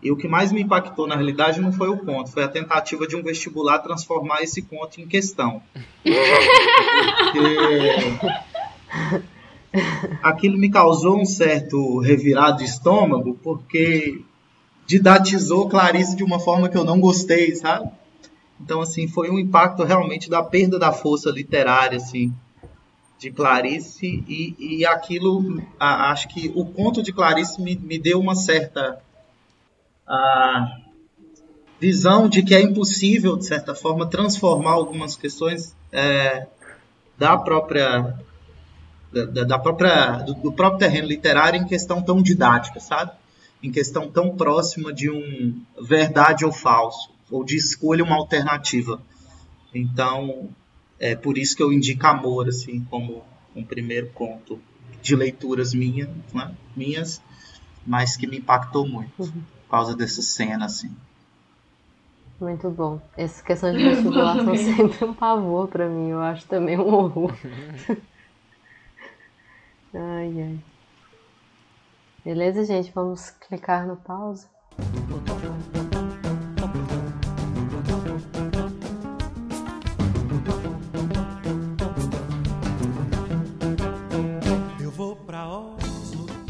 E 0.01 0.11
o 0.11 0.17
que 0.17 0.27
mais 0.27 0.51
me 0.51 0.61
impactou, 0.61 1.07
na 1.07 1.15
realidade, 1.15 1.61
não 1.61 1.71
foi 1.71 1.87
o 1.87 1.97
conto, 1.97 2.29
foi 2.29 2.43
a 2.43 2.49
tentativa 2.49 3.07
de 3.07 3.15
um 3.15 3.23
vestibular 3.23 3.79
transformar 3.79 4.41
esse 4.41 4.61
conto 4.63 4.99
em 4.99 5.07
questão. 5.07 5.63
Porque 6.03 7.39
aquilo 10.21 10.57
me 10.57 10.69
causou 10.69 11.21
um 11.21 11.25
certo 11.25 11.99
revirado 11.99 12.57
de 12.57 12.65
estômago, 12.65 13.39
porque 13.41 14.21
didatizou 14.85 15.69
Clarice 15.69 16.15
de 16.15 16.23
uma 16.23 16.39
forma 16.39 16.69
que 16.69 16.77
eu 16.77 16.83
não 16.83 16.99
gostei, 16.99 17.55
sabe? 17.55 17.89
Então, 18.59 18.81
assim, 18.81 19.07
foi 19.07 19.29
um 19.29 19.39
impacto 19.39 19.83
realmente 19.83 20.29
da 20.29 20.41
perda 20.41 20.79
da 20.79 20.91
força 20.91 21.29
literária, 21.29 21.97
assim, 21.97 22.33
de 23.19 23.31
Clarice. 23.31 24.23
E, 24.27 24.55
e 24.59 24.85
aquilo, 24.85 25.61
a, 25.79 26.11
acho 26.11 26.27
que 26.29 26.51
o 26.55 26.65
conto 26.65 27.01
de 27.01 27.11
Clarice 27.11 27.61
me, 27.61 27.75
me 27.75 27.99
deu 27.99 28.19
uma 28.19 28.35
certa 28.35 29.01
a, 30.07 30.77
visão 31.79 32.29
de 32.29 32.43
que 32.43 32.55
é 32.55 32.61
impossível, 32.61 33.35
de 33.35 33.45
certa 33.45 33.75
forma, 33.75 34.05
transformar 34.05 34.71
algumas 34.71 35.17
questões 35.17 35.75
é, 35.91 36.47
da 37.17 37.37
própria 37.37 38.15
da, 39.11 39.43
da 39.43 39.59
própria 39.59 40.13
do, 40.19 40.33
do, 40.33 40.51
próprio 40.51 40.79
terreno 40.79 41.07
literário 41.07 41.61
em 41.61 41.65
questão 41.65 42.01
tão 42.01 42.21
didática, 42.21 42.79
sabe? 42.79 43.11
Em 43.63 43.71
questão 43.71 44.11
tão 44.11 44.35
próxima 44.35 44.91
de 44.93 45.09
um 45.09 45.63
verdade 45.81 46.45
ou 46.45 46.51
falso, 46.51 47.09
ou 47.31 47.45
de 47.45 47.55
escolha 47.55 48.03
uma 48.03 48.17
alternativa. 48.17 49.01
Então, 49.73 50.49
é 50.99 51.15
por 51.15 51.37
isso 51.37 51.55
que 51.55 51.63
eu 51.63 51.71
indico 51.71 52.05
Amor, 52.05 52.49
assim, 52.49 52.83
como 52.89 53.23
um 53.55 53.63
primeiro 53.63 54.07
ponto 54.07 54.59
de 55.01 55.15
leituras 55.15 55.73
minha, 55.73 56.09
né? 56.33 56.53
minhas, 56.75 57.21
mas 57.85 58.17
que 58.17 58.27
me 58.27 58.37
impactou 58.37 58.85
muito 58.87 59.23
uhum. 59.23 59.31
por 59.31 59.69
causa 59.71 59.95
dessa 59.95 60.21
cena, 60.21 60.65
assim. 60.65 60.93
Muito 62.39 62.69
bom. 62.69 63.01
Essa 63.15 63.41
questão 63.43 63.71
de 63.71 63.81
vestibular 63.81 64.35
são 64.43 64.57
sempre 64.57 65.05
um 65.05 65.13
pavor 65.13 65.69
para 65.69 65.87
mim, 65.87 66.09
eu 66.09 66.19
acho 66.19 66.45
também 66.47 66.77
um 66.77 66.93
horror. 66.93 67.33
ai, 69.93 70.41
ai. 70.41 70.59
Beleza, 72.23 72.63
gente? 72.63 72.89
Vamos 72.95 73.31
clicar 73.31 73.85
no 73.85 73.97
pause. 73.97 74.47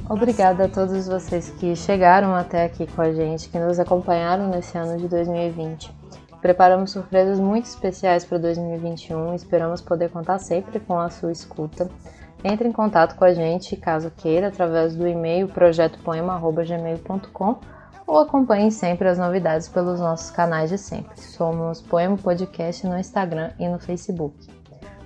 Obrigada 0.08 0.66
a 0.66 0.70
todos 0.70 1.08
vocês 1.08 1.50
que 1.60 1.76
chegaram 1.76 2.36
até 2.36 2.66
aqui 2.66 2.86
com 2.86 3.02
a 3.02 3.12
gente, 3.12 3.50
que 3.50 3.58
nos 3.58 3.80
acompanharam 3.80 4.48
nesse 4.48 4.78
ano 4.78 4.96
de 5.00 5.08
2020. 5.08 5.92
Preparamos 6.40 6.92
surpresas 6.92 7.40
muito 7.40 7.66
especiais 7.66 8.24
para 8.24 8.38
2021 8.38 9.34
e 9.34 9.36
esperamos 9.38 9.82
poder 9.82 10.12
contar 10.12 10.38
sempre 10.38 10.80
com 10.80 11.00
a 11.00 11.10
sua 11.10 11.32
escuta. 11.32 11.90
Entre 12.44 12.68
em 12.68 12.74
contato 12.74 13.16
com 13.16 13.24
a 13.24 13.34
gente, 13.34 13.78
caso 13.78 14.12
queira, 14.12 14.50
através 14.50 14.96
do 14.96 15.08
e-mail 15.08 15.48
projetopoema.gmail.com 15.48 17.60
ou 18.06 18.20
acompanhe 18.20 18.70
sempre 18.70 19.08
as 19.08 19.18
novidades 19.18 19.70
pelos 19.70 19.98
nossos 20.00 20.30
canais 20.30 20.70
de 20.70 20.78
sempre. 20.78 21.20
Somos 21.22 21.82
Poema 21.82 22.18
Podcast 22.18 22.86
no 22.86 22.98
Instagram 22.98 23.52
e 23.58 23.66
no 23.68 23.80
Facebook. 23.80 24.36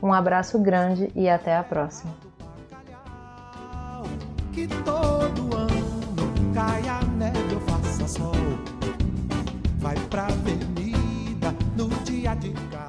Um 0.01 0.11
abraço 0.11 0.57
grande 0.59 1.11
e 1.15 1.29
até 1.29 1.55
a 1.55 1.63
próxima. 1.63 2.11
Que 4.51 4.67
todo 4.67 5.55
ano 5.55 6.53
caia 6.55 6.99
neve 7.17 7.53
ou 7.53 7.61
faça 7.61 8.07
sol, 8.07 8.31
vai 9.77 9.95
pra 10.09 10.23
avenida 10.23 11.53
no 11.75 11.87
dia 12.03 12.33
de 12.33 12.49
casa. 12.49 12.86